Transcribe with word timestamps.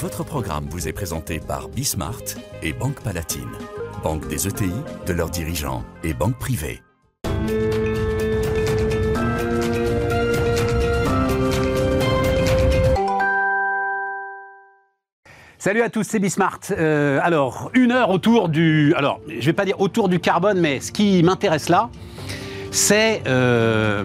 Votre 0.00 0.24
programme 0.24 0.64
vous 0.70 0.88
est 0.88 0.92
présenté 0.92 1.38
par 1.38 1.68
Bismart 1.68 2.22
et 2.62 2.72
Banque 2.72 3.02
Palatine, 3.02 3.50
banque 4.02 4.26
des 4.26 4.48
ETI, 4.48 4.72
de 5.06 5.12
leurs 5.12 5.28
dirigeants 5.28 5.84
et 6.02 6.14
banque 6.14 6.38
privée. 6.38 6.80
Salut 15.58 15.82
à 15.82 15.90
tous, 15.90 16.04
c'est 16.04 16.18
Bismart. 16.18 16.60
Euh, 16.70 17.20
alors, 17.22 17.70
une 17.74 17.92
heure 17.92 18.08
autour 18.08 18.48
du. 18.48 18.94
Alors, 18.96 19.20
je 19.28 19.44
vais 19.44 19.52
pas 19.52 19.66
dire 19.66 19.78
autour 19.78 20.08
du 20.08 20.20
carbone, 20.20 20.58
mais 20.58 20.80
ce 20.80 20.90
qui 20.90 21.22
m'intéresse 21.22 21.68
là, 21.68 21.90
c'est 22.70 23.22
euh, 23.26 24.04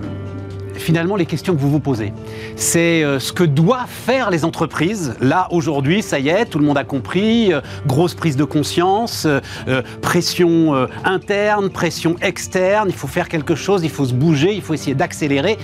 finalement 0.78 1.16
les 1.16 1.26
questions 1.26 1.56
que 1.56 1.60
vous 1.60 1.70
vous 1.70 1.80
posez. 1.80 2.14
C'est 2.56 3.04
euh, 3.04 3.20
ce 3.20 3.34
que 3.34 3.44
doivent 3.44 3.90
faire 3.90 4.30
les 4.30 4.46
entreprises. 4.46 5.16
Là, 5.22 5.48
aujourd'hui, 5.52 6.02
ça 6.02 6.20
y 6.20 6.30
est, 6.30 6.46
tout 6.46 6.60
le 6.60 6.66
monde 6.66 6.78
a 6.78 6.84
compris. 6.84 7.54
euh, 7.54 7.62
grosse 7.86 8.14
prise 8.14 8.36
de 8.36 8.44
conscience, 8.44 9.26
euh, 9.26 9.82
pression 10.02 10.88
interne, 11.04 11.70
pression 11.70 12.16
externe. 12.22 12.90
Il 12.90 12.96
faut 12.96 13.08
faire 13.08 13.30
quelque 13.30 13.56
chose, 13.56 13.84
il 13.84 13.90
faut 13.90 14.06
se 14.06 14.14
bouger, 14.14 14.54
il 14.54 14.62
faut 14.62 14.74
essayer 14.74 14.96
d'accélérer. 14.96 15.58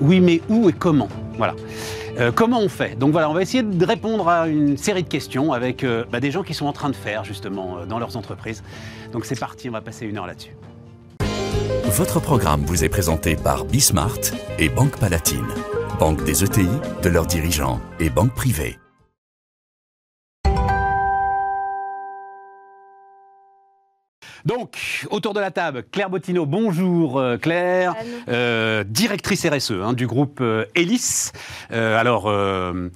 Oui, 0.00 0.20
mais 0.20 0.40
où 0.48 0.68
et 0.68 0.72
comment? 0.72 1.08
Voilà. 1.36 1.54
Comment 2.34 2.60
on 2.60 2.68
fait? 2.68 2.98
Donc 2.98 3.12
voilà, 3.12 3.30
on 3.30 3.32
va 3.32 3.40
essayer 3.40 3.62
de 3.62 3.84
répondre 3.86 4.28
à 4.28 4.46
une 4.46 4.76
série 4.76 5.02
de 5.02 5.08
questions 5.08 5.52
avec 5.52 5.86
bah, 6.12 6.20
des 6.20 6.30
gens 6.30 6.42
qui 6.42 6.52
sont 6.52 6.66
en 6.66 6.72
train 6.72 6.90
de 6.90 6.96
faire 6.96 7.24
justement 7.24 7.86
dans 7.88 7.98
leurs 7.98 8.16
entreprises. 8.16 8.62
Donc 9.12 9.24
c'est 9.24 9.38
parti, 9.38 9.70
on 9.70 9.72
va 9.72 9.80
passer 9.80 10.06
une 10.06 10.18
heure 10.18 10.26
là-dessus. 10.26 10.54
Votre 11.90 12.20
programme 12.20 12.64
vous 12.64 12.84
est 12.84 12.88
présenté 12.88 13.36
par 13.36 13.64
Bismart 13.64 14.18
et 14.58 14.68
Banque 14.68 14.96
Palatine, 14.98 15.46
banque 15.98 16.24
des 16.24 16.44
ETI, 16.44 16.68
de 17.02 17.08
leurs 17.08 17.26
dirigeants 17.26 17.80
et 17.98 18.10
banque 18.10 18.34
privée. 18.34 18.78
Donc, 24.44 25.06
autour 25.10 25.34
de 25.34 25.40
la 25.40 25.50
table, 25.50 25.84
Claire 25.92 26.08
Bottineau, 26.08 26.46
bonjour 26.46 27.18
euh, 27.18 27.36
Claire, 27.36 27.94
euh, 28.28 28.84
directrice 28.84 29.44
RSE 29.46 29.72
hein, 29.72 29.92
du 29.92 30.06
groupe 30.06 30.38
euh, 30.40 30.64
Elis. 30.74 31.30
Euh, 31.72 31.98
alors, 31.98 32.24
euh, 32.26 32.88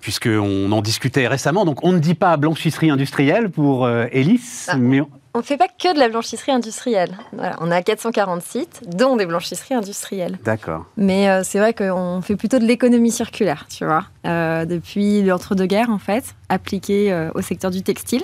puisqu'on 0.00 0.72
en 0.72 0.82
discutait 0.82 1.28
récemment, 1.28 1.64
donc 1.64 1.84
on 1.84 1.92
ne 1.92 1.98
dit 2.00 2.14
pas 2.14 2.36
blanchisserie 2.36 2.90
industrielle 2.90 3.50
pour 3.50 3.84
euh, 3.86 4.06
Elis, 4.10 4.64
Ah. 4.68 4.76
mais 4.76 5.00
on- 5.00 5.10
On 5.34 5.38
ne 5.38 5.44
fait 5.44 5.56
pas 5.56 5.68
que 5.68 5.94
de 5.94 5.98
la 5.98 6.08
blanchisserie 6.08 6.52
industrielle. 6.52 7.16
Voilà, 7.32 7.56
on 7.60 7.70
a 7.70 7.82
440 7.82 8.42
sites, 8.42 8.82
dont 8.96 9.16
des 9.16 9.26
blanchisseries 9.26 9.74
industrielles. 9.74 10.38
D'accord. 10.44 10.86
Mais 10.96 11.28
euh, 11.28 11.42
c'est 11.44 11.58
vrai 11.58 11.74
qu'on 11.74 12.20
fait 12.22 12.36
plutôt 12.36 12.58
de 12.58 12.64
l'économie 12.64 13.10
circulaire, 13.10 13.66
tu 13.68 13.84
vois, 13.84 14.04
euh, 14.26 14.64
depuis 14.64 15.22
l'entre-deux-guerres, 15.22 15.90
en 15.90 15.98
fait, 15.98 16.34
appliquée 16.48 17.12
euh, 17.12 17.30
au 17.34 17.42
secteur 17.42 17.70
du 17.70 17.82
textile. 17.82 18.22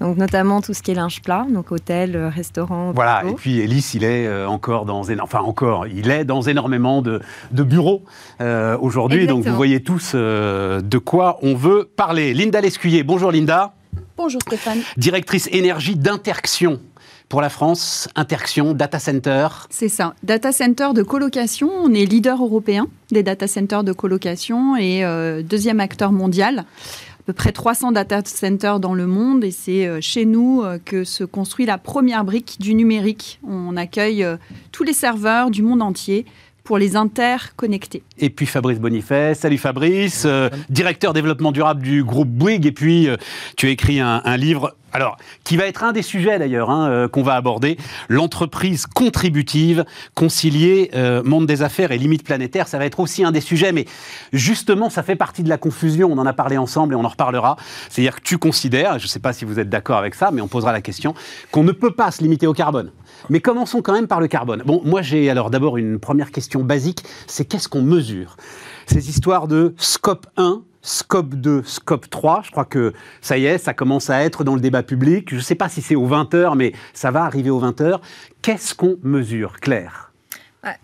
Donc, 0.00 0.16
notamment 0.16 0.60
tout 0.60 0.74
ce 0.74 0.82
qui 0.82 0.90
est 0.90 0.94
linge 0.94 1.22
plat, 1.22 1.46
donc 1.48 1.70
hôtel, 1.70 2.16
restaurant. 2.16 2.90
Voilà, 2.92 3.20
bureau. 3.20 3.34
et 3.34 3.36
puis 3.36 3.60
Elis, 3.60 3.92
il 3.94 4.02
est 4.02 4.44
encore 4.46 4.84
dans, 4.84 5.02
enfin 5.20 5.40
encore, 5.40 5.86
il 5.86 6.10
est 6.10 6.24
dans 6.24 6.42
énormément 6.42 7.02
de, 7.02 7.20
de 7.52 7.62
bureaux 7.62 8.02
euh, 8.40 8.76
aujourd'hui, 8.80 9.28
donc 9.28 9.44
vous 9.44 9.54
voyez 9.54 9.82
tous 9.82 10.12
euh, 10.14 10.80
de 10.80 10.98
quoi 10.98 11.38
on 11.42 11.54
veut 11.54 11.88
parler. 11.96 12.34
Linda 12.34 12.60
Lescuyer, 12.60 13.04
bonjour 13.04 13.30
Linda, 13.30 13.74
Bonjour 14.16 14.42
Stéphane. 14.42 14.80
directrice 14.96 15.48
énergie 15.52 15.96
d'Interxion 15.96 16.80
pour 17.30 17.40
la 17.40 17.48
France, 17.48 18.08
Interxion, 18.14 18.74
data 18.74 18.98
center. 18.98 19.48
C'est 19.70 19.88
ça. 19.88 20.14
Data 20.22 20.52
center 20.52 20.88
de 20.94 21.02
colocation. 21.02 21.70
On 21.82 21.94
est 21.94 22.04
leader 22.04 22.42
européen 22.42 22.88
des 23.10 23.22
data 23.22 23.46
centers 23.46 23.84
de 23.84 23.92
colocation 23.92 24.76
et 24.76 25.02
euh, 25.02 25.42
deuxième 25.42 25.80
acteur 25.80 26.12
mondial. 26.12 26.58
À 26.58 27.22
peu 27.24 27.32
près 27.32 27.52
300 27.52 27.92
data 27.92 28.20
centers 28.26 28.80
dans 28.80 28.92
le 28.92 29.06
monde 29.06 29.44
et 29.44 29.50
c'est 29.50 29.86
euh, 29.86 30.00
chez 30.02 30.26
nous 30.26 30.62
euh, 30.62 30.78
que 30.84 31.04
se 31.04 31.24
construit 31.24 31.64
la 31.64 31.78
première 31.78 32.24
brique 32.24 32.56
du 32.60 32.74
numérique. 32.74 33.40
On 33.48 33.78
accueille 33.78 34.26
tous 34.70 34.82
les 34.84 34.92
serveurs 34.92 35.50
du 35.50 35.62
monde 35.62 35.80
entier 35.80 36.26
pour 36.64 36.78
les 36.78 36.96
interconnecter. 36.96 38.02
Et 38.18 38.30
puis 38.30 38.46
Fabrice 38.46 38.78
Bonifay, 38.78 39.34
salut 39.34 39.58
Fabrice, 39.58 40.24
euh, 40.26 40.48
directeur 40.70 41.12
développement 41.12 41.52
durable 41.52 41.82
du 41.82 42.04
groupe 42.04 42.28
Bouygues. 42.28 42.66
Et 42.66 42.72
puis 42.72 43.08
euh, 43.08 43.16
tu 43.56 43.66
as 43.66 43.70
écrit 43.70 44.00
un, 44.00 44.22
un 44.24 44.36
livre, 44.36 44.76
alors 44.92 45.16
qui 45.42 45.56
va 45.56 45.66
être 45.66 45.82
un 45.82 45.92
des 45.92 46.02
sujets 46.02 46.38
d'ailleurs 46.38 46.70
hein, 46.70 46.88
euh, 46.88 47.08
qu'on 47.08 47.22
va 47.22 47.34
aborder, 47.34 47.76
l'entreprise 48.08 48.86
contributive, 48.86 49.84
concilier 50.14 50.90
monde 51.24 51.46
des 51.46 51.62
affaires 51.62 51.90
et 51.90 51.98
limites 51.98 52.24
planétaires. 52.24 52.68
Ça 52.68 52.78
va 52.78 52.84
être 52.84 53.00
aussi 53.00 53.24
un 53.24 53.32
des 53.32 53.40
sujets, 53.40 53.72
mais 53.72 53.86
justement 54.32 54.90
ça 54.90 55.02
fait 55.02 55.16
partie 55.16 55.42
de 55.42 55.48
la 55.48 55.58
confusion. 55.58 56.10
On 56.12 56.18
en 56.18 56.26
a 56.26 56.32
parlé 56.32 56.58
ensemble 56.58 56.94
et 56.94 56.96
on 56.96 57.04
en 57.04 57.08
reparlera. 57.08 57.56
C'est-à-dire 57.88 58.16
que 58.16 58.22
tu 58.22 58.38
considères, 58.38 58.98
je 58.98 59.04
ne 59.04 59.08
sais 59.08 59.20
pas 59.20 59.32
si 59.32 59.44
vous 59.44 59.58
êtes 59.58 59.68
d'accord 59.68 59.98
avec 59.98 60.14
ça, 60.14 60.30
mais 60.30 60.40
on 60.40 60.48
posera 60.48 60.72
la 60.72 60.80
question, 60.80 61.14
qu'on 61.50 61.64
ne 61.64 61.72
peut 61.72 61.92
pas 61.92 62.10
se 62.10 62.22
limiter 62.22 62.46
au 62.46 62.52
carbone. 62.52 62.92
Mais 63.30 63.40
commençons 63.40 63.82
quand 63.82 63.92
même 63.92 64.06
par 64.06 64.20
le 64.20 64.28
carbone. 64.28 64.62
Bon, 64.64 64.82
moi 64.84 65.02
j'ai 65.02 65.30
alors 65.30 65.50
d'abord 65.50 65.76
une 65.76 65.98
première 65.98 66.30
question 66.30 66.62
basique, 66.62 67.04
c'est 67.26 67.44
qu'est-ce 67.44 67.68
qu'on 67.68 67.82
mesure? 67.82 68.36
Ces 68.86 69.08
histoires 69.08 69.48
de 69.48 69.74
scope 69.76 70.26
1, 70.36 70.62
scope 70.82 71.34
2, 71.34 71.62
scope 71.64 72.10
3, 72.10 72.42
je 72.44 72.50
crois 72.50 72.64
que 72.64 72.92
ça 73.20 73.38
y 73.38 73.46
est, 73.46 73.58
ça 73.58 73.74
commence 73.74 74.10
à 74.10 74.22
être 74.22 74.44
dans 74.44 74.54
le 74.54 74.60
débat 74.60 74.82
public. 74.82 75.30
Je 75.30 75.36
ne 75.36 75.40
sais 75.40 75.54
pas 75.54 75.68
si 75.68 75.80
c'est 75.80 75.94
aux 75.94 76.08
20h, 76.08 76.56
mais 76.56 76.72
ça 76.92 77.10
va 77.10 77.24
arriver 77.24 77.50
aux 77.50 77.60
20h. 77.60 78.00
Qu'est-ce 78.42 78.74
qu'on 78.74 78.96
mesure, 79.02 79.60
Claire? 79.60 80.11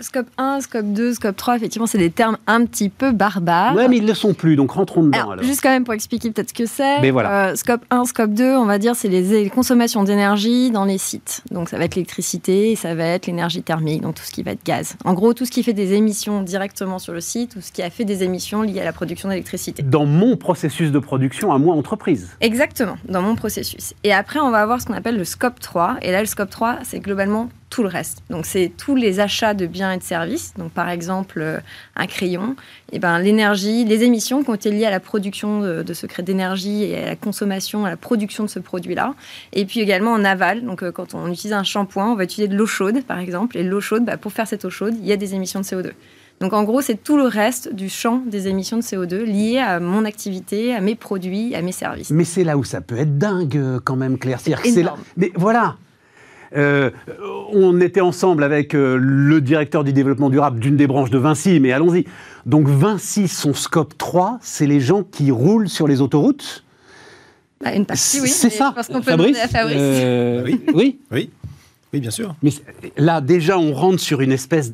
Scope 0.00 0.26
1, 0.38 0.60
scope 0.62 0.86
2, 0.86 1.14
scope 1.14 1.36
3, 1.36 1.54
effectivement, 1.54 1.86
c'est 1.86 1.98
des 1.98 2.10
termes 2.10 2.36
un 2.48 2.64
petit 2.64 2.88
peu 2.88 3.12
barbares. 3.12 3.76
Ouais, 3.76 3.86
mais 3.86 3.98
ils 3.98 4.02
ne 4.02 4.08
le 4.08 4.14
sont 4.14 4.34
plus, 4.34 4.56
donc 4.56 4.72
rentrons 4.72 5.04
dedans 5.04 5.16
Alors, 5.16 5.32
alors. 5.32 5.44
juste 5.44 5.60
quand 5.60 5.68
même 5.68 5.84
pour 5.84 5.94
expliquer 5.94 6.32
peut-être 6.32 6.48
ce 6.48 6.54
que 6.54 6.66
c'est. 6.66 7.00
Mais 7.00 7.12
voilà. 7.12 7.50
Euh, 7.50 7.54
scope 7.54 7.84
1, 7.90 8.04
scope 8.06 8.32
2, 8.32 8.56
on 8.56 8.64
va 8.64 8.78
dire, 8.78 8.96
c'est 8.96 9.06
les, 9.06 9.48
consommations 9.50 10.02
d'énergie 10.02 10.72
dans 10.72 10.84
les 10.84 10.98
sites. 10.98 11.42
Donc 11.52 11.68
ça 11.68 11.78
va 11.78 11.84
être 11.84 11.94
l'électricité, 11.94 12.74
ça 12.74 12.96
va 12.96 13.04
être 13.04 13.26
l'énergie 13.26 13.62
thermique, 13.62 14.02
donc 14.02 14.16
tout 14.16 14.24
ce 14.24 14.32
qui 14.32 14.42
va 14.42 14.50
être 14.50 14.64
gaz. 14.64 14.96
En 15.04 15.14
gros, 15.14 15.32
tout 15.32 15.44
ce 15.44 15.52
qui 15.52 15.62
fait 15.62 15.74
des 15.74 15.92
émissions 15.92 16.42
directement 16.42 16.98
sur 16.98 17.12
le 17.12 17.20
site, 17.20 17.54
ou 17.54 17.60
ce 17.60 17.70
qui 17.70 17.82
a 17.84 17.90
fait 17.90 18.04
des 18.04 18.24
émissions 18.24 18.62
liées 18.62 18.80
à 18.80 18.84
la 18.84 18.92
production 18.92 19.28
d'électricité. 19.28 19.84
Dans 19.84 20.06
mon 20.06 20.36
processus 20.36 20.90
de 20.90 20.98
production 20.98 21.52
à 21.52 21.58
moi, 21.58 21.76
entreprise. 21.76 22.30
Exactement, 22.40 22.96
dans 23.08 23.22
mon 23.22 23.36
processus. 23.36 23.94
Et 24.02 24.12
après, 24.12 24.40
on 24.40 24.50
va 24.50 24.58
avoir 24.58 24.80
ce 24.80 24.86
qu'on 24.86 24.94
appelle 24.94 25.16
le 25.16 25.24
scope 25.24 25.60
3. 25.60 25.98
Et 26.02 26.10
là, 26.10 26.18
le 26.18 26.26
scope 26.26 26.50
3, 26.50 26.78
c'est 26.82 26.98
globalement 26.98 27.48
tout 27.70 27.82
le 27.82 27.88
reste. 27.88 28.22
Donc, 28.30 28.46
c'est 28.46 28.72
tous 28.76 28.94
les 28.94 29.20
achats 29.20 29.54
de 29.54 29.66
biens 29.66 29.92
et 29.92 29.98
de 29.98 30.02
services. 30.02 30.54
Donc, 30.56 30.72
par 30.72 30.88
exemple, 30.88 31.40
euh, 31.40 31.58
un 31.96 32.06
crayon, 32.06 32.56
et 32.92 32.98
ben, 32.98 33.18
l'énergie, 33.18 33.84
les 33.84 34.04
émissions 34.04 34.42
qui 34.42 34.50
ont 34.50 34.54
été 34.54 34.70
liées 34.70 34.86
à 34.86 34.90
la 34.90 35.00
production 35.00 35.60
de, 35.60 35.82
de 35.82 35.94
ce 35.94 36.06
d'énergie 36.22 36.84
et 36.84 36.98
à 36.98 37.06
la 37.06 37.16
consommation, 37.16 37.84
à 37.84 37.90
la 37.90 37.96
production 37.96 38.44
de 38.44 38.48
ce 38.48 38.58
produit-là. 38.58 39.14
Et 39.52 39.64
puis 39.66 39.80
également 39.80 40.12
en 40.12 40.24
aval. 40.24 40.64
Donc, 40.64 40.82
euh, 40.82 40.90
quand 40.90 41.14
on 41.14 41.30
utilise 41.30 41.52
un 41.52 41.64
shampoing, 41.64 42.12
on 42.12 42.14
va 42.14 42.24
utiliser 42.24 42.48
de 42.48 42.56
l'eau 42.56 42.66
chaude, 42.66 43.02
par 43.04 43.18
exemple. 43.18 43.56
Et 43.56 43.62
l'eau 43.62 43.80
chaude, 43.80 44.04
bah, 44.04 44.16
pour 44.16 44.32
faire 44.32 44.46
cette 44.46 44.64
eau 44.64 44.70
chaude, 44.70 44.94
il 45.00 45.06
y 45.06 45.12
a 45.12 45.16
des 45.16 45.34
émissions 45.34 45.60
de 45.60 45.64
CO2. 45.64 45.92
Donc 46.40 46.52
en 46.52 46.62
gros, 46.62 46.80
c'est 46.80 47.02
tout 47.02 47.16
le 47.16 47.24
reste 47.24 47.74
du 47.74 47.88
champ 47.88 48.22
des 48.24 48.46
émissions 48.46 48.76
de 48.76 48.82
CO2 48.82 49.24
liées 49.24 49.58
à 49.58 49.80
mon 49.80 50.04
activité, 50.04 50.74
à 50.74 50.80
mes 50.80 50.94
produits, 50.94 51.54
à 51.54 51.62
mes 51.62 51.72
services. 51.72 52.10
Mais 52.10 52.24
c'est 52.24 52.44
là 52.44 52.56
où 52.56 52.64
ça 52.64 52.80
peut 52.80 52.96
être 52.96 53.18
dingue 53.18 53.56
euh, 53.56 53.80
quand 53.82 53.96
même, 53.96 54.18
Claire. 54.18 54.38
C'est 54.40 54.82
là. 54.82 54.94
Mais 55.16 55.32
voilà. 55.34 55.76
Euh, 56.56 56.90
on 57.52 57.80
était 57.80 58.00
ensemble 58.00 58.42
avec 58.42 58.74
euh, 58.74 58.96
le 59.00 59.40
directeur 59.40 59.84
du 59.84 59.92
développement 59.92 60.30
durable 60.30 60.58
d'une 60.60 60.76
des 60.76 60.86
branches 60.86 61.10
de 61.10 61.18
Vinci, 61.18 61.60
mais 61.60 61.72
allons-y. 61.72 62.04
Donc 62.46 62.68
Vinci, 62.68 63.28
son 63.28 63.52
scope 63.54 63.96
3, 63.98 64.38
c'est 64.40 64.66
les 64.66 64.80
gens 64.80 65.02
qui 65.02 65.30
roulent 65.30 65.68
sur 65.68 65.86
les 65.86 66.00
autoroutes. 66.00 66.64
Bah, 67.62 67.74
une 67.74 67.86
partie, 67.86 68.20
oui. 68.20 68.28
c'est 68.28 68.50
ça. 68.50 68.70
Je 68.70 68.74
pense 68.76 68.86
qu'on 68.88 68.94
peut 69.00 69.10
Fabrice, 69.10 69.26
demander 69.32 69.40
à 69.40 69.48
Fabrice. 69.48 69.76
euh, 69.78 70.42
Oui. 70.44 70.60
oui. 70.74 70.98
Oui, 71.10 71.30
oui, 71.92 72.00
bien 72.00 72.10
sûr. 72.10 72.34
Mais 72.42 72.50
là, 72.96 73.20
déjà, 73.20 73.58
on 73.58 73.72
rentre 73.72 74.00
sur 74.00 74.20
une 74.20 74.32
espèce 74.32 74.72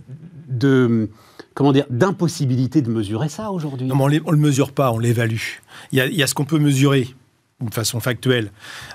de 0.49 1.09
comment 1.55 1.73
dire 1.73 1.87
d'impossibilité 1.91 2.83
de 2.83 2.91
mesurer 2.91 3.29
ça 3.29 3.51
aujourd'hui. 3.51 3.87
Non, 3.87 3.95
mais 3.97 4.21
on 4.27 4.31
ne 4.31 4.37
le 4.37 4.43
mesure 4.43 4.73
pas, 4.73 4.93
on 4.93 4.99
l'évalue. 4.99 5.59
Il 5.93 5.99
y 5.99 6.01
a, 6.01 6.07
il 6.07 6.15
y 6.15 6.23
a 6.23 6.27
ce 6.27 6.35
qu'on 6.35 6.45
peut 6.45 6.59
mesurer 6.59 7.09
de 7.71 7.75
façon 7.75 8.01
factuelle, 8.01 8.51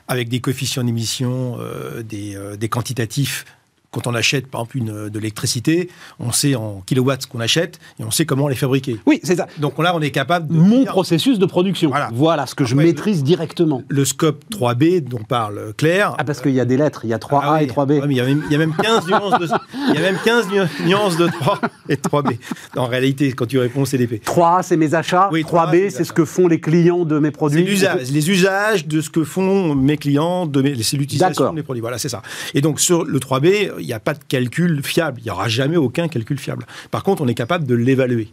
avec 0.08 0.30
des 0.30 0.42
coefficients 0.42 0.84
d'émission, 0.84 1.58
euh, 1.60 2.04
des, 2.04 2.36
euh, 2.36 2.56
des 2.56 2.70
quantitatifs. 2.70 3.46
Quand 3.92 4.06
on 4.06 4.14
achète, 4.14 4.48
par 4.48 4.62
exemple, 4.62 4.78
une, 4.78 5.10
de 5.10 5.20
l'électricité, 5.20 5.90
on 6.20 6.32
sait 6.32 6.54
en 6.56 6.84
kilowatts 6.86 7.24
ce 7.24 7.28
qu'on 7.28 7.40
achète 7.40 7.80
et 8.00 8.04
on 8.04 8.12
sait 8.12 8.26
comment 8.26 8.48
les 8.48 8.56
fabriquer. 8.56 8.98
Oui, 9.08 9.20
c'est 9.24 9.36
ça. 9.38 9.48
Donc 9.58 9.80
là, 9.80 9.96
on 9.96 10.02
est 10.02 10.12
capable 10.12 10.48
de... 10.48 10.54
Mon 10.54 10.82
dire- 10.82 10.92
processus 10.92 11.40
de 11.40 11.46
production. 11.48 11.90
Voilà, 11.90 12.10
Voilà. 12.14 12.46
ce 12.46 12.54
que 12.54 12.66
je 12.66 12.76
maîtrise 12.76 13.24
directement. 13.24 13.82
Le 13.88 14.06
scope 14.06 14.44
3B 14.52 15.02
dont 15.04 15.24
parle 15.28 15.74
Claire. 15.76 16.14
Ah, 16.20 16.24
parce 16.24 16.40
qu'il 16.40 16.52
y 16.52 16.60
a 16.60 16.66
des 16.66 16.78
lettres, 16.78 17.02
il 17.04 17.10
y 17.10 17.14
a 17.14 17.18
3A 17.18 17.40
Ah 17.44 17.54
oui. 17.60 17.64
et 17.64 17.68
3B. 17.68 18.00
Ouais, 18.02 18.08
mais 18.08 18.14
il, 18.14 18.18
y 18.18 18.22
a 18.22 18.26
même, 18.26 18.44
il 18.46 18.52
y 18.52 18.56
a 18.56 18.60
même 18.60 18.76
15 18.76 19.08
nuances 19.08 19.40
de, 19.40 19.48
il 19.90 19.96
y 19.96 19.98
a 19.98 20.02
même 20.02 20.18
15 20.24 20.48
nu- 20.52 20.88
nuances 20.88 21.18
de 21.18 21.28
3 21.28 21.60
et 21.90 21.96
de 21.96 22.02
3B. 22.02 22.38
En 22.78 22.86
réalité, 22.86 23.32
quand 23.34 23.48
tu 23.48 23.58
réponds 23.58 23.82
au 23.82 23.86
CDP. 23.86 24.22
3A, 24.24 24.62
c'est 24.62 24.78
mes 24.78 24.94
achats. 24.94 25.30
Oui, 25.32 25.42
3B, 25.42 25.48
3A, 25.48 25.72
c'est 25.72 25.90
c'est 26.00 26.04
ce 26.04 26.14
que 26.14 26.26
font 26.26 26.48
les 26.48 26.60
clients 26.60 27.06
de 27.06 27.18
mes 27.18 27.30
C'est 27.30 27.32
produits. 27.32 27.64
l'usage, 27.64 28.12
les 28.12 28.30
usages 28.30 28.86
de 28.88 29.02
ce 29.02 29.10
que 29.10 29.24
font 29.24 29.74
mes 29.74 29.98
clients, 29.98 30.46
de 30.46 30.62
mes- 30.62 30.82
c'est 30.84 30.98
l'utilisation 30.98 31.44
D'accord. 31.46 31.56
des 31.56 31.64
produits. 31.64 31.82
Voilà, 31.82 31.98
c'est 31.98 32.10
ça. 32.10 32.22
Et 32.54 32.62
donc 32.62 32.80
sur 32.80 33.04
le 33.04 33.20
3B, 33.20 33.79
il 33.80 33.86
n'y 33.86 33.94
a 33.94 34.00
pas 34.00 34.14
de 34.14 34.24
calcul 34.28 34.84
fiable. 34.84 35.20
Il 35.22 35.26
n'y 35.26 35.32
aura 35.32 35.48
jamais 35.48 35.78
aucun 35.78 36.08
calcul 36.08 36.38
fiable. 36.38 36.66
Par 36.92 37.04
contre, 37.04 37.22
on 37.22 37.28
est 37.28 37.36
capable 37.36 37.66
de 37.66 37.76
l'évaluer. 37.76 38.30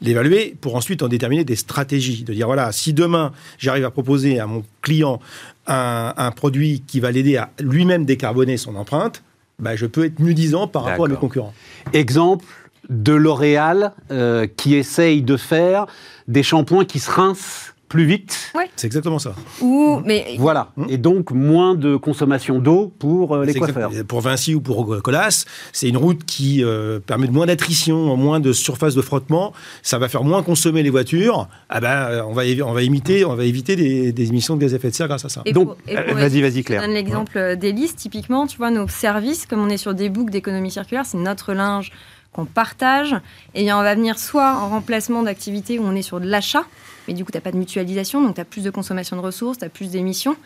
L'évaluer 0.00 0.56
pour 0.60 0.74
ensuite 0.76 1.02
en 1.02 1.08
déterminer 1.08 1.44
des 1.44 1.56
stratégies. 1.56 2.24
De 2.24 2.32
dire, 2.32 2.46
voilà, 2.46 2.72
si 2.72 2.92
demain 2.92 3.32
j'arrive 3.58 3.84
à 3.84 3.90
proposer 3.90 4.40
à 4.40 4.46
mon 4.46 4.64
client 4.82 5.20
un, 5.66 6.30
produit 6.34 6.82
qui 6.86 7.00
va 7.00 7.10
l'aider 7.10 7.36
à 7.36 7.50
lui-même 7.60 8.04
décarboner 8.04 8.56
son 8.56 8.74
empreinte, 8.74 9.22
bah, 9.58 9.76
je 9.76 9.86
peux 9.86 10.04
être 10.04 10.20
mieux 10.20 10.34
disant 10.34 10.66
par 10.66 10.84
rapport 10.84 11.06
à 11.06 11.08
mes 11.08 11.16
concurrents. 11.16 11.54
Exemple 11.92 12.44
de 12.88 13.12
L'Oréal 13.12 13.92
euh, 14.10 14.46
qui 14.46 14.74
essaye 14.74 15.22
de 15.22 15.36
faire 15.36 15.86
des 16.26 16.42
shampoings 16.42 16.84
qui 16.84 17.00
se 17.00 17.10
rincent 17.10 17.74
plus 17.88 18.04
vite. 18.04 18.52
C'est 18.76 18.86
exactement 18.86 19.18
ça. 19.18 19.34
Ou, 19.60 20.00
mais... 20.04 20.36
Voilà. 20.38 20.70
Mmh. 20.76 20.86
Et 20.90 20.98
donc, 20.98 21.30
moins 21.30 21.74
de 21.74 21.96
consommation 21.96 22.58
d'eau 22.58 22.92
pour 22.98 23.34
euh, 23.34 23.44
les 23.44 23.54
coiffeurs. 23.54 23.90
Pour 24.06 24.20
Vinci 24.20 24.54
ou 24.54 24.60
pour 24.60 25.00
Colas, 25.02 25.46
c'est 25.72 25.88
une 25.88 25.96
route 25.96 26.24
qui 26.24 26.62
euh, 26.62 27.00
permet 27.00 27.26
de 27.26 27.32
moins 27.32 27.46
d'attrition, 27.46 28.16
moins 28.16 28.40
de 28.40 28.52
surface 28.52 28.94
de 28.94 29.02
frottement. 29.02 29.52
Ça 29.82 29.98
va 29.98 30.08
faire 30.08 30.24
moins 30.24 30.42
consommer 30.42 30.82
les 30.82 30.90
voitures. 30.90 31.48
Ah 31.68 31.80
ben, 31.80 32.24
on, 32.26 32.32
va, 32.32 32.42
on, 32.64 32.72
va 32.72 32.82
imiter, 32.82 33.24
on 33.24 33.34
va 33.34 33.44
éviter 33.44 33.74
des, 33.76 34.28
émissions 34.28 34.56
de 34.56 34.60
gaz 34.60 34.74
à 34.74 34.76
effet 34.76 34.90
de 34.90 34.94
serre 34.94 35.08
grâce 35.08 35.24
à 35.24 35.28
ça. 35.28 35.42
donc, 35.52 35.76
euh, 35.88 36.14
vas-y, 36.14 36.42
vas-y, 36.42 36.62
Claire. 36.62 36.82
Je 36.82 36.86
donne 36.86 36.94
l'exemple 36.94 37.56
d'Hélice. 37.56 37.96
Typiquement, 37.96 38.46
tu 38.46 38.58
vois, 38.58 38.70
nos 38.70 38.86
services, 38.88 39.46
comme 39.46 39.60
on 39.60 39.68
est 39.68 39.78
sur 39.78 39.94
des 39.94 40.10
boucles 40.10 40.30
d'économie 40.30 40.70
circulaire, 40.70 41.06
c'est 41.06 41.18
notre 41.18 41.54
linge 41.54 41.92
qu'on 42.38 42.44
partage. 42.44 43.16
Et 43.54 43.72
on 43.72 43.82
va 43.82 43.96
venir 43.96 44.16
soit 44.18 44.54
en 44.56 44.68
remplacement 44.68 45.24
d'activités 45.24 45.80
où 45.80 45.82
on 45.82 45.96
est 45.96 46.02
sur 46.02 46.20
de 46.20 46.26
l'achat, 46.26 46.62
mais 47.08 47.14
du 47.14 47.24
coup, 47.24 47.32
tu 47.32 47.36
n'as 47.36 47.42
pas 47.42 47.50
de 47.50 47.56
mutualisation, 47.56 48.22
donc 48.22 48.36
tu 48.36 48.40
as 48.40 48.44
plus 48.44 48.62
de 48.62 48.70
consommation 48.70 49.16
de 49.16 49.20
ressources, 49.22 49.58
tu 49.58 49.64
as 49.64 49.68
plus 49.68 49.90
d'émissions, 49.90 50.36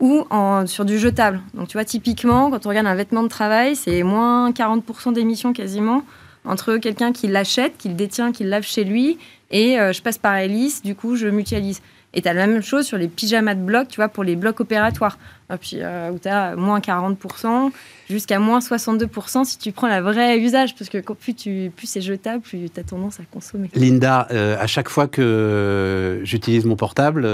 ou 0.00 0.26
en, 0.30 0.66
sur 0.66 0.86
du 0.86 0.98
jetable. 0.98 1.42
Donc, 1.52 1.68
tu 1.68 1.74
vois, 1.74 1.84
typiquement, 1.84 2.50
quand 2.50 2.64
on 2.64 2.70
regarde 2.70 2.86
un 2.86 2.94
vêtement 2.94 3.22
de 3.22 3.28
travail, 3.28 3.76
c'est 3.76 4.02
moins 4.02 4.50
40% 4.52 5.12
d'émissions 5.12 5.52
quasiment 5.52 6.02
entre 6.46 6.76
quelqu'un 6.78 7.12
qui 7.12 7.26
l'achète, 7.26 7.76
qui 7.76 7.88
le 7.88 7.94
détient, 7.94 8.32
qui 8.32 8.44
le 8.44 8.50
lave 8.50 8.64
chez 8.64 8.84
lui, 8.84 9.18
et 9.50 9.78
euh, 9.78 9.92
je 9.92 10.00
passe 10.00 10.18
par 10.18 10.36
hélice, 10.36 10.82
du 10.82 10.94
coup, 10.94 11.16
je 11.16 11.26
mutualise. 11.26 11.82
Et 12.14 12.22
tu 12.22 12.28
as 12.28 12.32
la 12.32 12.46
même 12.46 12.62
chose 12.62 12.86
sur 12.86 12.96
les 12.96 13.08
pyjamas 13.08 13.54
de 13.54 13.60
bloc, 13.60 13.88
tu 13.88 13.96
vois, 13.96 14.08
pour 14.08 14.24
les 14.24 14.36
blocs 14.36 14.60
opératoires, 14.60 15.18
et 15.52 15.56
puis, 15.56 15.78
euh, 15.80 16.10
où 16.10 16.18
tu 16.18 16.28
as 16.28 16.56
moins 16.56 16.80
40%, 16.80 17.72
jusqu'à 18.08 18.38
moins 18.38 18.60
62% 18.60 19.44
si 19.44 19.58
tu 19.58 19.72
prends 19.72 19.88
la 19.88 20.00
vraie 20.00 20.38
usage, 20.38 20.74
parce 20.76 20.88
que 20.88 20.98
plus, 20.98 21.34
tu, 21.34 21.72
plus 21.74 21.86
c'est 21.86 22.00
jetable, 22.00 22.40
plus 22.40 22.70
tu 22.72 22.80
as 22.80 22.84
tendance 22.84 23.20
à 23.20 23.24
consommer. 23.24 23.68
Linda, 23.74 24.28
euh, 24.30 24.56
à 24.58 24.66
chaque 24.66 24.88
fois 24.88 25.08
que 25.08 26.20
j'utilise 26.22 26.64
mon 26.64 26.76
portable, 26.76 27.28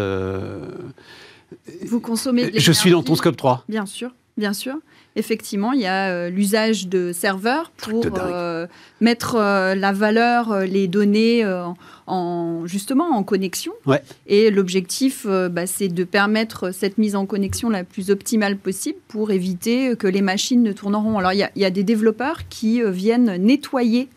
vous 1.86 2.00
consommez. 2.00 2.50
Je 2.54 2.72
suis 2.72 2.90
dans 2.90 3.02
ton 3.02 3.14
scope 3.14 3.36
3. 3.36 3.64
Bien 3.68 3.86
sûr, 3.86 4.10
bien 4.36 4.52
sûr 4.52 4.76
effectivement, 5.16 5.72
il 5.72 5.80
y 5.80 5.86
a 5.86 6.10
euh, 6.10 6.30
l'usage 6.30 6.88
de 6.88 7.12
serveurs 7.12 7.70
pour 7.76 8.04
euh, 8.18 8.66
mettre 9.00 9.36
euh, 9.36 9.74
la 9.74 9.92
valeur, 9.92 10.60
les 10.60 10.88
données 10.88 11.44
en, 12.06 12.66
justement 12.66 13.10
en 13.10 13.22
connexion. 13.22 13.72
Et 14.26 14.50
l'objectif, 14.50 15.26
bah, 15.26 15.66
c'est 15.66 15.88
de 15.88 16.04
permettre 16.04 16.72
cette 16.72 16.98
mise 16.98 17.16
en 17.16 17.26
connexion 17.26 17.70
la 17.70 17.84
plus 17.84 18.10
optimale 18.10 18.56
possible 18.56 18.98
pour 19.08 19.30
éviter 19.30 19.96
que 19.96 20.06
les 20.06 20.22
machines 20.22 20.62
ne 20.62 20.72
tourneront. 20.72 21.18
Alors, 21.18 21.32
il 21.32 21.40
y, 21.40 21.46
il 21.56 21.62
y 21.62 21.64
a 21.64 21.70
des 21.70 21.84
développeurs 21.84 22.48
qui 22.48 22.82
viennent 22.82 23.36
nettoyer 23.36 24.08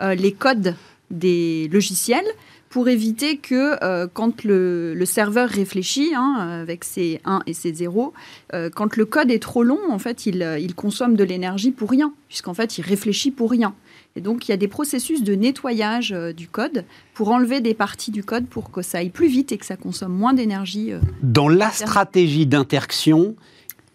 les 0.00 0.32
codes 0.32 0.74
des 1.10 1.68
logiciels 1.72 2.26
pour 2.68 2.88
éviter 2.88 3.38
que 3.38 3.82
euh, 3.82 4.06
quand 4.12 4.44
le, 4.44 5.02
serveur 5.04 5.48
réfléchit 5.48 6.12
hein, 6.14 6.60
avec 6.60 6.84
ses 6.84 7.20
1 7.24 7.42
et 7.46 7.54
ses 7.54 7.72
0, 7.72 8.12
euh, 8.52 8.68
quand 8.70 8.96
le 8.96 9.06
code 9.06 9.30
est 9.30 9.38
trop 9.38 9.62
long, 9.62 9.78
en 9.90 9.98
fait, 9.98 10.26
il, 10.26 10.58
il 10.60 10.74
consomme 10.74 11.16
de 11.16 11.24
l'énergie 11.24 11.70
pour 11.70 11.90
rien, 11.90 12.12
puisqu'en 12.28 12.54
fait, 12.54 12.78
il 12.78 12.82
réfléchit 12.82 13.30
pour 13.30 13.50
rien. 13.50 13.74
Et 14.16 14.20
donc, 14.20 14.48
il 14.48 14.50
y 14.50 14.54
a 14.54 14.58
des 14.58 14.68
processus 14.68 15.22
de 15.22 15.34
nettoyage 15.34 16.12
euh, 16.12 16.32
du 16.32 16.48
code 16.48 16.84
pour 17.14 17.30
enlever 17.30 17.60
des 17.60 17.74
parties 17.74 18.10
du 18.10 18.22
code 18.22 18.46
pour 18.46 18.70
que 18.70 18.82
ça 18.82 18.98
aille 18.98 19.10
plus 19.10 19.28
vite 19.28 19.52
et 19.52 19.58
que 19.58 19.66
ça 19.66 19.76
consomme 19.76 20.12
moins 20.12 20.34
d'énergie. 20.34 20.92
Dans 21.22 21.48
la 21.48 21.70
stratégie 21.70 22.46
d'interaction, 22.46 23.34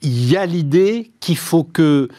il 0.01 0.29
y 0.29 0.35
a 0.35 0.45
l'idée 0.45 1.11
qu'il 1.19 1.37
faut 1.37 1.63
que 1.63 2.09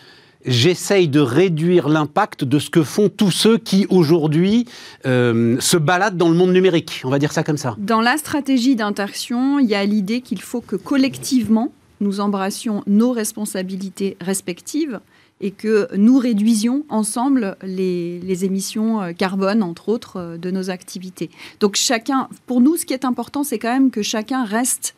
j'essaye 0.44 1.08
de 1.08 1.20
réduire 1.20 1.88
l'impact 1.88 2.44
de 2.44 2.58
ce 2.58 2.70
que 2.70 2.82
font 2.82 3.08
tous 3.08 3.30
ceux 3.30 3.58
qui 3.58 3.86
aujourd'hui 3.88 4.66
euh, 5.06 5.58
se 5.60 5.76
baladent 5.76 6.16
dans 6.16 6.28
le 6.28 6.34
monde 6.34 6.52
numérique. 6.52 7.02
On 7.04 7.10
va 7.10 7.18
dire 7.18 7.32
ça 7.32 7.42
comme 7.42 7.56
ça. 7.56 7.74
Dans 7.78 8.00
la 8.00 8.16
stratégie 8.16 8.76
d'interaction, 8.76 9.58
il 9.58 9.68
y 9.68 9.74
a 9.74 9.84
l'idée 9.84 10.20
qu'il 10.20 10.40
faut 10.40 10.60
que 10.60 10.76
collectivement, 10.76 11.72
nous 12.00 12.20
embrassions 12.20 12.82
nos 12.86 13.12
responsabilités 13.12 14.16
respectives 14.20 15.00
et 15.40 15.50
que 15.50 15.88
nous 15.96 16.18
réduisions 16.18 16.84
ensemble 16.88 17.56
les, 17.62 18.44
émissions 18.44 19.02
euh, 19.02 19.12
carbone, 19.12 19.62
entre 19.62 19.88
autres, 19.88 20.16
euh, 20.18 20.36
de 20.36 20.50
nos 20.50 20.70
activités. 20.70 21.30
Donc 21.60 21.76
chacun, 21.76 22.28
pour 22.46 22.60
nous, 22.60 22.76
ce 22.76 22.86
qui 22.86 22.94
est 22.94 23.04
important, 23.04 23.42
c'est 23.42 23.58
quand 23.58 23.72
même 23.72 23.90
que 23.90 24.02
chacun 24.02 24.44
reste 24.44 24.94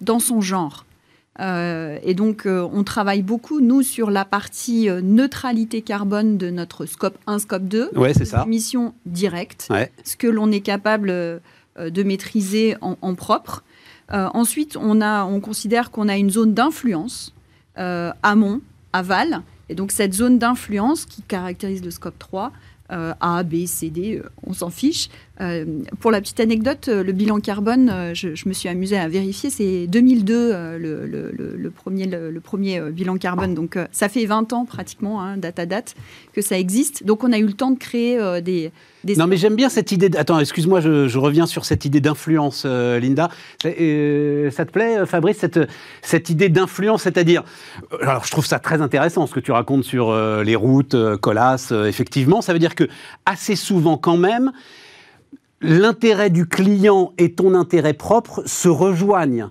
dans 0.00 0.18
son 0.18 0.40
genre. 0.40 0.84
Euh, 1.40 1.98
et 2.02 2.14
donc, 2.14 2.46
euh, 2.46 2.68
on 2.72 2.84
travaille 2.84 3.22
beaucoup, 3.22 3.60
nous, 3.60 3.82
sur 3.82 4.10
la 4.10 4.24
partie 4.24 4.88
euh, 4.88 5.00
neutralité 5.00 5.82
carbone 5.82 6.36
de 6.36 6.50
notre 6.50 6.86
scope 6.86 7.18
1, 7.26 7.38
scope 7.38 7.64
2. 7.64 7.90
Ouais, 7.96 8.12
c'est 8.12 8.26
ça. 8.26 8.44
Mission 8.46 8.94
directe, 9.06 9.68
ce 10.04 10.16
que 10.16 10.26
l'on 10.26 10.50
est 10.52 10.60
capable 10.60 11.08
de 11.08 12.02
maîtriser 12.02 12.76
en, 12.80 13.14
propre. 13.14 13.64
ensuite, 14.10 14.76
on, 14.76 15.00
a, 15.00 15.24
on 15.24 15.40
considère 15.40 15.90
qu'on 15.90 16.08
a 16.08 16.16
une 16.16 16.30
zone 16.30 16.52
d'influence, 16.52 17.34
amont, 17.76 18.60
aval. 18.92 19.42
Et 19.68 19.74
donc, 19.74 19.92
cette 19.92 20.12
zone 20.12 20.38
d'influence 20.38 21.06
qui 21.06 21.22
caractérise 21.22 21.82
le 21.84 21.90
scope 21.90 22.18
3, 22.18 22.52
A, 22.90 23.42
B, 23.44 23.66
C, 23.66 23.90
D, 23.90 24.22
on 24.46 24.52
s'en 24.52 24.70
fiche. 24.70 25.08
Euh, 25.40 25.64
pour 26.00 26.10
la 26.10 26.20
petite 26.20 26.40
anecdote, 26.40 26.88
euh, 26.88 27.02
le 27.02 27.12
bilan 27.12 27.40
carbone, 27.40 27.88
euh, 27.90 28.14
je, 28.14 28.46
me 28.46 28.52
suis 28.52 28.68
amusée 28.68 28.98
à 28.98 29.08
vérifier, 29.08 29.48
c'est 29.48 29.86
2002 29.86 30.76
le, 30.78 31.70
premier, 31.70 32.06
le, 32.06 32.40
premier 32.40 32.80
bilan 32.90 33.16
carbone. 33.16 33.54
Donc 33.54 33.78
ça 33.92 34.08
fait 34.08 34.26
20 34.26 34.52
ans 34.52 34.64
pratiquement, 34.66 35.22
hein, 35.22 35.36
date 35.36 35.58
à 35.58 35.66
date, 35.66 35.94
que 36.32 36.42
ça 36.42 36.58
existe. 36.58 37.04
Donc 37.04 37.24
on 37.24 37.32
a 37.32 37.38
eu 37.38 37.46
le 37.46 37.54
temps 37.54 37.70
de 37.70 37.78
créer 37.78 38.18
des, 38.42 38.70
Non 39.16 39.26
mais 39.26 39.36
j'aime 39.36 39.56
bien 39.56 39.68
cette 39.68 39.92
idée... 39.92 40.10
Attends, 40.16 40.38
excuse-moi, 40.38 40.80
je, 40.80 41.18
reviens 41.18 41.46
sur 41.46 41.64
cette 41.64 41.84
idée 41.84 42.00
d'influence, 42.00 42.64
Linda. 42.64 43.28
ça 43.62 43.68
te 43.70 44.70
plaît, 44.70 45.06
Fabrice, 45.06 45.38
cette, 45.38 45.60
cette 46.02 46.30
idée 46.30 46.48
d'influence 46.48 47.02
C'est-à-dire, 47.02 47.42
alors 48.02 48.24
je 48.24 48.30
trouve 48.30 48.46
ça 48.46 48.58
très 48.58 48.80
intéressant 48.80 49.26
ce 49.26 49.34
que 49.34 49.40
tu 49.40 49.52
racontes 49.52 49.84
sur 49.84 50.14
les 50.42 50.56
routes, 50.56 50.96
Colas, 51.16 51.72
effectivement. 51.86 52.42
Ça 52.42 52.52
veut 52.52 52.58
dire 52.58 52.74
que 52.74 52.88
assez 53.26 53.56
souvent 53.56 53.96
quand 53.96 54.16
même, 54.16 54.52
l'intérêt 55.60 56.30
du 56.30 56.46
client 56.46 57.12
et 57.18 57.32
ton 57.32 57.54
intérêt 57.54 57.94
propre 57.94 58.42
se 58.46 58.68
rejoignent 58.68 59.50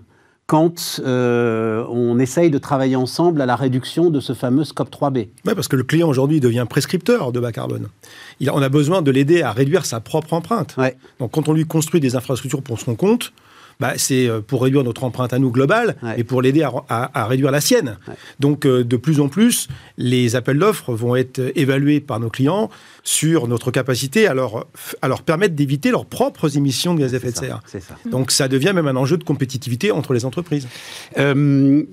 quand 0.49 0.99
euh, 1.05 1.85
on 1.91 2.17
essaye 2.17 2.49
de 2.49 2.57
travailler 2.57 2.95
ensemble 2.95 3.39
à 3.39 3.45
la 3.45 3.55
réduction 3.55 4.09
de 4.09 4.19
ce 4.19 4.33
fameux 4.33 4.63
scope 4.63 4.89
3B. 4.89 5.27
Oui, 5.45 5.53
parce 5.53 5.67
que 5.67 5.75
le 5.75 5.83
client 5.83 6.09
aujourd'hui 6.09 6.39
devient 6.39 6.65
prescripteur 6.67 7.31
de 7.31 7.39
bas 7.39 7.51
carbone. 7.51 7.87
Il, 8.39 8.49
on 8.49 8.59
a 8.59 8.67
besoin 8.67 9.03
de 9.03 9.11
l'aider 9.11 9.43
à 9.43 9.51
réduire 9.51 9.85
sa 9.85 9.99
propre 9.99 10.33
empreinte. 10.33 10.75
Donc 11.19 11.33
quand 11.33 11.49
on 11.49 11.53
lui 11.53 11.65
construit 11.65 12.01
des 12.01 12.15
infrastructures 12.15 12.63
pour 12.63 12.79
son 12.79 12.95
compte, 12.95 13.31
bah, 13.79 13.93
c'est 13.97 14.27
euh, 14.27 14.41
pour 14.41 14.63
réduire 14.63 14.83
notre 14.83 15.05
empreinte 15.05 15.31
à 15.31 15.39
nous 15.39 15.51
globale 15.51 15.95
et 16.17 16.23
pour 16.23 16.41
l'aider 16.41 16.63
à, 16.63 17.25
réduire 17.27 17.51
la 17.51 17.61
sienne. 17.61 17.97
Donc, 18.39 18.65
euh, 18.65 18.83
de 18.83 18.97
plus 18.97 19.21
en 19.21 19.29
plus, 19.29 19.67
les 19.97 20.35
appels 20.35 20.59
d'offres 20.59 20.93
vont 20.93 21.15
être 21.15 21.39
évalués 21.55 22.01
par 22.01 22.19
nos 22.19 22.29
clients 22.29 22.69
sur 23.03 23.47
notre 23.47 23.71
capacité 23.71 24.27
à 24.27 24.33
leur, 24.33 24.67
à 25.01 25.07
leur 25.07 25.21
permettre 25.21 25.55
d'éviter 25.55 25.91
leurs 25.91 26.05
propres 26.05 26.57
émissions 26.57 26.93
de 26.93 26.99
gaz 26.99 27.13
à 27.13 27.17
effet 27.17 27.31
de 27.31 27.37
serre. 27.37 27.61
Donc, 28.05 28.31
ça 28.31 28.47
devient 28.47 28.73
même 28.75 28.87
un 28.87 28.95
enjeu 28.95 29.17
de 29.17 29.23
compétitivité 29.23 29.91
entre 29.91 30.13
les 30.13 30.25
entreprises. 30.25 30.67
Euh, 31.17 31.83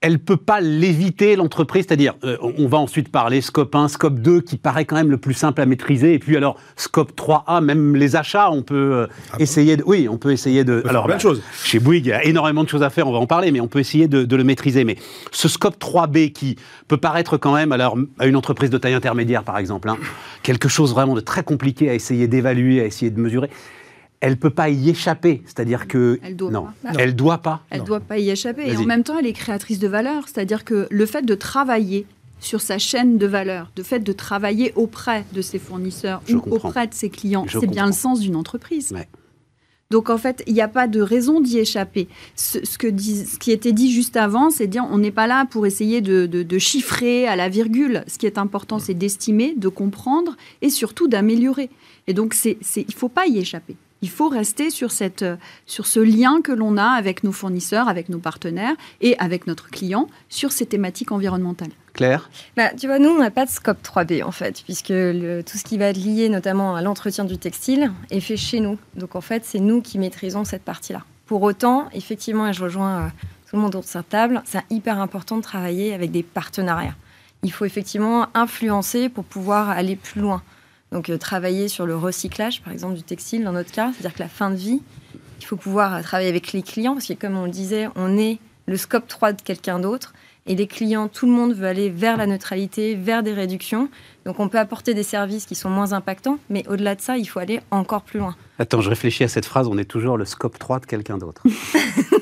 elle 0.00 0.18
peut 0.18 0.38
pas 0.38 0.62
l'éviter, 0.62 1.36
l'entreprise, 1.36 1.84
c'est-à-dire, 1.86 2.14
euh, 2.24 2.38
on 2.40 2.66
va 2.68 2.78
ensuite 2.78 3.10
parler 3.10 3.42
scope 3.42 3.74
1, 3.74 3.88
scope 3.88 4.18
2, 4.18 4.40
qui 4.40 4.56
paraît 4.56 4.86
quand 4.86 4.96
même 4.96 5.10
le 5.10 5.18
plus 5.18 5.34
simple 5.34 5.60
à 5.60 5.66
maîtriser, 5.66 6.14
et 6.14 6.18
puis 6.18 6.38
alors 6.38 6.56
scope 6.76 7.12
3A, 7.14 7.62
même 7.62 7.94
les 7.96 8.16
achats, 8.16 8.50
on 8.50 8.62
peut 8.62 8.74
euh, 8.74 9.06
ah 9.32 9.36
essayer 9.38 9.76
de... 9.76 9.82
Oui, 9.84 10.08
on 10.08 10.16
peut 10.16 10.32
essayer 10.32 10.64
de... 10.64 10.82
alors, 10.88 11.06
bah, 11.06 11.18
chose. 11.18 11.42
chez 11.64 11.80
Bouygues, 11.80 12.06
il 12.06 12.08
y 12.08 12.12
a 12.12 12.24
énormément 12.24 12.64
de 12.64 12.68
choses 12.70 12.82
à 12.82 12.88
faire, 12.88 13.08
on 13.08 13.12
va 13.12 13.18
en 13.18 13.26
parler, 13.26 13.52
mais 13.52 13.60
on 13.60 13.68
peut 13.68 13.78
essayer 13.78 14.08
de, 14.08 14.36
le 14.36 14.44
maîtriser. 14.44 14.84
Mais 14.84 14.96
ce 15.32 15.48
scope 15.48 15.78
3B, 15.78 16.32
qui 16.32 16.56
peut 16.88 16.96
paraître 16.96 17.36
quand 17.36 17.54
même, 17.54 17.70
alors, 17.72 17.98
à 18.18 18.26
une 18.26 18.36
entreprise 18.36 18.70
de 18.70 18.78
taille 18.78 18.94
intermédiaire, 18.94 19.44
par 19.44 19.58
exemple, 19.58 19.90
hein, 19.90 19.98
quelque 20.42 20.68
chose 20.68 20.94
vraiment 20.94 21.14
de 21.14 21.20
très 21.20 21.42
compliqué 21.42 21.90
à 21.90 21.94
essayer 21.94 22.26
d'évaluer, 22.26 22.80
à 22.80 22.86
essayer 22.86 23.10
de 23.10 23.20
mesurer, 23.20 23.50
elle 24.20 24.36
peut 24.36 24.50
pas 24.50 24.68
y 24.68 24.90
échapper. 24.90 25.42
C'est-à-dire 25.46 25.88
que 25.88 26.20
elle 26.22 26.36
doit 26.36 26.50
non, 26.50 26.68
pas. 26.82 26.90
elle 26.98 27.16
doit 27.16 27.38
pas. 27.38 27.62
Elle 27.70 27.84
doit 27.84 28.00
pas 28.00 28.18
y 28.18 28.30
échapper. 28.30 28.70
Et 28.70 28.76
en 28.76 28.84
même 28.84 29.02
temps, 29.02 29.18
elle 29.18 29.26
est 29.26 29.32
créatrice 29.32 29.78
de 29.78 29.88
valeur. 29.88 30.28
C'est-à-dire 30.28 30.64
que 30.64 30.86
le 30.90 31.06
fait 31.06 31.22
de 31.22 31.34
travailler 31.34 32.06
sur 32.38 32.60
sa 32.60 32.78
chaîne 32.78 33.18
de 33.18 33.26
valeur, 33.26 33.70
le 33.76 33.82
fait 33.82 34.00
de 34.00 34.12
travailler 34.12 34.72
auprès 34.76 35.24
de 35.32 35.42
ses 35.42 35.58
fournisseurs 35.58 36.22
ou 36.30 36.36
auprès 36.50 36.86
de 36.86 36.94
ses 36.94 37.10
clients, 37.10 37.46
c'est 37.48 37.66
bien 37.66 37.86
le 37.86 37.92
sens 37.92 38.20
d'une 38.20 38.36
entreprise. 38.36 38.94
Donc 39.90 40.08
en 40.08 40.18
fait, 40.18 40.44
il 40.46 40.54
n'y 40.54 40.60
a 40.60 40.68
pas 40.68 40.86
de 40.86 41.00
raison 41.00 41.40
d'y 41.40 41.58
échapper. 41.58 42.06
Ce, 42.36 42.58
que 42.78 42.96
ce 42.96 43.38
qui 43.38 43.50
était 43.50 43.72
dit 43.72 43.90
juste 43.90 44.16
avant, 44.16 44.50
c'est 44.50 44.68
dire 44.68 44.86
on 44.88 44.98
n'est 44.98 45.10
pas 45.10 45.26
là 45.26 45.46
pour 45.46 45.66
essayer 45.66 46.00
de, 46.00 46.58
chiffrer 46.58 47.26
à 47.26 47.34
la 47.36 47.48
virgule. 47.48 48.04
Ce 48.06 48.16
qui 48.16 48.26
est 48.26 48.38
important, 48.38 48.78
c'est 48.78 48.94
d'estimer, 48.94 49.54
de 49.56 49.68
comprendre 49.68 50.36
et 50.62 50.70
surtout 50.70 51.08
d'améliorer. 51.08 51.70
Et 52.06 52.14
donc 52.14 52.34
c'est, 52.34 52.58
il 52.76 52.84
ne 52.86 52.92
faut 52.92 53.08
pas 53.08 53.26
y 53.26 53.38
échapper. 53.38 53.76
Il 54.02 54.10
faut 54.10 54.28
rester 54.28 54.70
sur, 54.70 54.92
cette, 54.92 55.24
sur 55.66 55.86
ce 55.86 56.00
lien 56.00 56.40
que 56.42 56.52
l'on 56.52 56.76
a 56.76 56.86
avec 56.86 57.22
nos 57.22 57.32
fournisseurs, 57.32 57.88
avec 57.88 58.08
nos 58.08 58.18
partenaires 58.18 58.74
et 59.00 59.18
avec 59.18 59.46
notre 59.46 59.68
client 59.70 60.08
sur 60.28 60.52
ces 60.52 60.66
thématiques 60.66 61.12
environnementales. 61.12 61.70
Claire? 61.92 62.30
Bah, 62.56 62.70
Tu 62.78 62.86
vois, 62.86 62.98
nous, 62.98 63.10
on 63.10 63.18
n'a 63.18 63.30
pas 63.30 63.44
de 63.44 63.50
scope 63.50 63.82
3B 63.82 64.24
en 64.24 64.30
fait, 64.30 64.62
puisque 64.64 64.88
tout 64.88 65.58
ce 65.58 65.64
qui 65.64 65.76
va 65.76 65.86
être 65.86 65.98
lié 65.98 66.28
notamment 66.28 66.76
à 66.76 66.82
l'entretien 66.82 67.24
du 67.24 67.36
textile 67.36 67.92
est 68.10 68.20
fait 68.20 68.36
chez 68.36 68.60
nous. 68.60 68.78
Donc 68.94 69.16
en 69.16 69.20
fait, 69.20 69.44
c'est 69.44 69.60
nous 69.60 69.82
qui 69.82 69.98
maîtrisons 69.98 70.44
cette 70.44 70.62
partie-là. 70.62 71.04
Pour 71.26 71.42
autant, 71.42 71.88
effectivement, 71.92 72.48
et 72.48 72.52
je 72.52 72.62
rejoins 72.62 72.98
euh, 72.98 73.08
tout 73.48 73.56
le 73.56 73.62
monde 73.62 73.70
autour 73.70 73.82
de 73.82 73.86
cette 73.86 74.08
table, 74.08 74.42
c'est 74.44 74.64
hyper 74.70 74.98
important 74.98 75.36
de 75.36 75.42
travailler 75.42 75.94
avec 75.94 76.10
des 76.10 76.22
partenariats. 76.22 76.96
Il 77.42 77.52
faut 77.52 77.64
effectivement 77.64 78.26
influencer 78.34 79.08
pour 79.08 79.24
pouvoir 79.24 79.70
aller 79.70 79.96
plus 79.96 80.20
loin. 80.20 80.42
Donc 80.92 81.08
euh, 81.08 81.18
travailler 81.18 81.68
sur 81.68 81.86
le 81.86 81.96
recyclage, 81.96 82.62
par 82.62 82.72
exemple, 82.72 82.94
du 82.94 83.02
textile 83.02 83.44
dans 83.44 83.52
notre 83.52 83.70
cas, 83.70 83.92
c'est-à-dire 83.92 84.14
que 84.14 84.22
la 84.22 84.28
fin 84.28 84.50
de 84.50 84.56
vie, 84.56 84.82
il 85.38 85.44
faut 85.44 85.56
pouvoir 85.56 86.02
travailler 86.02 86.28
avec 86.28 86.52
les 86.52 86.62
clients, 86.62 86.94
parce 86.94 87.06
que 87.06 87.14
comme 87.14 87.36
on 87.36 87.44
le 87.44 87.50
disait, 87.50 87.88
on 87.96 88.18
est 88.18 88.38
le 88.66 88.76
scope 88.76 89.08
3 89.08 89.32
de 89.32 89.42
quelqu'un 89.42 89.78
d'autre. 89.78 90.12
Et 90.46 90.54
les 90.54 90.66
clients, 90.66 91.08
tout 91.08 91.26
le 91.26 91.32
monde 91.32 91.54
veut 91.54 91.66
aller 91.66 91.90
vers 91.90 92.16
la 92.16 92.26
neutralité, 92.26 92.94
vers 92.94 93.22
des 93.22 93.34
réductions. 93.34 93.88
Donc 94.24 94.40
on 94.40 94.48
peut 94.48 94.58
apporter 94.58 94.94
des 94.94 95.02
services 95.02 95.44
qui 95.44 95.54
sont 95.54 95.68
moins 95.68 95.92
impactants, 95.92 96.38
mais 96.48 96.66
au-delà 96.66 96.94
de 96.94 97.00
ça, 97.00 97.18
il 97.18 97.26
faut 97.26 97.38
aller 97.38 97.60
encore 97.70 98.02
plus 98.02 98.18
loin. 98.18 98.34
Attends, 98.58 98.80
je 98.80 98.88
réfléchis 98.88 99.22
à 99.22 99.28
cette 99.28 99.44
phrase, 99.44 99.68
on 99.68 99.76
est 99.78 99.84
toujours 99.84 100.16
le 100.16 100.24
scope 100.24 100.58
3 100.58 100.80
de 100.80 100.86
quelqu'un 100.86 101.18
d'autre. 101.18 101.42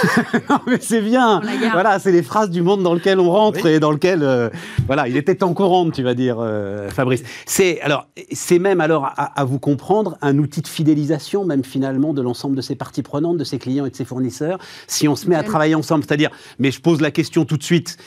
non, 0.50 0.58
mais 0.66 0.78
c'est 0.80 1.00
bien. 1.00 1.40
Voilà, 1.72 1.98
c'est 1.98 2.12
les 2.12 2.22
phrases 2.22 2.50
du 2.50 2.62
monde 2.62 2.82
dans 2.82 2.94
lequel 2.94 3.20
on 3.20 3.30
rentre 3.30 3.66
et 3.66 3.80
dans 3.80 3.90
lequel, 3.90 4.22
euh, 4.22 4.48
voilà, 4.86 5.08
il 5.08 5.16
était 5.16 5.42
en 5.42 5.54
courant, 5.54 5.90
tu 5.90 6.02
vas 6.02 6.14
dire, 6.14 6.36
euh, 6.40 6.88
Fabrice. 6.90 7.22
C'est 7.46 7.80
alors, 7.80 8.06
c'est 8.32 8.58
même 8.58 8.80
alors 8.80 9.10
à, 9.16 9.44
vous 9.44 9.58
comprendre 9.58 10.16
un 10.22 10.38
outil 10.38 10.62
de 10.62 10.68
fidélisation, 10.68 11.44
même 11.44 11.64
finalement, 11.64 12.12
de 12.12 12.22
l'ensemble 12.22 12.56
de 12.56 12.62
ses 12.62 12.74
parties 12.74 13.02
prenantes, 13.02 13.38
de 13.38 13.44
ses 13.44 13.58
clients 13.58 13.86
et 13.86 13.90
de 13.90 13.96
ses 13.96 14.04
fournisseurs, 14.04 14.58
si 14.86 15.08
on 15.08 15.16
se 15.16 15.28
met 15.28 15.36
à 15.36 15.42
travailler 15.42 15.74
ensemble. 15.74 16.04
C'est-à-dire, 16.06 16.30
mais 16.58 16.70
je 16.70 16.80
pose 16.80 17.00
la 17.00 17.10
question 17.10 17.44
tout 17.44 17.56
de 17.56 17.62
suite 17.62 17.98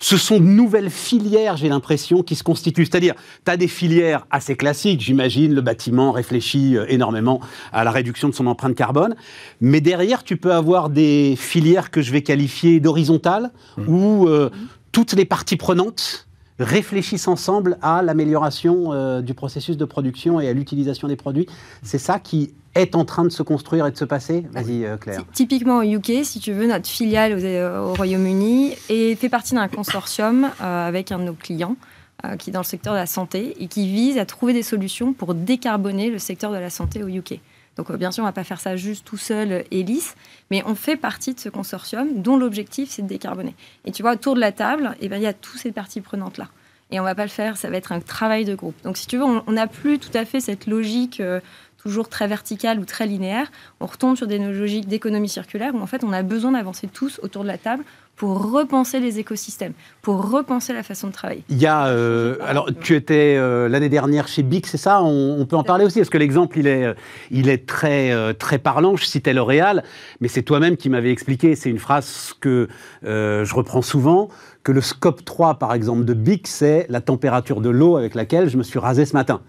ce 0.00 0.16
sont 0.16 0.38
de 0.38 0.44
nouvelles 0.44 0.90
filières, 0.90 1.56
j'ai 1.56 1.68
l'impression, 1.68 2.22
qui 2.22 2.36
se 2.36 2.44
constituent. 2.44 2.86
C'est-à-dire, 2.86 3.14
tu 3.44 3.50
as 3.50 3.56
des 3.56 3.66
filières 3.66 4.26
assez 4.30 4.56
classiques, 4.56 5.00
j'imagine, 5.00 5.54
le 5.54 5.60
bâtiment 5.60 6.12
réfléchit 6.12 6.76
euh, 6.76 6.86
énormément 6.88 7.40
à 7.72 7.82
la 7.82 7.90
réduction 7.90 8.28
de 8.28 8.34
son 8.34 8.46
empreinte 8.46 8.76
carbone, 8.76 9.16
mais 9.60 9.80
derrière, 9.80 10.22
tu 10.22 10.36
peux 10.36 10.52
avoir 10.52 10.88
des 10.88 11.34
filières 11.36 11.90
que 11.90 12.00
je 12.00 12.12
vais 12.12 12.22
qualifier 12.22 12.78
d'horizontales, 12.78 13.50
mmh. 13.76 13.88
où 13.88 14.28
euh, 14.28 14.50
toutes 14.92 15.14
les 15.14 15.24
parties 15.24 15.56
prenantes 15.56 16.28
réfléchissent 16.60 17.28
ensemble 17.28 17.78
à 17.82 18.02
l'amélioration 18.02 18.92
euh, 18.92 19.20
du 19.20 19.34
processus 19.34 19.76
de 19.76 19.84
production 19.84 20.40
et 20.40 20.48
à 20.48 20.52
l'utilisation 20.52 21.08
des 21.08 21.16
produits. 21.16 21.46
C'est 21.82 21.98
ça 21.98 22.18
qui 22.18 22.52
est 22.78 22.94
en 22.94 23.04
train 23.04 23.24
de 23.24 23.28
se 23.30 23.42
construire 23.42 23.86
et 23.86 23.90
de 23.90 23.96
se 23.96 24.04
passer 24.04 24.46
Vas-y, 24.52 24.84
euh, 24.84 24.96
Claire. 24.96 25.22
Typiquement 25.32 25.78
au 25.78 25.82
UK, 25.82 26.24
si 26.24 26.40
tu 26.40 26.52
veux, 26.52 26.66
notre 26.66 26.88
filiale 26.88 27.34
au, 27.34 27.42
euh, 27.42 27.92
Royaume-Uni 27.96 28.74
fait 28.88 29.28
partie 29.28 29.54
d'un 29.54 29.68
consortium 29.68 30.50
avec 30.60 31.12
un 31.12 31.18
de 31.18 31.24
nos 31.24 31.34
clients 31.34 31.76
qui 32.38 32.50
est 32.50 32.52
dans 32.52 32.60
le 32.60 32.64
secteur 32.64 32.94
de 32.94 32.98
la 32.98 33.06
santé 33.06 33.54
et 33.60 33.68
qui 33.68 33.86
vise 33.86 34.18
à 34.18 34.26
trouver 34.26 34.52
des 34.52 34.64
solutions 34.64 35.12
pour 35.12 35.34
décarboner 35.34 36.10
le 36.10 36.18
secteur 36.18 36.50
de 36.50 36.56
la 36.56 36.68
santé 36.68 37.04
au 37.04 37.08
UK. 37.08 37.40
Donc 37.78 37.92
bien 37.92 38.10
sûr, 38.10 38.24
on 38.24 38.26
ne 38.26 38.30
va 38.30 38.34
pas 38.34 38.42
faire 38.42 38.60
ça 38.60 38.76
juste 38.76 39.06
tout 39.06 39.16
seul 39.16 39.64
et 39.70 39.84
lisse, 39.84 40.16
mais 40.50 40.64
on 40.66 40.74
fait 40.74 40.96
partie 40.96 41.32
de 41.32 41.38
ce 41.38 41.48
consortium 41.48 42.20
dont 42.20 42.36
l'objectif, 42.36 42.90
c'est 42.90 43.02
de 43.02 43.06
décarboner. 43.06 43.54
Et 43.84 43.92
tu 43.92 44.02
vois, 44.02 44.14
autour 44.14 44.34
de 44.34 44.40
la 44.40 44.50
table, 44.50 44.96
eh 45.00 45.08
ben, 45.08 45.16
il 45.16 45.22
y 45.22 45.28
a 45.28 45.32
toutes 45.32 45.58
ces 45.58 45.70
parties 45.70 46.00
prenantes-là. 46.00 46.48
Et 46.90 46.98
on 46.98 47.02
ne 47.02 47.08
va 47.08 47.14
pas 47.14 47.22
le 47.22 47.30
faire, 47.30 47.56
ça 47.56 47.70
va 47.70 47.76
être 47.76 47.92
un 47.92 48.00
travail 48.00 48.44
de 48.44 48.54
groupe. 48.54 48.74
Donc 48.82 48.96
si 48.96 49.06
tu 49.06 49.18
veux, 49.18 49.24
on 49.24 49.52
n'a 49.52 49.66
plus 49.66 49.98
tout 49.98 50.10
à 50.14 50.24
fait 50.24 50.40
cette 50.40 50.66
logique 50.66 51.20
euh, 51.20 51.40
toujours 51.78 52.08
très 52.08 52.26
verticale 52.26 52.78
ou 52.78 52.84
très 52.84 53.06
linéaire. 53.06 53.50
On 53.80 53.86
retombe 53.86 54.16
sur 54.16 54.26
des 54.26 54.38
logiques 54.38 54.88
d'économie 54.88 55.28
circulaire 55.28 55.74
où 55.74 55.80
en 55.80 55.86
fait 55.86 56.04
on 56.04 56.12
a 56.12 56.22
besoin 56.22 56.52
d'avancer 56.52 56.88
tous 56.88 57.20
autour 57.22 57.42
de 57.42 57.48
la 57.48 57.58
table 57.58 57.84
pour 58.18 58.50
repenser 58.50 58.98
les 58.98 59.20
écosystèmes, 59.20 59.72
pour 60.02 60.28
repenser 60.30 60.72
la 60.72 60.82
façon 60.82 61.06
de 61.06 61.12
travailler. 61.12 61.44
Il 61.48 61.58
y 61.58 61.66
a, 61.66 61.86
euh, 61.86 62.36
alors 62.44 62.68
tu 62.80 62.96
étais 62.96 63.36
euh, 63.38 63.68
l'année 63.68 63.88
dernière 63.88 64.26
chez 64.26 64.42
BIC, 64.42 64.66
c'est 64.66 64.76
ça? 64.76 65.02
On, 65.04 65.46
peut 65.46 65.54
en 65.54 65.62
parler 65.62 65.84
aussi, 65.84 66.00
parce 66.00 66.10
que 66.10 66.18
l'exemple 66.18 66.58
il 66.58 66.66
est, 66.66 66.84
euh, 66.84 66.94
il 67.30 67.48
est 67.48 67.64
très, 67.64 68.34
très 68.34 68.58
parlant. 68.58 68.96
Je 68.96 69.04
citais 69.04 69.32
L'Oréal, 69.32 69.84
mais 70.20 70.26
c'est 70.26 70.42
toi-même 70.42 70.76
qui 70.76 70.90
m'avais 70.90 71.12
expliqué, 71.12 71.54
c'est 71.54 71.70
une 71.70 71.78
phrase 71.78 72.34
que 72.40 72.68
je 73.04 73.54
reprends 73.54 73.82
souvent, 73.82 74.28
que 74.64 74.72
le 74.72 74.80
scope 74.80 75.24
3 75.24 75.54
par 75.54 75.72
exemple 75.72 76.04
de 76.04 76.12
BIC, 76.12 76.48
c'est 76.48 76.86
la 76.88 77.00
température 77.00 77.60
de 77.60 77.70
l'eau 77.70 77.96
avec 77.96 78.16
laquelle 78.16 78.48
je 78.48 78.56
me 78.56 78.64
suis 78.64 78.80
rasé 78.80 79.06
ce 79.06 79.12
matin. 79.12 79.40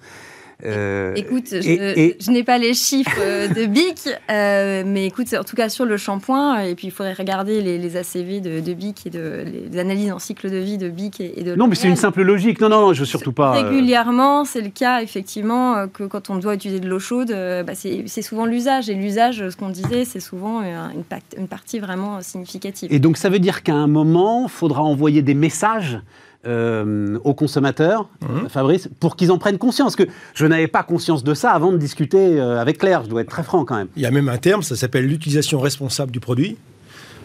Euh, 0.66 1.14
écoute, 1.16 1.46
je, 1.52 2.32
n'ai 2.32 2.44
pas 2.44 2.58
les 2.58 2.74
chiffres 2.74 3.18
euh, 3.22 3.48
de 3.48 3.66
BIC, 3.66 4.10
euh, 4.30 4.84
mais 4.86 5.06
écoute, 5.06 5.34
en 5.34 5.46
tout 5.46 5.56
cas 5.56 5.70
sur 5.70 5.86
le 5.86 5.96
shampoing, 5.96 6.60
et 6.60 6.76
puis 6.76 6.88
il 6.88 6.92
faudrait 6.92 7.14
regarder 7.14 7.62
les, 7.62 7.96
ACV 7.96 8.42
de, 8.42 8.74
BIC 8.74 9.08
et 9.08 9.10
de, 9.10 9.46
les 9.72 9.80
analyses 9.80 10.12
en 10.12 10.20
cycle 10.20 10.52
de 10.52 10.58
vie 10.58 10.78
de 10.78 10.90
BIC 10.90 11.22
et, 11.22 11.44
de 11.44 11.56
Non, 11.56 11.68
mais 11.68 11.76
c'est 11.76 11.88
une 11.88 11.96
simple 11.96 12.24
logique. 12.24 12.60
Non, 12.60 12.68
non, 12.68 12.82
non, 12.82 12.94
je 12.94 13.00
veux 13.00 13.06
surtout 13.06 13.32
pas. 13.32 13.52
Régulièrement, 13.52 14.44
c'est 14.44 14.62
le 14.62 14.70
cas, 14.70 15.02
effectivement, 15.02 15.88
que 15.88 16.04
quand 16.04 16.30
on 16.30 16.36
doit 16.36 16.56
utiliser 16.56 16.82
de 16.82 16.90
l'eau 16.90 17.00
chaude, 17.00 17.30
bah, 17.30 17.74
c'est 17.74 18.22
souvent 18.22 18.46
l'usage. 18.46 18.90
Et 18.90 18.96
l'usage, 18.96 19.50
ce 19.50 19.56
qu'on 19.56 19.70
disait, 19.70 20.04
c'est 20.04 20.20
souvent 20.20 20.62
une, 20.62 21.04
une 21.38 21.48
partie 21.48 21.80
vraiment 21.80 22.22
significative. 22.22 22.92
Et 22.92 23.00
donc, 23.00 23.16
ça 23.16 23.30
veut 23.30 23.40
dire 23.40 23.64
qu'à 23.64 23.76
un 23.76 23.88
moment, 23.88 24.44
il 24.48 24.52
faudra 24.52 24.84
envoyer 24.84 25.22
des 25.22 25.36
messages 25.36 26.00
euh, 26.48 27.20
aux 27.26 27.34
consommateurs, 27.34 28.08
mmh. 28.22 28.48
Fabrice, 28.48 28.90
pour 29.02 29.18
qu'ils 29.18 29.30
en 29.30 29.38
prennent 29.38 29.58
conscience. 29.58 29.98
Que 29.98 30.04
je 30.34 30.46
n'avais 30.46 30.70
pas 30.70 30.84
conscience 30.84 31.22
de 31.22 31.34
ça 31.34 31.52
avant 31.52 31.74
de 31.74 31.78
discuter 31.78 32.40
euh, 32.40 32.62
avec 32.62 32.78
Claire. 32.78 33.04
Je 33.04 33.10
dois 33.10 33.22
être 33.22 33.30
très 33.30 33.44
franc 33.44 33.66
quand 33.66 33.76
même. 33.76 33.90
Il 33.98 34.04
y 34.04 34.06
a 34.06 34.12
même 34.12 34.30
un 34.30 34.38
terme, 34.38 34.64
ça 34.64 34.78
s'appelle 34.78 35.06
l'utilisation 35.06 35.60
responsable 35.60 36.12
du 36.14 36.22
produit. 36.22 36.56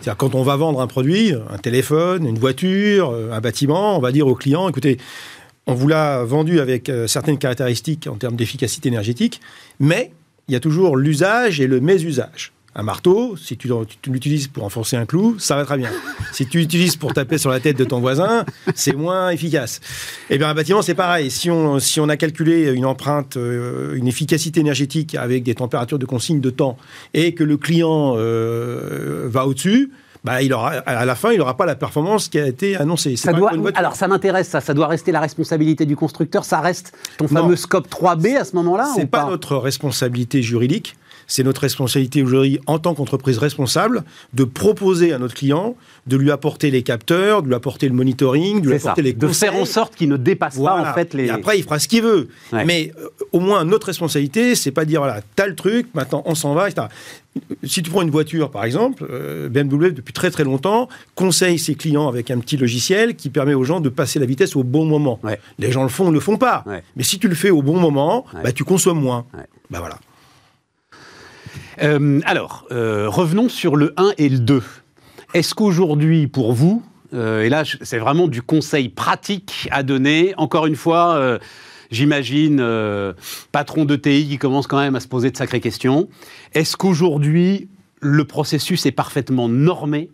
C'est-à-dire 0.00 0.16
quand 0.16 0.34
on 0.34 0.42
va 0.42 0.56
vendre 0.56 0.80
un 0.80 0.88
produit, 0.88 1.32
un 1.32 1.58
téléphone, 1.58 2.26
une 2.26 2.38
voiture, 2.38 3.10
euh, 3.10 3.30
un 3.30 3.40
bâtiment, 3.40 3.96
on 3.96 4.00
va 4.00 4.10
dire 4.10 4.26
au 4.26 4.34
client, 4.34 4.68
écoutez, 4.68 4.98
on 5.68 5.74
vous 5.74 5.86
l'a 5.86 6.24
vendu 6.24 6.58
avec 6.58 6.92
certaines 7.06 7.38
caractéristiques 7.38 8.06
en 8.06 8.16
termes 8.16 8.36
d'efficacité 8.36 8.88
énergétique, 8.88 9.40
mais 9.78 10.10
il 10.48 10.52
y 10.52 10.56
a 10.56 10.60
toujours 10.60 10.96
l'usage 10.96 11.60
et 11.60 11.66
le 11.66 11.80
mésusage. 11.80 12.53
Un 12.76 12.82
marteau, 12.82 13.36
si 13.36 13.56
tu, 13.56 13.70
l'utilises 14.06 14.48
pour 14.48 14.64
enfoncer 14.64 14.96
un 14.96 15.06
clou, 15.06 15.36
ça 15.38 15.54
va 15.54 15.64
très 15.64 15.78
bien. 15.78 15.90
si 16.32 16.46
tu 16.46 16.58
l'utilises 16.58 16.96
pour 16.96 17.14
taper 17.14 17.38
sur 17.38 17.50
la 17.50 17.60
tête 17.60 17.78
de 17.78 17.84
ton 17.84 18.00
voisin, 18.00 18.44
c'est 18.74 18.96
moins 18.96 19.30
efficace. 19.30 19.80
Eh 20.28 20.38
bien, 20.38 20.48
un 20.48 20.54
bâtiment, 20.54 20.82
c'est 20.82 20.94
pareil. 20.94 21.30
Si 21.30 21.50
on, 21.50 21.78
si 21.78 22.00
on 22.00 22.08
a 22.08 22.16
calculé 22.16 22.72
une 22.72 22.84
empreinte, 22.84 23.36
euh, 23.36 23.94
une 23.94 24.08
efficacité 24.08 24.58
énergétique 24.58 25.14
avec 25.14 25.44
des 25.44 25.54
températures 25.54 26.00
de 26.00 26.06
consigne 26.06 26.40
de 26.40 26.50
temps 26.50 26.76
et 27.12 27.32
que 27.32 27.44
le 27.44 27.56
client 27.56 28.14
euh, 28.16 29.28
va 29.28 29.46
au-dessus, 29.46 29.92
bah, 30.24 30.42
il 30.42 30.52
aura, 30.52 30.70
à 30.70 31.04
la 31.04 31.14
fin, 31.14 31.32
il 31.32 31.38
n'aura 31.38 31.56
pas 31.56 31.66
la 31.66 31.76
performance 31.76 32.28
qui 32.28 32.40
a 32.40 32.46
été 32.46 32.76
annoncée. 32.76 33.14
Ça 33.14 33.32
doit, 33.32 33.52
alors, 33.74 33.94
ça 33.94 34.08
m'intéresse, 34.08 34.48
ça. 34.48 34.60
Ça 34.60 34.72
doit 34.72 34.88
rester 34.88 35.12
la 35.12 35.20
responsabilité 35.20 35.84
du 35.84 35.96
constructeur. 35.96 36.44
Ça 36.44 36.60
reste 36.60 36.92
ton 37.18 37.28
fameux 37.28 37.56
scope 37.56 37.88
3B 37.88 38.36
à 38.38 38.44
ce 38.44 38.56
moment-là 38.56 38.88
C'est 38.96 39.06
pas, 39.06 39.24
pas? 39.24 39.30
notre 39.30 39.58
responsabilité 39.58 40.42
juridique 40.42 40.96
c'est 41.26 41.42
notre 41.42 41.62
responsabilité 41.62 42.22
aujourd'hui 42.22 42.60
en 42.66 42.78
tant 42.78 42.94
qu'entreprise 42.94 43.38
responsable 43.38 44.04
de 44.32 44.44
proposer 44.44 45.12
à 45.12 45.18
notre 45.18 45.34
client 45.34 45.76
de 46.06 46.16
lui 46.16 46.30
apporter 46.30 46.70
les 46.70 46.82
capteurs, 46.82 47.42
de 47.42 47.48
lui 47.48 47.54
apporter 47.54 47.88
le 47.88 47.94
monitoring, 47.94 48.60
de 48.60 48.68
lui 48.68 48.76
apporter 48.76 49.02
les 49.02 49.12
De 49.12 49.28
faire 49.28 49.56
en 49.56 49.64
sorte 49.64 49.94
qu'il 49.94 50.08
ne 50.08 50.16
dépasse 50.16 50.58
pas 50.58 50.90
en 50.90 50.94
fait 50.94 51.14
les... 51.14 51.26
Et 51.26 51.30
après, 51.30 51.58
il 51.58 51.64
fera 51.64 51.78
ce 51.78 51.88
qu'il 51.88 52.02
veut. 52.02 52.28
Mais 52.52 52.92
euh, 52.98 53.08
au 53.32 53.40
moins, 53.40 53.64
notre 53.64 53.86
responsabilité, 53.86 54.54
c'est 54.54 54.70
pas 54.70 54.84
dire, 54.84 55.00
voilà, 55.00 55.20
t'as 55.36 55.46
le 55.46 55.54
truc, 55.54 55.88
maintenant 55.94 56.22
on 56.26 56.34
s'en 56.34 56.54
va, 56.54 56.68
etc. 56.68 56.88
Si 57.64 57.82
tu 57.82 57.90
prends 57.90 58.02
une 58.02 58.10
voiture, 58.10 58.50
par 58.50 58.64
exemple, 58.64 59.06
euh, 59.10 59.48
BMW, 59.48 59.90
depuis 59.90 60.12
très 60.12 60.30
très 60.30 60.44
longtemps, 60.44 60.88
conseille 61.14 61.58
ses 61.58 61.74
clients 61.74 62.06
avec 62.06 62.30
un 62.30 62.38
petit 62.38 62.56
logiciel 62.56 63.16
qui 63.16 63.28
permet 63.28 63.54
aux 63.54 63.64
gens 63.64 63.80
de 63.80 63.88
passer 63.88 64.18
la 64.18 64.26
vitesse 64.26 64.54
au 64.56 64.62
bon 64.62 64.84
moment. 64.84 65.18
Les 65.58 65.72
gens 65.72 65.82
le 65.82 65.88
font, 65.88 66.08
ne 66.08 66.12
le 66.12 66.20
font 66.20 66.36
pas. 66.36 66.64
Mais 66.96 67.02
si 67.02 67.18
tu 67.18 67.28
le 67.28 67.34
fais 67.34 67.50
au 67.50 67.62
bon 67.62 67.78
moment, 67.78 68.26
bah, 68.42 68.52
tu 68.52 68.64
consommes 68.64 69.00
moins. 69.00 69.26
Bah 69.70 69.80
voilà. 69.80 69.98
Euh, 71.82 72.20
alors, 72.24 72.66
euh, 72.70 73.08
revenons 73.08 73.48
sur 73.48 73.76
le 73.76 73.94
1 73.96 74.12
et 74.18 74.28
le 74.28 74.38
2. 74.38 74.62
Est-ce 75.34 75.54
qu'aujourd'hui, 75.54 76.26
pour 76.26 76.52
vous, 76.52 76.82
euh, 77.12 77.42
et 77.42 77.48
là, 77.48 77.64
c'est 77.82 77.98
vraiment 77.98 78.28
du 78.28 78.42
conseil 78.42 78.88
pratique 78.88 79.68
à 79.70 79.82
donner, 79.82 80.34
encore 80.36 80.66
une 80.66 80.76
fois, 80.76 81.38
j'imagine, 81.90 82.64
patron 83.52 83.84
de 83.84 83.96
TI 83.96 84.28
qui 84.28 84.38
commence 84.38 84.66
quand 84.66 84.78
même 84.78 84.96
à 84.96 85.00
se 85.00 85.08
poser 85.08 85.30
de 85.30 85.36
sacrées 85.36 85.60
questions, 85.60 86.08
est-ce 86.52 86.76
qu'aujourd'hui, 86.76 87.68
le 88.00 88.24
processus 88.24 88.86
est 88.86 88.92
parfaitement 88.92 89.48
normé 89.48 90.10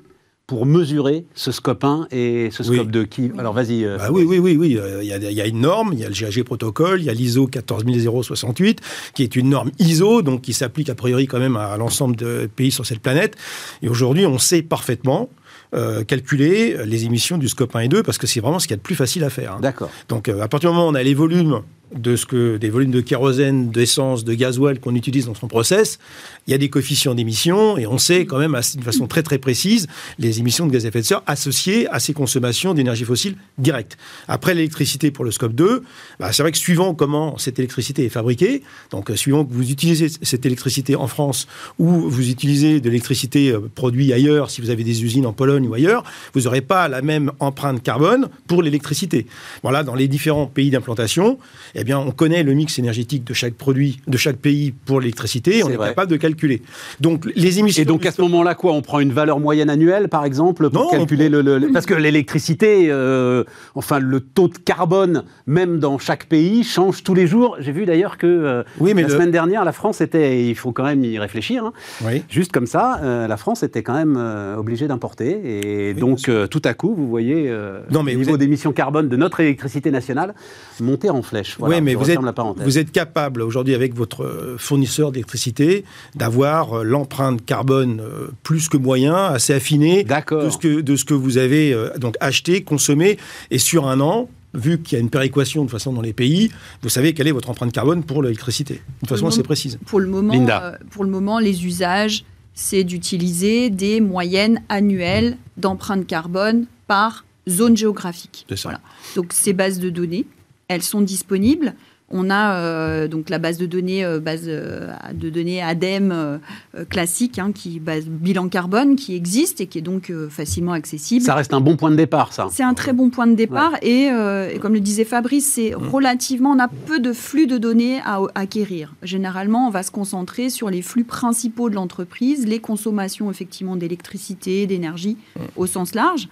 pour 0.51 0.67
mesurer 0.67 1.27
ce 1.37 1.53
scope 1.53 1.85
1 1.85 2.09
et 2.11 2.49
ce 2.51 2.65
Oui. 2.69 2.75
scope 2.79 2.91
2 2.91 3.05
qui... 3.05 3.31
Alors 3.39 3.53
vas-y. 3.53 3.85
euh, 3.85 3.99
Bah 3.99 4.09
oui, 4.11 4.25
oui, 4.27 4.41
oui, 4.41 4.57
oui. 4.57 4.77
euh, 4.77 4.99
Il 5.01 5.09
y, 5.09 5.13
a, 5.13 5.17
il 5.19 5.33
y 5.33 5.41
a 5.41 5.47
une 5.47 5.61
norme, 5.61 5.91
il 5.93 6.01
y 6.01 6.05
a 6.05 6.09
le 6.09 6.13
GAG 6.15 6.43
protocole, 6.43 7.01
il 7.01 7.05
y 7.05 7.09
a 7.09 7.15
l'ISO 7.15 7.47
14068, 7.47 8.81
qui 9.15 9.23
est 9.23 9.37
une 9.37 9.51
norme 9.51 9.71
ISO, 9.79 10.23
donc 10.23 10.41
qui 10.43 10.53
s'applique 10.53 10.89
a 10.91 10.97
priori 10.97 11.29
quand 11.29 11.39
même 11.39 11.55
à, 11.55 11.77
l'ensemble 11.77 12.17
des 12.17 12.49
pays 12.49 12.73
sur 12.73 12.85
cette 12.85 12.99
planète. 12.99 13.37
Et 13.81 13.89
aujourd'hui, 13.89 14.27
on 14.27 14.39
sait 14.41 14.63
parfaitement 14.63 15.29
euh, 15.73 16.03
calculer 16.03 16.79
les 16.85 17.05
émissions 17.05 17.39
du 17.39 17.49
scope 17.49 17.77
1 17.77 17.81
et 17.83 17.89
2, 17.89 18.03
parce 18.03 18.19
que 18.19 18.27
c'est 18.27 18.41
vraiment 18.41 18.59
ce 18.59 18.67
qu'il 18.67 18.73
y 18.73 18.75
a 18.75 18.79
de 18.79 18.83
plus 18.83 18.97
facile 18.97 19.23
à 19.23 19.31
faire. 19.31 19.53
hein. 19.53 19.59
D'accord. 19.63 19.91
Donc, 20.09 20.29
euh, 20.29 20.41
à 20.43 20.49
partir 20.49 20.71
du 20.71 20.75
moment 20.75 20.89
où 20.89 20.91
on 20.91 20.97
a 20.97 21.03
les 21.05 21.15
volumes 21.15 21.61
de 21.95 22.17
ce 22.17 22.27
que 22.27 22.57
des 22.57 22.71
volumes 22.71 22.91
de 22.91 23.01
kérosène, 23.01 23.71
d'essence, 23.71 24.25
de 24.25 24.35
gasoil 24.35 24.79
qu'on 24.81 24.95
utilise 24.95 25.27
dans 25.27 25.35
son 25.35 25.49
process, 25.49 25.99
il 26.47 26.51
y 26.51 26.55
a 26.55 26.59
des 26.59 26.71
coefficients 26.71 27.15
d'émission 27.15 27.77
et 27.79 27.87
on 27.87 27.99
sait 27.99 28.27
quand 28.27 28.39
même 28.39 28.59
d'une 28.73 28.83
façon 28.83 29.07
très 29.07 29.23
très 29.23 29.39
précise 29.39 29.87
les 30.19 30.39
émissions 30.39 30.67
de 30.67 30.73
gaz 30.73 30.85
à 30.85 30.89
effet 30.89 31.01
de 31.01 31.07
serre 31.07 31.23
associées 31.27 31.89
à 31.89 32.01
ces 32.01 32.13
consommations 32.13 32.75
d'énergie 32.75 33.05
fossile 33.05 33.37
directe. 33.59 33.97
Après 34.29 34.55
l'électricité 34.55 35.11
pour 35.11 35.25
le 35.25 35.31
scope 35.31 35.55
2, 35.55 35.83
bah, 36.19 36.33
c'est 36.33 36.43
vrai 36.43 36.53
que 36.53 36.59
suivant 36.59 36.95
comment 36.95 37.39
cette 37.39 37.59
électricité 37.59 38.05
est 38.05 38.11
fabriquée, 38.11 38.63
donc 38.91 39.11
euh, 39.11 39.17
suivant 39.17 39.45
que 39.45 39.53
vous 39.53 39.71
utilisez 39.71 40.09
cette 40.23 40.47
électricité 40.47 40.97
en 40.97 41.07
France 41.07 41.47
ou 41.79 41.89
vous 41.89 42.31
utilisez 42.31 42.81
de 42.81 42.89
l'électricité 42.89 43.51
euh, 43.51 43.61
produite 43.75 44.13
ailleurs, 44.13 44.51
si 44.51 44.61
vous 44.61 44.71
avez 44.71 44.85
des 44.85 45.03
usines 45.05 45.27
en 45.27 45.33
Pologne 45.33 45.67
ou 45.67 45.75
ailleurs, 45.75 46.05
vous 46.35 46.43
n'aurez 46.43 46.61
pas 46.61 46.89
la 46.89 47.03
même 47.03 47.33
empreinte 47.41 47.83
carbone 47.83 48.29
pour 48.47 48.63
l'électricité. 48.63 49.27
Voilà, 49.63 49.83
dans 49.83 49.95
les 49.95 50.09
différents 50.09 50.47
pays 50.47 50.71
d'implantation, 50.71 51.39
eh 51.81 51.85
bien, 51.85 51.99
on 51.99 52.11
connaît 52.11 52.43
le 52.43 52.53
mix 52.53 52.79
énergétique 52.79 53.25
de 53.25 53.33
chaque 53.33 53.55
produit, 53.55 54.01
de 54.07 54.17
chaque 54.19 54.37
pays 54.37 54.73
pour 54.85 55.01
l'électricité, 55.01 55.65
on 55.65 55.71
est 55.71 55.77
capable 55.79 56.11
de 56.11 56.17
calculer. 56.17 56.61
Donc, 57.01 57.25
les 57.35 57.59
émissions. 57.59 57.83
Et 57.83 57.87
donc 57.87 58.05
à 58.05 58.11
ce 58.13 58.21
moment-là, 58.23 58.55
quoi, 58.55 58.73
on 58.73 58.83
prend 58.83 59.01
une 59.01 59.13
valeur 59.13 59.41
moyenne 59.41 59.71
annuelle, 59.71 60.09
par 60.09 60.25
exemple, 60.25 60.69
pour 60.69 60.83
Non, 60.83 60.89
on 60.93 60.99
calculer 60.99 61.29
le, 61.31 61.41
le- 61.41 61.73
Parce 61.73 61.87
que 61.87 61.95
l'électricité, 61.95 62.89
euh, 62.91 63.45
enfin 63.75 63.99
le 63.99 64.21
taux 64.21 64.49
de 64.49 64.59
carbone, 64.59 65.25
même 65.47 65.79
dans 65.79 65.99
chaque 65.99 66.27
pays, 66.27 66.65
change 66.65 67.03
tous 67.03 67.15
les 67.15 67.27
jours. 67.27 67.57
J'ai 67.61 67.73
vu 67.73 67.87
d'ailleurs 67.87 68.19
que 68.19 68.27
euh, 68.27 68.63
Oui, 68.79 68.93
mais 68.95 69.03
la 69.03 69.09
le- 69.09 69.15
semaine 69.15 69.31
dernière, 69.31 69.65
la 69.65 69.73
France 69.73 70.01
était, 70.03 70.45
il 70.47 70.55
faut 70.55 70.73
quand 70.73 70.85
même 70.85 71.03
y 71.05 71.19
réfléchir, 71.19 71.65
hein, 71.65 71.73
Oui. 72.05 72.23
juste 72.29 72.53
comme 72.53 72.67
ça, 72.67 73.01
euh, 73.03 73.27
la 73.27 73.37
France 73.39 73.63
était 73.63 73.83
quand 73.83 73.95
même 73.95 74.17
obligée 74.59 74.87
d'importer. 74.87 75.41
Et 75.45 75.93
Oui, 75.95 76.01
donc 76.01 76.31
tout 76.51 76.63
à 76.65 76.75
coup, 76.75 76.95
vous 76.95 77.09
voyez 77.09 77.51
Non, 77.91 78.03
mais 78.03 78.13
le 78.13 78.19
niveau 78.19 78.35
êtes- 78.35 78.41
d'émissions 78.41 78.73
carbone 78.73 79.09
de 79.09 79.17
notre 79.17 79.41
électricité 79.41 79.91
nationale 79.91 80.35
monter 80.81 81.09
en 81.11 81.23
flèche. 81.23 81.57
Voilà, 81.59 81.70
oui, 81.77 81.81
mais 81.81 81.95
vous 81.95 82.11
êtes, 82.11 82.19
vous 82.65 82.79
êtes 82.79 82.93
capable 82.93 83.43
aujourd'hui 83.43 83.75
avec 83.75 83.95
votre 83.95 84.25
euh, 84.25 84.57
fournisseur 84.59 85.13
d'électricité 85.13 85.85
d'avoir 86.15 86.79
euh, 86.81 86.83
l'empreinte 86.85 87.45
carbone 87.45 88.01
euh, 88.01 88.29
plus 88.43 88.69
que 88.69 88.77
moyen, 88.77 89.15
assez 89.17 89.53
affinée 89.55 90.05
D'accord. 90.05 90.45
de 90.45 90.51
ce 90.51 90.59
que 90.59 90.81
de 90.81 90.97
ce 90.97 91.05
que 91.05 91.15
vous 91.15 91.39
avez 91.39 91.75
donc 91.99 92.17
acheté, 92.21 92.63
consommé, 92.63 93.19
et 93.51 93.59
sur 93.59 93.89
un 93.89 94.01
an. 94.01 94.29
Vu 94.53 94.81
qu'il 94.81 94.99
y 94.99 95.01
a 95.01 95.01
une 95.01 95.11
péréquation 95.11 95.63
de 95.63 95.67
toute 95.71 95.79
façon 95.79 95.93
dans 95.93 96.01
les 96.01 96.13
pays, 96.13 96.51
vous 96.83 96.89
savez 96.89 97.15
quelle 97.15 97.29
est 97.29 97.31
votre 97.31 97.51
empreinte 97.51 97.71
carbone 97.71 98.03
pour 98.03 98.21
l'électricité. 98.21 98.75
De 98.75 98.81
toute 99.01 99.09
façon, 99.11 99.31
c'est 99.31 99.37
moment- 99.37 99.45
précise. 99.45 99.79
Pour 99.87 100.01
le 100.01 100.09
moment, 100.09 100.33
Linda. 100.33 100.65
euh, 100.65 100.77
pour 100.91 101.05
le 101.05 101.11
moment 101.11 101.39
les 101.39 101.65
usages, 101.65 102.25
c'est 102.53 102.83
d'utiliser 102.83 103.71
des 103.71 104.01
moyennes 104.01 104.61
annuelles 104.69 105.37
d'empreinte 105.57 106.05
carbone 106.05 106.67
par 106.89 107.25
zone 107.49 107.77
géographique. 107.77 108.45
C'est 108.49 108.57
ça. 108.57 108.71
Voilà. 108.71 108.81
Donc 109.15 109.33
ces 109.33 109.53
bases 109.53 109.79
de 109.79 109.89
données, 109.89 110.27
elles 110.71 110.83
sont 110.83 111.01
disponibles. 111.01 111.75
On 112.13 112.29
a 112.29 112.55
euh, 112.57 113.09
donc 113.09 113.31
la 113.31 113.39
base 113.39 113.57
de 113.57 113.67
données, 113.67 114.05
euh, 114.05 114.19
base 114.19 114.43
euh, 114.47 114.89
de 115.13 115.31
données 115.31 115.63
ADEME 115.63 116.11
euh, 116.13 116.85
classique, 116.89 117.39
hein, 117.39 117.53
qui 117.53 117.79
base 117.79 118.07
bilan 118.07 118.49
carbone, 118.49 118.97
qui 118.97 119.15
existe 119.15 119.61
et 119.61 119.67
qui 119.67 119.79
est 119.79 119.83
donc 119.83 120.13
facilement 120.29 120.73
accessible. 120.73 121.25
Ça 121.25 121.35
reste 121.37 121.55
un 121.55 121.61
bon 121.61 121.77
point 121.77 121.91
de 121.91 121.97
départ, 121.97 122.33
ça. 122.33 122.49
C'est 122.51 122.65
un 122.65 122.75
très 122.75 122.93
bon 122.93 123.11
point 123.11 123.29
de 123.29 123.35
départ 123.35 123.75
et, 123.83 124.07
et 124.07 124.59
comme 124.61 124.75
le 124.75 124.81
disait 124.81 125.05
Fabrice, 125.05 125.53
c'est 125.55 125.73
relativement, 125.75 126.51
on 126.51 126.59
a 126.59 126.69
peu 126.69 126.99
de 126.99 127.13
flux 127.13 127.47
de 127.47 127.59
données 127.59 128.01
à 128.05 128.21
à 128.35 128.41
acquérir. 128.41 128.95
Généralement, 129.03 129.69
on 129.69 129.71
va 129.71 129.85
se 129.85 129.93
concentrer 129.93 130.51
sur 130.51 130.69
les 130.69 130.83
flux 130.83 131.05
principaux 131.05 131.71
de 131.71 131.77
l'entreprise, 131.77 132.47
les 132.47 132.59
consommations 132.59 133.31
effectivement 133.31 133.77
d'électricité, 133.77 134.67
d'énergie 134.67 135.17
au 135.57 135.67
sens 135.67 135.95
large. 135.95 136.29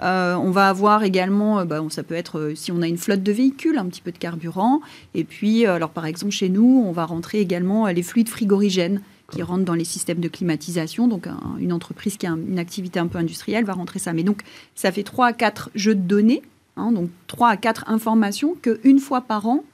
Euh, 0.00 0.34
on 0.34 0.50
va 0.50 0.68
avoir 0.68 1.02
également, 1.02 1.60
euh, 1.60 1.64
bah, 1.64 1.80
ça 1.90 2.02
peut 2.02 2.14
être 2.14 2.38
euh, 2.38 2.54
si 2.54 2.72
on 2.72 2.82
a 2.82 2.88
une 2.88 2.96
flotte 2.98 3.22
de 3.22 3.32
véhicules, 3.32 3.78
un 3.78 3.86
petit 3.86 4.00
peu 4.00 4.12
de 4.12 4.18
carburant. 4.18 4.80
Et 5.14 5.24
puis, 5.24 5.66
alors 5.66 5.90
par 5.90 6.06
exemple 6.06 6.32
chez 6.32 6.48
nous, 6.48 6.84
on 6.86 6.92
va 6.92 7.04
rentrer 7.04 7.40
également 7.40 7.86
les 7.88 8.02
fluides 8.02 8.28
frigorigènes 8.28 9.00
qui 9.30 9.42
rentrent 9.42 9.64
dans 9.64 9.74
les 9.74 9.84
systèmes 9.84 10.20
de 10.20 10.28
climatisation. 10.28 11.08
Donc 11.08 11.26
un- 11.26 11.38
une 11.58 11.72
entreprise 11.72 12.16
qui 12.16 12.26
a 12.26 12.32
un- 12.32 12.36
une 12.38 12.58
activité 12.58 12.98
un 12.98 13.06
peu 13.06 13.18
industrielle 13.18 13.64
va 13.64 13.72
rentrer 13.74 13.98
ça. 13.98 14.12
Mais 14.12 14.22
donc 14.24 14.42
ça 14.74 14.92
fait 14.92 15.02
3 15.02 15.26
à 15.28 15.32
4 15.32 15.70
jeux 15.74 15.94
de 15.94 16.00
données, 16.00 16.42
hein, 16.76 16.92
donc 16.92 17.08
3 17.28 17.48
à 17.48 17.56
4 17.56 17.84
informations 17.88 18.54
qu'une 18.60 18.98
fois 18.98 19.20
par 19.22 19.46
an, 19.46 19.64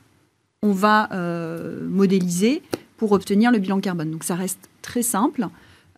on 0.62 0.72
va 0.72 1.08
euh, 1.12 1.86
modéliser 1.88 2.62
pour 2.96 3.12
obtenir 3.12 3.50
le 3.52 3.58
bilan 3.58 3.80
carbone. 3.80 4.10
Donc 4.10 4.24
ça 4.24 4.34
reste 4.34 4.58
très 4.82 5.02
simple. 5.02 5.46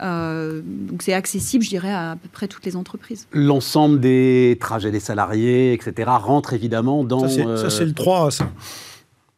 Euh, 0.03 0.61
donc 0.65 1.03
c'est 1.03 1.13
accessible, 1.13 1.63
je 1.65 1.69
dirais, 1.71 1.91
à, 1.93 2.13
à 2.13 2.17
peu 2.17 2.29
près 2.33 2.49
toutes 2.49 2.65
les 2.65 2.77
entreprises. 2.77 3.27
L'ensemble 3.33 4.01
des 4.01 4.57
trajets 4.61 4.91
des 4.91 5.01
salariés, 5.01 5.73
etc., 5.73 6.11
rentre 6.21 6.53
évidemment 6.55 7.05
dans. 7.05 7.21
Ça, 7.21 7.29
c'est 7.29 7.47
euh, 7.47 7.57
ça, 7.57 7.71
c'est 7.71 7.85
le 7.85 7.93
3, 7.93 8.31
ça. 8.31 8.51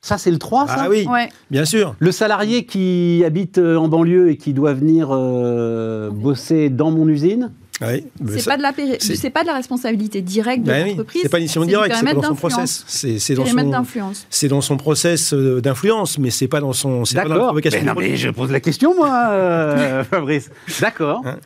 ça, 0.00 0.18
c'est 0.18 0.30
le 0.30 0.38
3, 0.38 0.66
ça? 0.68 0.74
Ah 0.78 0.88
oui, 0.88 1.06
Ouais. 1.10 1.28
bien 1.50 1.64
sûr. 1.64 1.94
Le 1.98 2.12
salarié 2.12 2.64
qui 2.64 3.22
habite 3.26 3.58
euh, 3.58 3.76
en 3.76 3.88
banlieue 3.88 4.30
et 4.30 4.36
qui 4.36 4.52
doit 4.52 4.72
venir 4.74 5.08
euh, 5.10 6.10
bosser 6.10 6.70
dans 6.70 6.90
mon 6.90 7.08
usine, 7.08 7.50
Oui, 7.82 8.04
C'est 8.38 8.44
pas 8.44 8.56
de 8.56 8.62
la 8.62 8.72
péri- 8.72 8.96
c'est- 9.00 9.16
c'est 9.16 9.30
pas 9.30 9.42
de 9.42 9.46
la 9.48 9.54
responsabilité 9.54 10.22
directe 10.22 10.62
de 10.62 10.68
Ben 10.68 10.84
oui, 10.84 10.90
l'entreprise. 10.90 11.22
c'est 11.22 11.28
pas 11.28 11.38
l'initiation 11.38 11.62
du 11.62 11.68
directe, 11.68 11.96
c'est 11.96 12.14
dans 12.14 12.22
son 12.22 12.34
process. 12.34 12.84
C'est 12.86 13.34
dans 13.34 13.46
son, 13.46 13.68
d'influence. 13.70 14.26
c'est 14.30 14.48
dans 14.48 14.60
son 14.60 14.76
process 14.76 15.32
d'influence, 15.34 16.18
mais 16.18 16.30
c'est 16.30 16.48
pas 16.48 16.60
dans 16.60 16.72
son, 16.72 17.04
c'est 17.04 17.16
pas 17.16 17.24
dans 17.24 17.28
la 17.30 17.34
D'accord. 17.34 17.54
Mais 17.72 17.82
non, 17.82 17.94
mais 17.96 18.16
je 18.16 18.30
pose 18.30 18.50
la 18.50 18.60
question, 18.60 18.94
moi, 18.94 19.26
euh, 19.30 20.04
Fabrice. 20.10 20.50
D'accord. 20.80 21.22
Hein 21.24 21.38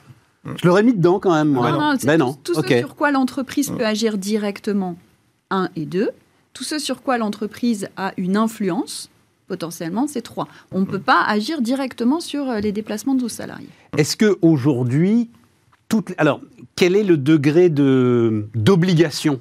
Je 0.63 0.67
l'aurais 0.67 0.83
mis 0.83 0.95
dedans 0.95 1.19
quand 1.19 1.33
même, 1.35 1.49
moi. 1.49 1.71
Non, 1.73 1.81
non, 1.81 1.95
c'est 1.99 2.07
Ben 2.07 2.19
tout- 2.19 2.25
non. 2.27 2.33
Tout, 2.45 2.55
ce 2.55 2.79
sur 2.79 2.95
quoi 2.95 3.11
l'entreprise 3.11 3.71
peut 3.71 3.85
agir 3.87 4.17
directement, 4.19 4.97
un 5.51 5.69
et 5.77 5.85
deux. 5.87 6.11
Tout 6.53 6.65
ce 6.65 6.79
sur 6.79 7.03
quoi 7.03 7.19
l'entreprise 7.19 7.89
a 7.97 8.13
une 8.17 8.37
influence, 8.37 9.11
potentiellement, 9.49 10.07
c'est 10.09 10.23
trois. 10.23 10.49
On 10.73 10.81
ne 10.81 10.85
peut 10.85 10.99
pas 11.01 11.23
agir 11.27 11.61
directement 11.61 12.21
sur 12.21 12.49
euh, 12.49 12.61
les 12.61 12.73
déplacements 12.73 13.15
de 13.15 13.23
nos 13.23 13.29
salariés. 13.29 13.69
Est-ce 13.99 14.17
que 14.17 14.39
aujourd'hui, 14.43 15.29
toutes... 15.89 16.13
alors, 16.19 16.41
quel 16.75 16.97
est 16.97 17.05
le 17.05 17.17
degré 17.17 17.69
de 17.69 18.47
d'obligation, 18.55 19.41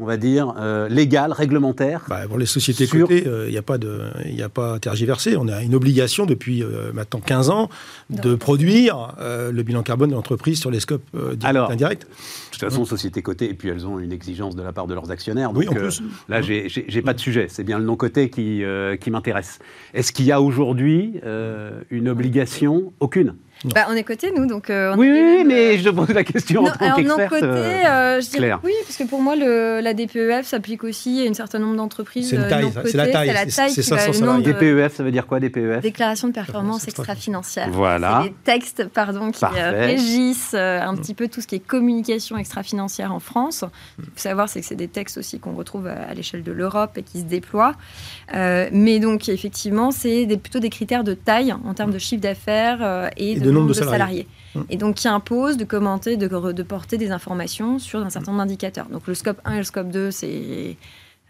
on 0.00 0.06
va 0.06 0.16
dire, 0.16 0.54
euh, 0.58 0.88
légale, 0.88 1.30
réglementaire 1.30 2.04
Bah, 2.08 2.22
pour 2.26 2.36
les 2.38 2.46
sociétés 2.46 2.86
Sur- 2.86 3.06
cotées, 3.06 3.24
il 3.46 3.50
n'y 3.50 3.56
a 3.58 3.62
pas 3.62 3.78
de, 3.78 4.00
il 4.26 4.42
a 4.42 4.48
pas 4.48 4.74
à 4.74 4.78
tergiverser. 4.80 5.36
On 5.36 5.46
a 5.46 5.62
une 5.62 5.74
obligation 5.74 6.26
depuis 6.26 6.62
euh, 6.64 6.92
maintenant 6.92 7.20
15 7.20 7.50
ans 7.50 7.68
de 8.10 8.34
produire 8.34 9.14
euh, 9.20 9.52
le 9.52 9.62
bilan 9.62 9.82
carbone 9.84 10.10
de 10.10 10.14
l'entreprise 10.16 10.58
sur 10.58 10.70
les 10.72 10.80
scopes 10.80 11.02
euh, 11.14 11.36
directs 11.36 11.44
Alors, 11.44 11.70
et 11.70 11.74
indirects. 11.74 12.00
De 12.00 12.06
toute 12.50 12.60
façon, 12.70 12.84
société 12.84 13.22
cotée, 13.22 13.50
et 13.50 13.54
puis 13.54 13.68
elles 13.68 13.86
ont 13.86 13.98
une 14.00 14.10
exigence 14.12 14.56
de 14.56 14.62
la 14.62 14.72
part 14.72 14.86
de 14.88 14.94
leurs 14.94 15.10
actionnaires. 15.12 15.52
Oui, 15.54 15.66
donc, 15.66 15.74
en 15.74 15.78
euh, 15.78 15.82
plus. 15.82 16.02
là, 16.28 16.40
j'ai 16.42 16.68
j'ai- 16.68 16.86
j'ai 16.88 17.02
pas 17.02 17.14
de 17.14 17.20
sujet. 17.20 17.46
C'est 17.48 17.64
bien 17.64 17.78
le 17.78 17.84
non 17.84 17.94
coté 17.96 18.30
qui, 18.30 18.64
euh, 18.64 18.96
qui 18.96 19.10
m'intéresse. 19.12 19.58
Est-ce 19.92 20.12
qu'il 20.12 20.24
y 20.24 20.32
a 20.32 20.40
aujourd'hui 20.40 21.20
euh, 21.24 21.80
une 21.90 22.08
obligation? 22.08 22.92
Aucune. 23.00 23.34
Bah, 23.74 23.86
on 23.88 23.94
est 23.94 24.02
coté, 24.04 24.30
nous, 24.36 24.46
donc. 24.46 24.68
euh, 24.68 24.92
on 24.94 24.98
Oui, 24.98 25.42
mais 25.46 25.74
euh, 25.74 25.78
je 25.78 25.84
te 25.88 25.94
pose 25.94 26.10
la 26.10 26.22
question 26.24 26.60
en 26.62 26.64
Non, 26.64 26.70
tant 26.72 26.84
alors 26.84 27.00
non 27.00 27.28
coté, 27.28 27.44
euh, 27.44 27.86
euh, 27.86 28.20
je 28.20 28.26
dirais 28.28 28.38
Claire. 28.38 28.60
oui, 28.62 28.72
parce 28.84 28.96
que 28.98 29.04
pour 29.04 29.22
moi, 29.22 29.36
le, 29.36 29.80
la 29.80 29.94
DPEF 29.94 30.46
s'applique 30.46 30.84
aussi 30.84 31.24
à 31.26 31.30
un 31.30 31.34
certain 31.34 31.58
nombre 31.60 31.76
d'entreprises. 31.76 32.28
C'est 32.28 32.36
la 32.36 32.48
taille, 32.48 32.70
C'est 32.84 32.96
la 32.96 33.04
c'est- 33.06 33.56
taille 33.56 33.70
c'est 33.70 33.82
qui 33.82 33.90
va 33.90 33.98
500 33.98 34.20
le 34.20 34.26
nombre 34.26 34.42
de 34.42 34.52
DPEF, 34.52 34.94
ça 34.96 35.02
veut 35.02 35.10
dire 35.10 35.26
quoi, 35.26 35.40
DPEF 35.40 35.80
déclarations 35.80 36.28
de 36.28 36.32
performance 36.34 36.86
extra-financière. 36.88 37.68
Voilà. 37.70 38.20
C'est 38.24 38.28
des 38.28 38.34
textes 38.44 38.84
pardon, 38.88 39.30
qui 39.30 39.44
euh, 39.44 39.70
régissent 39.86 40.52
euh, 40.54 40.80
un 40.82 40.94
petit 40.96 41.14
peu 41.14 41.28
tout 41.28 41.40
ce 41.40 41.46
qui 41.46 41.54
est 41.54 41.60
communication 41.66 42.36
extra-financière 42.36 43.12
en 43.14 43.20
France. 43.20 43.64
Il 43.98 44.04
faut 44.04 44.10
savoir 44.16 44.48
c'est 44.48 44.60
que 44.60 44.66
c'est 44.66 44.74
des 44.76 44.88
textes 44.88 45.16
aussi 45.18 45.38
qu'on 45.38 45.52
retrouve 45.54 45.86
à, 45.86 45.94
à 46.10 46.14
l'échelle 46.14 46.42
de 46.42 46.52
l'Europe 46.52 46.98
et 46.98 47.02
qui 47.02 47.20
se 47.20 47.24
déploient. 47.24 47.74
Euh, 48.34 48.68
mais 48.72 48.98
donc, 49.00 49.28
effectivement, 49.28 49.90
c'est 49.90 50.26
plutôt 50.42 50.58
des 50.58 50.70
critères 50.70 51.04
de 51.04 51.14
taille 51.14 51.52
en 51.52 51.74
termes 51.74 51.92
de 51.92 51.98
chiffre 51.98 52.20
d'affaires 52.22 52.78
euh, 52.82 53.08
et, 53.16 53.38
de, 53.38 53.43
nombre 53.50 53.68
de 53.68 53.72
salariés. 53.74 54.26
Mm. 54.54 54.60
Et 54.70 54.76
donc, 54.76 54.94
qui 54.96 55.08
impose 55.08 55.56
de 55.56 55.64
commenter, 55.64 56.16
de, 56.16 56.26
de 56.52 56.62
porter 56.62 56.96
des 56.98 57.10
informations 57.10 57.78
sur 57.78 58.00
un 58.00 58.10
certain 58.10 58.32
nombre 58.32 58.44
d'indicateurs. 58.44 58.86
Donc, 58.90 59.06
le 59.06 59.14
scope 59.14 59.40
1 59.44 59.54
et 59.54 59.58
le 59.58 59.64
scope 59.64 59.88
2, 59.90 60.10
c'est. 60.10 60.76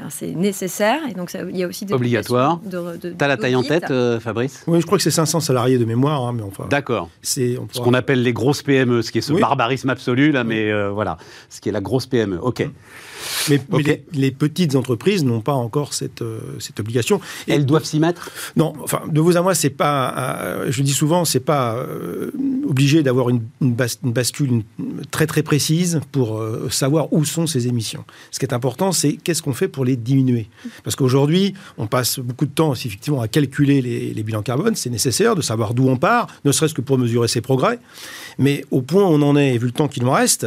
C'est 0.09 0.33
nécessaire 0.35 0.99
et 1.09 1.15
donc 1.15 1.31
ça- 1.31 1.43
il 1.49 1.57
y 1.57 1.63
a 1.63 1.69
aussi 1.69 1.85
des 1.87 1.95
Obligatoire. 1.95 2.59
de- 2.65 2.97
de- 2.97 3.11
T'as 3.17 3.29
la 3.29 3.37
taille 3.37 3.55
en 3.55 3.63
tête, 3.63 3.93
euh, 3.93 4.19
Fabrice? 4.19 4.65
Oui, 4.67 4.81
je 4.81 4.87
crois 4.87 4.99
que 4.99 5.05
c'est 5.05 5.13
500 5.13 5.39
salariés 5.39 5.79
de 5.79 5.85
mémoire, 5.85 6.21
hein, 6.27 6.33
mais 6.35 6.43
enfin, 6.43 6.67
D'accord. 6.69 7.11
c'est 7.23 7.57
Ce 7.71 7.79
qu'on 7.81 7.95
appelle 7.95 8.21
les 8.25 8.33
grosses 8.33 8.65
PME, 8.65 9.03
ce 9.03 9.13
qui 9.13 9.19
est 9.19 9.21
ce 9.21 9.33
Oui. 9.33 9.41
barbarisme 9.41 9.89
absolu, 9.91 10.33
là, 10.33 10.43
mais 10.43 10.69
euh, 10.73 10.91
voilà, 10.91 11.17
ce 11.49 11.61
qui 11.61 11.69
est 11.69 11.73
la 11.73 11.81
grosse 11.81 12.07
PME. 12.07 12.41
OK. 12.43 12.69
Mais, 13.49 13.61
les, 13.79 14.05
les 14.13 14.31
petites 14.31 14.75
entreprises 14.75 15.25
n'ont 15.25 15.41
pas 15.41 15.53
encore 15.53 15.95
cette, 15.95 16.23
euh, 16.23 16.39
cette 16.59 16.81
obligation. 16.81 17.21
Et 17.47 17.53
Elles 17.53 17.67
doivent 17.67 17.85
s'y 17.85 17.99
mettre? 17.99 18.31
Non, 18.57 18.73
enfin, 18.83 19.03
de 19.11 19.21
vous 19.21 19.37
à 19.37 19.43
moi, 19.43 19.55
c'est 19.55 19.71
pas. 19.71 20.15
euh, 20.41 20.67
je 20.71 20.83
dis 20.83 20.93
souvent, 20.93 21.25
c'est 21.25 21.41
pas 21.41 21.77
euh, 21.77 22.31
obligé 22.69 23.03
d'avoir 23.03 23.29
une, 23.31 23.43
bascule 24.03 24.63
très 25.11 25.27
très 25.27 25.43
précise 25.43 26.01
pour 26.13 26.43
savoir 26.71 27.13
où 27.13 27.25
sont 27.25 27.47
ces 27.47 27.67
émissions. 27.67 28.05
Ce 28.31 28.39
qui 28.39 28.45
est 28.45 28.55
important, 28.55 28.93
c'est 28.93 29.15
qu'est-ce 29.15 29.43
qu'on 29.43 29.53
fait 29.53 29.69
pour 29.69 29.85
les 29.85 29.97
diminuer? 29.97 30.49
Parce 30.83 30.97
qu'aujourd'hui, 30.97 31.55
on 31.79 31.87
passe 31.87 32.19
beaucoup 32.19 32.47
de 32.47 32.51
temps 32.51 32.73
effectivement 32.73 33.21
à 33.21 33.29
calculer 33.29 33.81
les, 33.81 34.23
bilans 34.23 34.43
carbone. 34.43 34.75
C'est 34.75 34.91
nécessaire 34.91 35.35
de 35.35 35.43
savoir 35.43 35.75
d'où 35.75 35.89
on 35.89 35.97
part, 35.97 36.29
ne 36.45 36.53
serait-ce 36.53 36.75
que 36.75 36.81
pour 36.81 36.99
mesurer 36.99 37.29
ses 37.29 37.41
progrès. 37.41 37.79
Mais 38.39 38.65
au 38.71 38.83
point 38.83 39.03
où 39.03 39.07
on 39.07 39.23
en 39.23 39.37
est, 39.37 39.57
vu 39.59 39.67
le 39.67 39.73
temps 39.73 39.89
qu'il 39.89 40.03
nous 40.03 40.11
reste, 40.11 40.47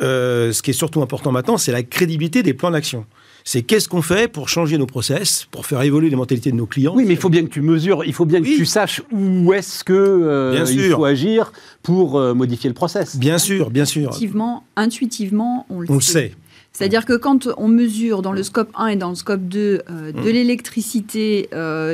ce 0.00 0.62
qui 0.62 0.70
est 0.70 0.74
surtout 0.74 1.02
important 1.02 1.32
maintenant, 1.32 1.58
c'est 1.58 1.72
la 1.72 1.82
crédibilité 1.82 2.17
des 2.18 2.54
plans 2.54 2.70
d'action 2.70 3.06
c'est 3.48 3.62
qu'est-ce 3.62 3.88
qu'on 3.88 4.02
fait 4.02 4.30
pour 4.30 4.50
changer 4.50 4.76
nos 4.76 4.84
process, 4.84 5.46
pour 5.50 5.64
faire 5.64 5.80
évoluer 5.80 6.10
les 6.10 6.16
mentalités 6.16 6.50
de 6.50 6.56
nos 6.56 6.66
clients. 6.66 6.92
Oui, 6.94 7.04
mais 7.06 7.14
il 7.14 7.18
faut 7.18 7.30
bien 7.30 7.42
que 7.42 7.48
tu 7.48 7.62
mesures, 7.62 8.04
il 8.04 8.12
faut 8.12 8.26
bien 8.26 8.42
que 8.42 8.46
tu 8.46 8.66
saches 8.66 9.00
où 9.10 9.54
est-ce 9.54 9.84
que 9.84 9.94
euh, 9.94 10.66
il 10.68 10.90
faut 10.90 11.06
agir 11.06 11.50
pour 11.82 12.18
euh, 12.18 12.34
modifier 12.34 12.68
le 12.68 12.74
process. 12.74 13.16
Bien 13.16 13.38
sûr, 13.38 13.70
bien 13.70 13.86
sûr. 13.86 14.08
Intuitivement, 14.08 14.64
intuitivement 14.76 15.66
on 15.70 15.80
le 15.80 16.00
sait. 16.00 16.34
C'est-à-dire 16.74 17.06
que 17.06 17.14
quand 17.14 17.48
on 17.56 17.68
mesure 17.68 18.20
dans 18.20 18.32
le 18.32 18.42
scope 18.42 18.70
1 18.76 18.88
et 18.88 18.96
dans 18.96 19.08
le 19.08 19.14
scope 19.14 19.48
2 19.48 19.58
euh, 19.58 20.12
de 20.12 20.20
mmh. 20.20 20.24
l'électricité, 20.26 21.48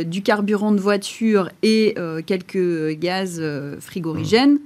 du 0.07 0.23
carburant 0.23 0.73
de 0.73 0.81
voiture 0.81 1.51
et 1.63 1.95
quelques 2.27 2.99
gaz 2.99 3.41
frigorigènes, 3.79 4.59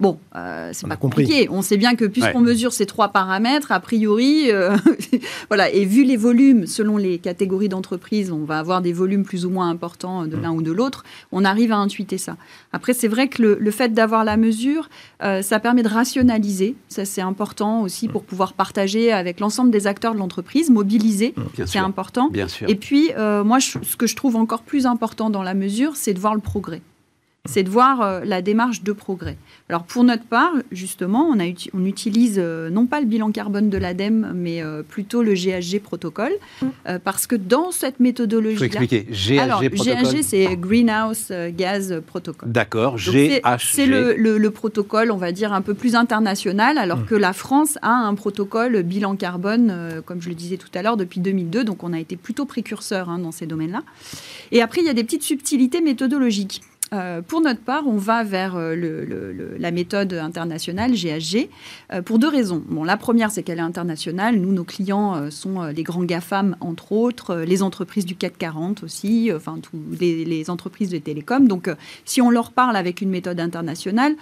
Bon, 0.00 0.18
euh, 0.34 0.70
c'est 0.72 0.88
pas 0.88 0.96
compliqué. 0.96 1.48
On 1.50 1.60
sait 1.60 1.76
bien 1.76 1.94
que 1.94 2.06
puisqu'on 2.06 2.40
mesure 2.40 2.72
ces 2.72 2.86
trois 2.86 3.08
paramètres, 3.08 3.70
a 3.70 3.80
priori, 3.80 4.50
euh, 4.50 4.76
voilà, 5.48 5.70
et 5.70 5.84
vu 5.84 6.04
les 6.04 6.16
volumes, 6.16 6.66
selon 6.66 6.96
les 6.96 7.18
catégories 7.18 7.68
d'entreprises, 7.68 8.32
on 8.32 8.44
va 8.44 8.58
avoir 8.58 8.80
des 8.80 8.94
volumes 8.94 9.24
plus 9.24 9.44
ou 9.44 9.50
moins 9.50 9.68
importants 9.68 10.26
de 10.26 10.36
mm. 10.36 10.42
l'un 10.42 10.52
ou 10.52 10.62
de 10.62 10.72
l'autre, 10.72 11.04
on 11.32 11.44
arrive 11.44 11.70
à 11.72 11.76
intuiter 11.76 12.16
ça. 12.16 12.36
Après, 12.72 12.94
c'est 12.94 13.08
vrai 13.08 13.28
que 13.28 13.42
le, 13.42 13.70
fait 13.70 13.92
d'avoir 13.92 14.24
la 14.24 14.38
mesure, 14.38 14.88
euh, 15.22 15.42
ça 15.42 15.60
permet 15.60 15.82
de 15.82 15.88
rationaliser. 15.88 16.76
Ça, 16.88 17.04
c'est 17.04 17.20
important 17.20 17.82
aussi 17.82 18.08
pour 18.08 18.24
pouvoir 18.24 18.54
partager 18.54 19.12
avec 19.12 19.38
l'ensemble 19.38 19.70
des 19.70 19.86
acteurs 19.86 20.14
de 20.14 20.18
l'entreprise, 20.18 20.70
mobiliser, 20.70 21.34
mm. 21.36 21.66
c'est 21.66 21.78
important. 21.78 22.30
Bien 22.30 22.48
sûr. 22.48 22.68
Et 22.70 22.74
puis, 22.74 23.10
moi, 23.44 23.58
ce 23.60 23.96
que 23.96 24.06
je 24.06 24.16
trouve 24.16 24.36
encore 24.36 24.62
plus 24.62 24.86
important 24.86 25.28
dans 25.28 25.42
la 25.42 25.54
mesure, 25.54 25.96
c'est 25.96 26.14
de 26.14 26.18
voir 26.18 26.34
le 26.34 26.40
progrès 26.40 26.80
c'est 27.46 27.62
de 27.62 27.70
voir 27.70 28.02
euh, 28.02 28.20
la 28.24 28.42
démarche 28.42 28.82
de 28.82 28.92
progrès. 28.92 29.36
Alors 29.68 29.84
pour 29.84 30.04
notre 30.04 30.24
part, 30.24 30.52
justement, 30.72 31.26
on, 31.30 31.40
a, 31.40 31.44
on 31.72 31.84
utilise 31.86 32.36
euh, 32.38 32.68
non 32.68 32.86
pas 32.86 33.00
le 33.00 33.06
bilan 33.06 33.30
carbone 33.32 33.70
de 33.70 33.78
l'ADEME, 33.78 34.32
mais 34.34 34.62
euh, 34.62 34.82
plutôt 34.82 35.22
le 35.22 35.32
GHG 35.32 35.80
protocole, 35.80 36.32
parce 37.04 37.26
que 37.26 37.36
dans 37.36 37.70
cette 37.70 38.00
méthodologie... 38.00 38.56
Je 38.56 38.64
expliquer. 38.64 39.06
GHG 39.10 39.38
Alors, 39.38 39.62
GHG, 39.62 40.22
c'est 40.22 40.56
Greenhouse 40.56 41.32
Gas 41.56 42.00
Protocol. 42.06 42.50
D'accord, 42.50 42.96
GHG. 42.96 43.40
C'est 43.58 43.86
le, 43.86 44.48
protocole, 44.50 45.10
on 45.10 45.16
va 45.16 45.32
dire, 45.32 45.52
un 45.52 45.62
peu 45.62 45.74
plus 45.74 45.94
international, 45.94 46.76
alors 46.76 46.98
mmh. 46.98 47.06
que 47.06 47.14
la 47.14 47.32
France 47.32 47.78
a 47.82 47.92
un 47.92 48.14
protocole 48.14 48.82
bilan 48.82 49.16
carbone, 49.16 50.02
comme 50.04 50.20
je 50.20 50.28
le 50.28 50.34
disais 50.34 50.56
tout 50.56 50.68
à 50.74 50.82
l'heure, 50.82 50.96
depuis 50.96 51.20
2002, 51.20 51.64
donc 51.64 51.84
on 51.84 51.92
a 51.92 52.00
été 52.00 52.16
plutôt 52.16 52.44
précurseur 52.44 53.08
hein, 53.08 53.18
dans 53.18 53.32
ces 53.32 53.46
domaines-là. 53.46 53.82
Et 54.52 54.62
après, 54.62 54.80
il 54.80 54.86
y 54.86 54.90
a 54.90 54.94
des 54.94 55.04
petites 55.04 55.22
subtilités 55.22 55.80
méthodologiques. 55.80 56.62
Euh, 56.92 57.22
pour 57.22 57.40
notre 57.40 57.60
part, 57.60 57.86
on 57.86 57.96
va 57.96 58.24
vers 58.24 58.56
euh, 58.56 59.54
la 59.58 59.70
méthode 59.70 60.12
internationale 60.12 60.92
GHG 60.92 61.48
euh, 61.92 62.02
pour 62.02 62.18
deux 62.18 62.28
raisons. 62.28 62.62
Bon, 62.66 62.82
la 62.82 62.96
première, 62.96 63.30
c'est 63.30 63.44
qu'elle 63.44 63.58
est 63.58 63.62
internationale. 63.62 64.36
Nous, 64.36 64.52
nos 64.52 64.64
clients 64.64 65.30
sont 65.30 65.62
les 65.62 65.82
grands 65.82 66.02
GAFAM, 66.02 66.56
entre 66.60 66.92
autres, 66.92 67.36
les 67.36 67.62
entreprises 67.62 68.06
du 68.06 68.16
CAC 68.16 68.38
40 68.38 68.82
aussi, 68.82 69.30
enfin, 69.34 69.58
les, 70.00 70.24
les, 70.24 70.50
entreprises 70.50 70.90
de 70.90 70.98
télécom. 70.98 71.46
Donc, 71.46 71.70
si 72.04 72.20
on 72.20 72.30
leur 72.30 72.50
parle 72.52 72.76
avec 72.76 73.00
une 73.00 73.10
méthode 73.10 73.38
internationale, 73.38 74.16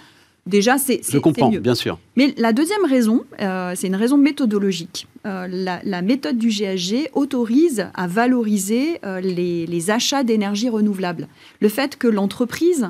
Déjà, 0.49 0.79
c'est 0.79 1.01
Je 1.07 1.19
comprends, 1.19 1.49
bien 1.49 1.75
sûr. 1.75 1.99
Mais 2.15 2.33
la 2.37 2.53
deuxième 2.53 2.83
raison, 2.83 3.23
euh, 3.39 3.73
c'est 3.75 3.85
une 3.85 3.95
raison 3.95 4.17
méthodologique. 4.17 5.07
Euh, 5.27 5.47
la, 5.47 6.01
méthode 6.01 6.37
du 6.37 6.49
GHG 6.49 7.09
autorise 7.13 7.87
à 7.93 8.07
valoriser 8.07 8.99
euh, 9.05 9.21
les, 9.21 9.91
achats 9.91 10.23
d'énergie 10.23 10.69
renouvelable. 10.69 11.27
Le 11.61 11.69
fait 11.69 11.97
que 11.97 12.07
l'entreprise, 12.07 12.87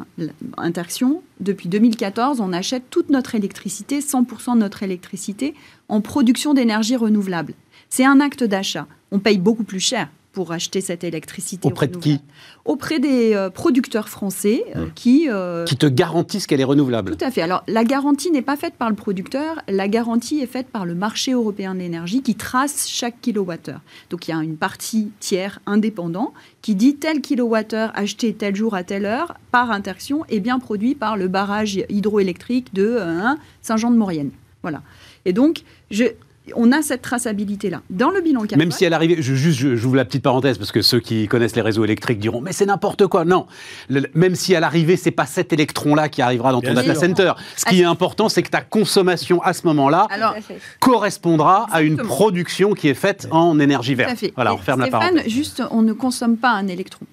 Interaction, 0.58 1.22
depuis 1.41 1.67
2014, 1.67 2.39
on 2.39 2.54
achète 2.54 2.84
toute 2.89 3.10
notre 3.10 3.36
électricité, 3.36 4.00
100% 4.00 4.54
de 4.54 4.60
notre 4.60 4.84
électricité, 4.84 5.54
en 5.89 6.00
production 6.00 6.54
d'énergie 6.54 6.95
renouvelable. 6.95 7.54
C'est 7.89 8.06
un 8.06 8.22
acte 8.22 8.43
d'achat. 8.43 8.88
On 9.12 9.19
paye 9.19 9.38
beaucoup 9.38 9.63
plus 9.63 9.80
cher 9.82 10.08
pour 10.32 10.52
acheter 10.52 10.82
cette 10.82 11.04
électricité. 11.04 11.68
Auprès 11.68 11.88
de 11.88 11.98
qui 11.98 12.22
Auprès 12.65 13.00
des 13.00 13.34
euh, 13.34 13.50
producteurs 13.50 14.10
français 14.10 14.63
euh, 14.76 14.86
mmh. 14.86 14.92
qui... 14.94 15.28
Euh, 15.28 15.65
qui 15.65 15.76
te 15.76 15.88
garantissent 15.88 16.46
qu'elle 16.46 16.62
est 16.62 16.65
renouvelable. 16.65 17.15
Tout 17.15 17.26
à 17.26 17.32
fait. 17.32 17.42
Alors 17.42 17.63
la 17.68 17.84
garantie 17.84 18.30
n'est 18.30 18.44
pas 18.44 18.56
faite 18.56 18.76
par 18.76 18.89
le 18.89 18.96
producteur, 18.96 19.62
la 19.68 19.88
garantie 19.88 20.39
est 20.39 20.48
faite 20.48 20.68
par 20.68 20.86
le 20.86 20.94
marché 20.94 21.32
européen 21.32 21.74
de 21.74 21.80
l'énergie 21.80 22.22
qui 22.22 22.36
trace 22.36 22.88
chaque 22.88 23.20
kilowattheure. 23.22 23.82
Donc 24.10 24.28
il 24.28 24.32
y 24.32 24.34
a 24.34 24.38
une 24.38 24.58
partie 24.58 25.12
tiers 25.20 25.60
indépendant 25.65 26.34
qui 26.62 26.76
dit 26.76 26.96
tel 26.96 27.22
kilowattheure 27.22 27.92
acheté 27.96 28.34
tel 28.34 28.56
jour 28.56 28.76
à 28.76 28.84
telle 28.84 29.06
heure 29.06 29.36
par 29.52 29.72
interaction 29.72 30.26
est 30.30 30.39
bien 30.39 30.60
produit 30.60 30.94
par 30.94 31.18
le 31.18 31.28
barrage 31.28 31.80
hydroélectrique 31.89 32.74
de 32.74 33.00
Saint-Jean-de-Maurienne. 33.62 34.32
Voilà. 34.62 34.82
Et 35.26 35.34
donc, 35.34 35.63
je, 35.92 36.06
on 36.55 36.71
a 36.71 36.81
cette 36.81 37.01
traçabilité-là. 37.01 37.81
Dans 37.89 38.09
le 38.09 38.21
bilan 38.21 38.41
carbone... 38.41 38.59
Même 38.59 38.71
si 38.71 38.85
elle 38.85 38.93
arrivait, 38.93 39.21
je, 39.21 39.33
juste, 39.35 39.75
j'ouvre 39.75 39.95
la 39.95 40.05
petite 40.05 40.23
parenthèse, 40.23 40.57
parce 40.57 40.71
que 40.71 40.81
ceux 40.81 40.99
qui 40.99 41.27
connaissent 41.27 41.55
les 41.55 41.62
réseaux 41.62 41.83
électriques 41.83 42.19
diront, 42.19 42.41
mais 42.41 42.51
c'est 42.51 42.65
n'importe 42.65 43.07
quoi. 43.07 43.25
Non, 43.25 43.47
même 44.13 44.35
si 44.35 44.55
à 44.55 44.59
l'arrivée, 44.59 44.97
c'est 44.97 45.12
pas 45.12 45.25
cet 45.25 45.53
électron-là 45.53 46.09
qui 46.09 46.21
arrivera 46.21 46.51
dans 46.51 46.62
ton 46.62 46.73
data 46.73 46.95
center. 46.95 47.33
Ce 47.55 47.65
qui 47.65 47.81
est 47.81 47.85
important, 47.85 48.29
c'est 48.29 48.43
que 48.43 48.49
ta 48.49 48.62
consommation 48.62 49.41
à 49.41 49.53
ce 49.53 49.65
moment-là 49.67 50.07
correspondra 50.79 51.67
à 51.71 51.81
une 51.81 51.97
production 51.97 52.73
qui 52.73 52.88
est 52.88 52.93
faite 52.93 53.27
en 53.31 53.59
énergie 53.59 53.95
verte. 53.95 54.23
Voilà, 54.35 54.53
on 54.53 54.57
ferme 54.57 54.81
la 54.81 54.88
parenthèse. 54.88 55.27
juste, 55.27 55.63
on 55.71 55.81
ne 55.81 55.93
consomme 55.93 56.38
pas 56.38 56.51
un 56.51 56.67
électron. 56.67 57.05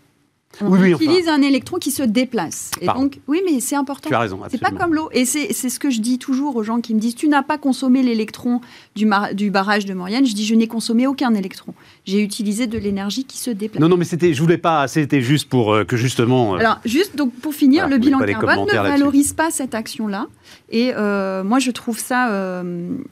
On 0.63 0.83
utilise 0.83 1.29
un 1.29 1.43
électron 1.43 1.77
qui 1.77 1.91
se 1.91 2.03
déplace. 2.03 2.71
Et 2.81 2.87
donc, 2.87 3.21
oui, 3.29 3.43
mais 3.45 3.61
c'est 3.61 3.77
important. 3.77 4.09
Tu 4.09 4.15
as 4.15 4.21
raison. 4.21 4.41
C'est 4.51 4.61
pas 4.61 4.71
comme 4.71 4.95
l'eau. 4.95 5.09
Et 5.13 5.25
c'est 5.25 5.53
ce 5.53 5.79
que 5.79 5.91
je 5.91 6.01
dis 6.01 6.19
toujours 6.19 6.57
aux 6.57 6.63
gens 6.63 6.81
qui 6.81 6.95
me 6.95 7.01
disent 7.01 7.15
Tu 7.15 7.29
n'as 7.29 7.43
pas 7.43 7.59
consommé 7.59 8.03
l'électron 8.03 8.61
du, 8.97 9.09
du, 9.35 9.51
barrage 9.51 9.85
de 9.85 9.95
Maurienne. 9.95 10.27
Je 10.27 10.35
dis 10.35 10.45
Je 10.45 10.55
n'ai 10.55 10.67
consommé 10.67 11.07
aucun 11.07 11.35
électron. 11.35 11.75
J'ai 12.05 12.21
utilisé 12.21 12.67
de 12.67 12.79
l'énergie 12.79 13.25
qui 13.25 13.39
se 13.39 13.51
déplace. 13.51 13.81
Non, 13.81 13.89
non, 13.89 13.97
mais 13.97 14.05
c'était, 14.05 14.35
je 14.35 14.43
voulais 14.43 14.59
pas. 14.59 14.89
C'était 14.89 15.21
juste 15.21 15.49
pour 15.49 15.73
euh, 15.73 15.85
que 15.85 15.97
justement. 15.97 16.55
Euh, 16.55 16.59
Alors, 16.59 16.79
juste 16.85 17.17
donc 17.17 17.33
pour 17.35 17.55
finir, 17.55 17.89
le 17.89 17.99
bilan 17.99 18.19
carbone 18.19 18.67
ne 18.67 18.73
valorise 18.73 19.33
pas 19.33 19.51
cette 19.51 19.75
action-là. 19.75 20.27
Et 20.71 20.93
euh, 20.97 21.45
moi, 21.45 21.59
je 21.59 21.71
trouve 21.71 21.99
ça 21.99 22.63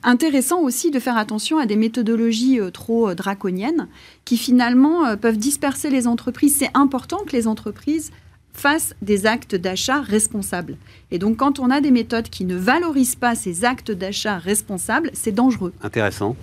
intéressant 0.03 0.61
aussi 0.61 0.91
de 0.91 0.99
faire 0.99 1.17
attention 1.17 1.59
à 1.59 1.67
des 1.67 1.77
méthodologies 1.77 2.59
trop 2.73 3.15
draconiennes 3.15 3.89
qui 4.25 4.37
finalement 4.37 5.17
peuvent 5.17 5.37
disperser 5.37 5.91
les 5.91 6.07
entreprises. 6.07 6.57
C'est 6.59 6.71
important 6.75 7.19
que 7.27 7.33
les 7.33 7.47
entreprises 7.47 8.11
fassent 8.55 8.95
des 9.03 9.27
actes 9.27 9.55
d'achat 9.55 10.01
responsables. 10.01 10.77
Et 11.11 11.19
donc, 11.19 11.37
quand 11.37 11.59
on 11.59 11.71
a 11.71 11.81
des 11.81 11.91
méthodes 11.91 12.29
qui 12.31 12.45
ne 12.45 12.57
valorisent 12.57 13.17
pas 13.17 13.35
ces 13.35 13.65
actes 13.65 13.91
d'achat 13.91 14.39
responsables, 14.39 15.11
c'est 15.13 15.33
dangereux. 15.33 15.73
Intéressant. 15.83 16.37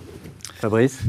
Fabrice 0.55 0.99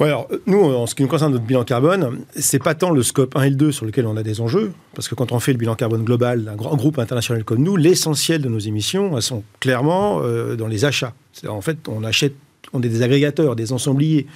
ouais, 0.00 0.08
alors, 0.08 0.28
Nous, 0.46 0.58
en 0.58 0.86
ce 0.86 0.94
qui 0.94 1.02
nous 1.02 1.08
concerne 1.08 1.32
notre 1.32 1.44
bilan 1.44 1.64
carbone, 1.64 2.20
c'est 2.36 2.62
pas 2.62 2.74
tant 2.74 2.90
le 2.90 3.02
scope 3.02 3.36
1 3.36 3.42
et 3.44 3.50
le 3.50 3.56
2 3.56 3.72
sur 3.72 3.86
lequel 3.86 4.06
on 4.06 4.16
a 4.16 4.22
des 4.22 4.40
enjeux, 4.42 4.72
parce 4.94 5.08
que 5.08 5.14
quand 5.14 5.32
on 5.32 5.40
fait 5.40 5.52
le 5.52 5.58
bilan 5.58 5.74
carbone 5.74 6.04
global 6.04 6.44
d'un 6.44 6.56
grand 6.56 6.76
groupe 6.76 6.98
international 6.98 7.44
comme 7.44 7.62
nous, 7.62 7.76
l'essentiel 7.76 8.42
de 8.42 8.48
nos 8.48 8.58
émissions, 8.58 9.16
elles 9.16 9.22
sont 9.22 9.44
clairement 9.60 10.20
euh, 10.22 10.56
dans 10.56 10.66
les 10.66 10.84
achats. 10.84 11.14
En 11.48 11.62
fait, 11.62 11.88
on 11.88 12.04
achète 12.04 12.34
on 12.72 12.82
est 12.82 12.88
des 12.88 13.02
agrégateurs, 13.02 13.56
des 13.56 13.72
ensembliers. 13.72 14.26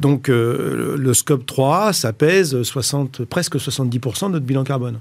Donc 0.00 0.28
euh, 0.28 0.96
le 0.96 1.14
scope 1.14 1.46
3, 1.46 1.92
ça 1.92 2.12
pèse 2.12 2.62
60, 2.62 3.24
presque 3.24 3.56
70% 3.56 4.26
de 4.26 4.32
notre 4.32 4.46
bilan 4.46 4.64
carbone. 4.64 5.00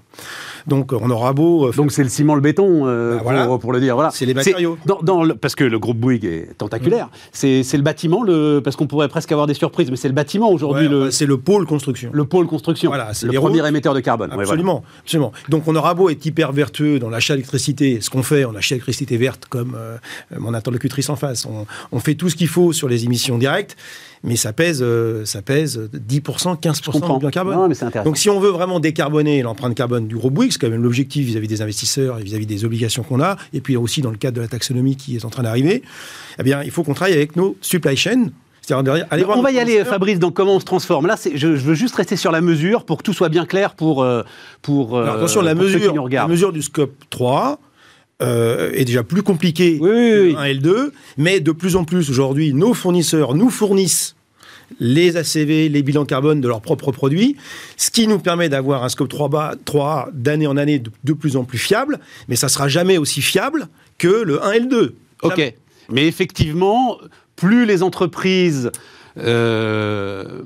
Donc 0.67 0.93
on 0.93 1.10
aura 1.10 1.34
beau... 1.34 1.67
Euh, 1.67 1.71
Donc 1.76 1.91
c'est 1.91 2.04
le 2.04 2.10
ciment, 2.10 2.36
le 2.36 2.41
béton, 2.41 2.88
euh, 2.88 3.19
bah, 3.23 3.58
pour, 3.60 3.73
le 3.73 3.80
dire. 3.80 3.95
Voilà. 3.95 4.12
C'est 4.12 4.26
les 4.26 4.34
matériaux. 4.34 4.78
Dans, 4.86 5.28
parce 5.36 5.56
que 5.56 5.63
le 5.63 5.80
groupe 5.80 5.97
Bouygues 5.97 6.26
est 6.26 6.58
tentaculaire. 6.58 7.08
Mm. 7.08 7.38
C'est 7.63 7.78
le 7.78 7.84
bâtiment, 7.84 8.23
le, 8.23 8.62
parce 8.63 8.76
qu'on 8.76 8.88
pourrait 8.88 9.08
presque 9.08 9.32
avoir 9.32 9.47
des 9.47 9.54
surprises, 9.54 9.89
mais 9.89 9.97
c'est 9.97 10.08
le 10.08 10.13
bâtiment 10.13 10.50
aujourd'hui. 10.50 10.88
le 10.88 11.12
c'est 11.12 11.26
le 11.26 11.38
pôle 11.38 11.65
construction. 11.65 12.10
Le 12.13 12.26
pôle 12.26 12.47
construction. 12.47 12.89
Voilà, 12.89 13.13
c'est 13.13 13.28
le 13.28 13.34
premier 13.34 13.65
émetteur 13.67 13.93
de 13.93 14.00
carbone. 14.00 14.32
Absolument, 14.32 14.84
absolument. 15.02 15.32
Donc 15.50 15.67
on 15.67 15.76
aura 15.76 15.93
beau 15.93 16.10
être 16.10 16.26
hyper 16.26 16.52
vertueux 16.52 17.00
dans 17.00 17.10
l'achat 17.10 17.36
d'électricité, 17.36 18.00
ce 18.02 18.10
qu'on 18.10 18.23
fait, 18.23 18.45
on 18.45 18.56
achète 18.56 18.78
l'électricité 18.78 19.17
verte 19.17 19.45
comme 19.50 19.78
mon 20.38 20.54
interlocutrice 20.54 21.10
en 21.10 21.15
face. 21.15 21.45
On, 21.45 21.65
on 21.91 22.00
fait 22.00 22.15
tout 22.15 22.30
ce 22.30 22.36
qu'il 22.36 22.47
faut 22.47 22.73
sur 22.78 22.88
les 22.88 23.04
émissions 23.04 23.38
directes, 23.38 23.76
mais 24.24 24.36
ça 24.36 24.54
pèse, 24.54 24.82
euh, 24.82 25.26
ça 25.26 25.42
pèse 25.42 25.90
10%, 25.94 26.60
15% 26.60 26.94
du 26.94 27.20
bilan 27.20 27.30
carbone. 27.32 27.74
Donc 28.04 28.18
si 28.18 28.30
on 28.30 28.40
veut 28.40 28.50
vraiment 28.50 28.80
décarboner 28.80 29.42
l'empreinte 29.42 29.76
carbone 29.76 30.08
du 30.08 30.16
groupe 30.16 30.34
Bouygues, 30.34 30.54
c'est 30.54 30.60
quand 30.60 30.70
même 30.70 30.84
l'objectif 30.84 31.26
vis-à-vis 31.26 31.48
des 31.48 31.62
investisseurs 31.62 32.20
et 32.20 32.24
vis-à-vis 32.24 32.46
des 32.46 32.66
obligations 32.66 33.04
qu'on 33.04 33.22
a, 33.22 33.38
et 33.54 33.62
puis 33.62 33.78
aussi 33.78 34.02
dans 34.02 34.12
le 34.12 34.18
cadre 34.18 34.38
de 34.38 34.42
la 34.42 34.48
taxonomie 34.48 34.96
qui 34.96 35.16
est 35.16 35.26
en 35.26 35.30
train 35.30 35.44
d'arriver, 35.44 35.84
eh 36.40 36.44
bien, 36.44 36.63
il 36.63 36.72
faut 36.72 36.84
qu'on 36.84 36.94
travaille 36.94 37.16
avec 37.16 37.36
nos 37.36 37.58
supply 37.62 37.98
chains, 37.98 38.30
on 38.70 39.42
va 39.42 39.52
y 39.52 39.60
aller, 39.60 39.84
Fabrice, 39.86 40.20
dans 40.20 40.32
comment 40.32 40.56
on 40.56 40.60
se 40.60 40.66
transforme. 40.66 41.08
Là, 41.08 41.16
je, 41.34 41.48
veux 41.48 41.74
juste 41.74 41.96
rester 41.96 42.16
sur 42.16 42.32
la 42.32 42.42
mesure 42.42 42.84
pour 42.84 42.98
que 42.98 43.04
tout 43.04 43.13
soit 43.13 43.30
bien 43.30 43.46
clair 43.46 43.76
pour. 43.76 44.04
Euh, 44.04 44.24
pour 44.62 45.00
attention, 45.00 45.42
la, 45.42 45.56
mesure, 45.56 46.10
la 46.10 46.28
mesure 46.28 46.52
du 46.52 46.62
scope 46.62 46.94
3, 47.10 47.60
euh, 48.21 48.71
est 48.73 48.86
déjà 48.86 49.03
plus 49.03 49.23
compliqué 49.23 49.77
Oui, 49.80 49.89
oui, 49.89 49.93
que 49.93 50.21
oui. 50.23 50.32
le 50.34 50.38
1 50.38 50.43
et 50.45 50.53
le 50.53 50.60
2, 50.60 50.93
mais 51.17 51.39
de 51.39 51.51
plus 51.51 51.75
en 51.75 51.84
plus 51.84 52.10
aujourd'hui, 52.10 52.53
nos 52.53 52.73
fournisseurs 52.73 53.36
nous 53.36 53.49
fournissent 53.49 54.15
les 54.80 55.15
ACV, 55.15 55.69
les 55.69 55.82
bilans 55.82 56.06
carbone 56.06 56.41
de 56.41 56.47
leurs 56.47 56.62
propres 56.62 56.91
produits, 56.91 57.38
ce 57.77 57.89
qui 57.89 58.08
nous 58.08 58.19
permet 58.19 58.49
d'avoir 58.49 58.84
un 58.84 58.89
scope 58.89 59.10
3A, 59.12 59.56
3A 59.65 60.10
d'année 60.13 60.47
en 60.47 60.58
année 60.58 60.80
de, 60.80 60.91
de 61.03 61.13
plus 61.13 61.38
en 61.38 61.43
plus 61.45 61.58
fiable, 61.58 61.99
mais 62.27 62.36
ça 62.36 62.49
sera 62.49 62.67
jamais 62.67 62.97
aussi 62.97 63.21
fiable 63.21 63.67
que 63.97 64.08
le 64.08 64.43
1 64.43 64.51
et 64.51 64.60
le 64.60 64.65
2. 64.65 64.95
Ok. 65.23 65.53
Mais 65.89 66.06
effectivement, 66.06 66.97
plus 67.38 67.65
les 67.65 67.82
entreprises 67.82 68.71
euh, 69.17 70.41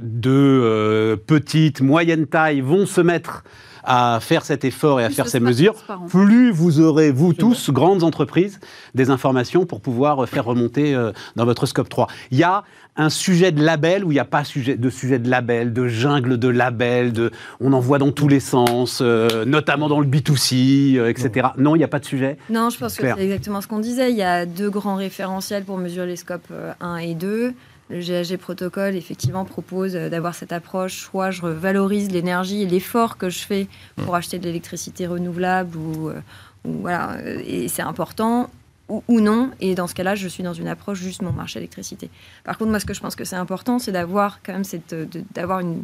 de 0.00 0.30
euh, 0.30 1.16
petite, 1.16 1.80
moyenne 1.80 2.26
taille 2.26 2.60
vont 2.60 2.86
se 2.86 3.00
mettre 3.00 3.44
à 3.86 4.18
faire 4.20 4.44
cet 4.44 4.64
effort 4.64 5.00
et 5.00 5.04
à 5.04 5.06
Plus 5.06 5.16
faire 5.16 5.24
ce 5.26 5.32
ces 5.32 5.40
mesures, 5.40 5.74
plus 6.08 6.50
vous 6.50 6.80
aurez, 6.80 7.10
vous 7.10 7.32
tous, 7.32 7.70
grandes 7.70 8.02
entreprises, 8.02 8.60
des 8.94 9.10
informations 9.10 9.66
pour 9.66 9.80
pouvoir 9.80 10.24
euh, 10.24 10.26
faire 10.26 10.44
remonter 10.44 10.94
euh, 10.94 11.12
dans 11.36 11.44
votre 11.44 11.66
scope 11.66 11.88
3. 11.88 12.08
Il 12.30 12.38
y 12.38 12.42
a 12.42 12.64
un 12.96 13.10
sujet 13.10 13.52
de 13.52 13.62
label 13.62 14.04
ou 14.04 14.10
il 14.10 14.14
n'y 14.14 14.20
a 14.20 14.24
pas 14.24 14.44
sujet, 14.44 14.76
de 14.76 14.90
sujet 14.90 15.18
de 15.18 15.28
label, 15.28 15.72
de 15.72 15.86
jungle 15.86 16.38
de 16.38 16.48
label, 16.48 17.12
de, 17.12 17.30
on 17.60 17.72
en 17.72 17.80
voit 17.80 17.98
dans 17.98 18.12
tous 18.12 18.28
les 18.28 18.40
sens, 18.40 19.00
euh, 19.02 19.44
notamment 19.44 19.88
dans 19.88 20.00
le 20.00 20.06
B2C, 20.06 20.96
euh, 20.96 21.08
etc. 21.08 21.48
Non, 21.58 21.74
il 21.74 21.78
n'y 21.78 21.84
a 21.84 21.88
pas 21.88 21.98
de 21.98 22.04
sujet? 22.04 22.38
Non, 22.50 22.70
je 22.70 22.78
pense 22.78 22.96
que 22.96 23.02
c'est 23.02 23.22
exactement 23.22 23.60
ce 23.60 23.68
qu'on 23.68 23.78
disait. 23.78 24.10
Il 24.10 24.16
y 24.16 24.22
a 24.22 24.46
deux 24.46 24.70
grands 24.70 24.96
référentiels 24.96 25.64
pour 25.64 25.76
mesurer 25.78 26.06
les 26.06 26.16
scopes 26.16 26.48
euh, 26.50 26.72
1 26.80 26.96
et 26.98 27.14
2. 27.14 27.52
Le 27.88 28.00
GHG 28.00 28.36
protocole, 28.36 28.96
effectivement, 28.96 29.44
propose 29.44 29.94
euh, 29.94 30.08
d'avoir 30.08 30.34
cette 30.34 30.52
approche, 30.52 31.02
soit 31.02 31.30
je 31.30 31.46
valorise 31.46 32.10
l'énergie 32.10 32.62
et 32.62 32.66
l'effort 32.66 33.16
que 33.16 33.30
je 33.30 33.38
fais 33.38 33.68
pour 33.96 34.16
acheter 34.16 34.38
de 34.38 34.44
l'électricité 34.44 35.06
renouvelable, 35.06 35.76
ou, 35.76 36.08
euh, 36.08 36.20
ou 36.64 36.72
voilà, 36.80 37.12
euh, 37.12 37.40
et 37.46 37.68
c'est 37.68 37.82
important, 37.82 38.50
ou, 38.88 39.04
ou 39.06 39.20
non. 39.20 39.52
Et 39.60 39.76
dans 39.76 39.86
ce 39.86 39.94
cas-là, 39.94 40.16
je 40.16 40.26
suis 40.26 40.42
dans 40.42 40.52
une 40.52 40.66
approche 40.66 40.98
juste 40.98 41.22
mon 41.22 41.32
marché 41.32 41.60
électricité. 41.60 42.10
Par 42.42 42.58
contre, 42.58 42.70
moi, 42.70 42.80
ce 42.80 42.86
que 42.86 42.94
je 42.94 43.00
pense 43.00 43.14
que 43.14 43.24
c'est 43.24 43.36
important, 43.36 43.78
c'est 43.78 43.92
d'avoir 43.92 44.42
quand 44.42 44.52
même 44.52 44.64
cette, 44.64 44.94
d'avoir 45.32 45.60
une, 45.60 45.82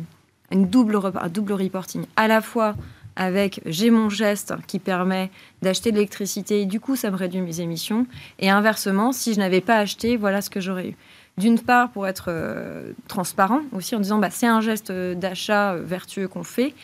une 0.50 0.66
double, 0.66 0.98
un 1.14 1.28
double 1.28 1.52
reporting. 1.52 2.04
À 2.16 2.26
la 2.26 2.40
fois 2.40 2.74
avec 3.14 3.60
j'ai 3.66 3.90
mon 3.90 4.08
geste 4.08 4.54
qui 4.66 4.78
permet 4.78 5.30
d'acheter 5.60 5.90
de 5.90 5.96
l'électricité, 5.96 6.64
du 6.64 6.80
coup 6.80 6.96
ça 6.96 7.10
me 7.10 7.16
réduit 7.16 7.40
mes 7.40 7.60
émissions, 7.60 8.06
et 8.38 8.48
inversement, 8.50 9.12
si 9.12 9.34
je 9.34 9.38
n'avais 9.38 9.60
pas 9.60 9.78
acheté, 9.78 10.16
voilà 10.16 10.40
ce 10.40 10.50
que 10.50 10.60
j'aurais 10.60 10.88
eu. 10.88 10.96
D'une 11.38 11.58
part, 11.58 11.90
pour 11.90 12.06
être 12.06 12.26
euh, 12.28 12.92
transparent 13.08 13.62
aussi 13.72 13.94
en 13.96 14.00
disant 14.00 14.18
bah, 14.18 14.28
c'est 14.30 14.46
un 14.46 14.60
geste 14.60 14.90
euh, 14.90 15.14
d'achat 15.14 15.72
euh, 15.72 15.82
vertueux 15.82 16.28
qu'on 16.28 16.42
fait, 16.44 16.74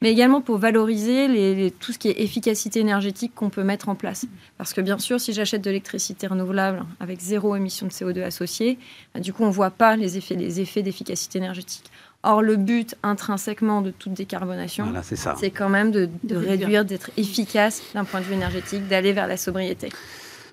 mais 0.00 0.10
également 0.10 0.40
pour 0.40 0.56
valoriser 0.58 1.28
les- 1.28 1.54
les- 1.54 1.70
tout 1.70 1.92
ce 1.92 1.98
qui 1.98 2.08
est 2.08 2.20
efficacité 2.20 2.80
énergétique 2.80 3.32
qu'on 3.34 3.50
peut 3.50 3.64
mettre 3.64 3.88
en 3.90 3.94
place. 3.94 4.24
Parce 4.56 4.72
que 4.72 4.80
bien 4.80 4.98
sûr, 4.98 5.20
si 5.20 5.32
j'achète 5.34 5.60
de 5.60 5.68
l'électricité 5.70 6.26
renouvelable 6.26 6.84
avec 7.00 7.20
zéro 7.20 7.54
émission 7.54 7.86
de 7.86 7.92
CO2 7.92 8.22
associée, 8.22 8.78
bah, 9.14 9.20
du 9.20 9.32
coup 9.34 9.42
on 9.44 9.48
ne 9.48 9.52
voit 9.52 9.70
pas 9.70 9.94
les 9.96 10.16
effets, 10.16 10.36
les 10.36 10.60
effets 10.60 10.82
d'efficacité 10.82 11.36
énergétique. 11.38 11.84
Or, 12.24 12.42
le 12.42 12.56
but 12.56 12.96
intrinsèquement 13.02 13.80
de 13.82 13.90
toute 13.92 14.14
décarbonation, 14.14 14.84
Voilà, 14.84 15.02
c'est 15.02 15.50
quand 15.50 15.68
même 15.68 15.92
de, 15.92 16.06
de 16.06 16.10
De 16.24 16.34
réduire. 16.36 16.50
réduire, 16.58 16.84
d'être 16.84 17.10
efficace 17.16 17.82
d'un 17.94 18.04
point 18.04 18.20
de 18.20 18.24
vue 18.24 18.34
énergétique, 18.34 18.88
d'aller 18.88 19.12
vers 19.12 19.28
la 19.28 19.36
sobriété. 19.36 19.90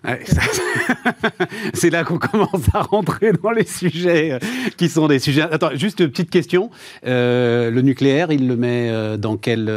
Ouais, 0.05 0.23
c'est 1.73 1.89
là 1.89 2.03
qu'on 2.03 2.17
commence 2.17 2.67
à 2.73 2.81
rentrer 2.81 3.31
dans 3.33 3.51
les 3.51 3.65
sujets 3.65 4.33
euh, 4.33 4.39
qui 4.77 4.89
sont 4.89 5.07
des 5.07 5.19
sujets. 5.19 5.41
Attends, 5.41 5.71
juste 5.75 5.99
une 5.99 6.09
petite 6.09 6.29
question. 6.29 6.69
Euh, 7.05 7.71
le 7.71 7.81
nucléaire, 7.81 8.31
il 8.31 8.47
le 8.47 8.55
met 8.55 8.89
euh, 8.89 9.17
dans 9.17 9.37
quelle 9.37 9.71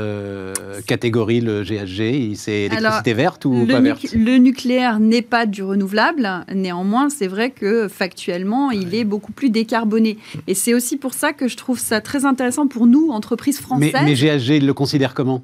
catégorie 0.86 1.40
le 1.40 1.62
GHG 1.62 2.34
C'est 2.34 2.62
électricité 2.62 3.14
verte 3.14 3.44
ou 3.44 3.64
le, 3.66 3.72
pas 3.72 3.80
verte? 3.80 4.06
le 4.12 4.36
nucléaire 4.38 5.00
n'est 5.00 5.22
pas 5.22 5.46
du 5.46 5.62
renouvelable. 5.62 6.28
Néanmoins, 6.54 7.08
c'est 7.10 7.28
vrai 7.28 7.50
que 7.50 7.88
factuellement, 7.88 8.70
il 8.70 8.94
est 8.94 9.04
beaucoup 9.04 9.32
plus 9.32 9.50
décarboné. 9.50 10.18
Et 10.46 10.54
c'est 10.54 10.74
aussi 10.74 10.96
pour 10.96 11.14
ça 11.14 11.32
que 11.32 11.48
je 11.48 11.56
trouve 11.56 11.78
ça 11.78 12.00
très 12.00 12.24
intéressant 12.24 12.66
pour 12.66 12.86
nous, 12.86 13.10
entreprises 13.10 13.60
mais, 13.78 13.90
françaises. 13.90 14.02
mais 14.04 14.14
GHG, 14.14 14.56
il 14.56 14.66
le 14.66 14.74
considère 14.74 15.14
comment? 15.14 15.42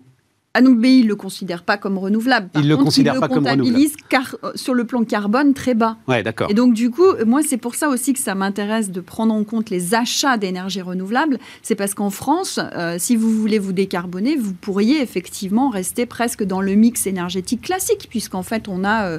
Mais 0.61 0.99
il 0.99 1.09
le 1.09 1.17
considère 1.17 1.63
pas 1.63 1.77
comme 1.77 1.99
renouvelable. 1.99 2.49
Par 2.49 2.63
Il 2.63 2.69
le 2.69 2.77
considère 2.77 3.15
il 3.15 3.21
pas 3.21 3.27
le 3.27 3.35
comme 3.35 3.45
comptabilise 3.45 3.95
car, 4.09 4.37
euh, 4.45 4.53
sur 4.55 4.75
le 4.75 4.85
plan 4.85 5.05
carbone 5.05 5.53
très 5.55 5.75
bas. 5.75 5.97
Ouais, 6.07 6.23
d'accord. 6.23 6.51
Et 6.51 6.55
donc, 6.55 6.75
du 6.75 6.91
coup, 6.91 7.07
moi, 7.27 7.41
c'est 7.47 7.57
pour 7.57 7.75
ça 7.75 7.89
aussi 7.89 8.13
que 8.13 8.21
ça 8.21 8.35
m'intéresse 8.35 8.91
de 8.91 9.01
prendre 9.01 9.35
en 9.35 9.43
compte 9.45 9.71
les 9.71 9.95
achats 9.95 10.37
d'énergie 10.37 10.83
renouvelable. 10.83 11.39
C'est 11.63 11.75
parce 11.75 11.95
qu'en 11.95 12.11
France, 12.11 12.61
euh, 12.77 12.97
si 12.99 13.17
vous 13.17 13.31
voulez 13.31 13.59
vous 13.59 13.73
décarboner, 13.73 14.37
vous 14.37 14.53
pourriez 14.53 15.01
effectivement 15.01 15.71
rester 15.71 16.07
presque 16.07 16.45
dans 16.45 16.61
le 16.61 16.75
mix 16.75 17.07
énergétique 17.07 17.63
classique, 17.63 18.07
puisqu'en 18.09 18.43
fait, 18.43 18.69
on 18.69 18.85
a 18.85 19.07
euh, 19.07 19.19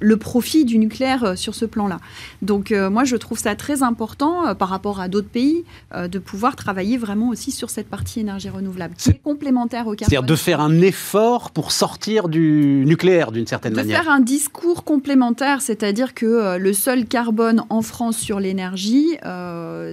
le 0.00 0.16
profit 0.16 0.64
du 0.64 0.78
nucléaire 0.78 1.22
euh, 1.24 1.36
sur 1.36 1.54
ce 1.54 1.64
plan-là. 1.64 1.98
Donc, 2.42 2.72
euh, 2.72 2.90
moi, 2.90 3.04
je 3.04 3.14
trouve 3.16 3.38
ça 3.38 3.54
très 3.54 3.82
important 3.82 4.46
euh, 4.48 4.54
par 4.54 4.68
rapport 4.68 5.00
à 5.00 5.06
d'autres 5.08 5.28
pays 5.28 5.64
euh, 5.94 6.08
de 6.08 6.18
pouvoir 6.18 6.56
travailler 6.56 6.98
vraiment 6.98 7.28
aussi 7.28 7.52
sur 7.52 7.70
cette 7.70 7.88
partie 7.88 8.20
énergie 8.20 8.48
renouvelable, 8.48 8.94
qui 8.96 9.04
C'est- 9.04 9.10
est 9.12 9.20
complémentaire 9.22 9.86
au 9.86 9.92
carbone. 9.94 10.08
C'est-à-dire 10.10 10.22
de 10.24 10.34
faire 10.36 10.60
un 10.60 10.80
effort 10.80 11.52
pour 11.52 11.70
sortir 11.72 12.28
du 12.28 12.82
nucléaire 12.86 13.30
d'une 13.32 13.46
certaine 13.46 13.72
de 13.72 13.76
manière. 13.76 14.02
faire 14.02 14.12
un 14.12 14.20
discours 14.20 14.82
complémentaire, 14.84 15.62
c'est-à-dire 15.62 16.12
que 16.14 16.58
le 16.58 16.72
seul 16.72 17.06
carbone 17.06 17.62
en 17.70 17.80
France 17.82 18.16
sur 18.18 18.40
l'énergie, 18.40 19.16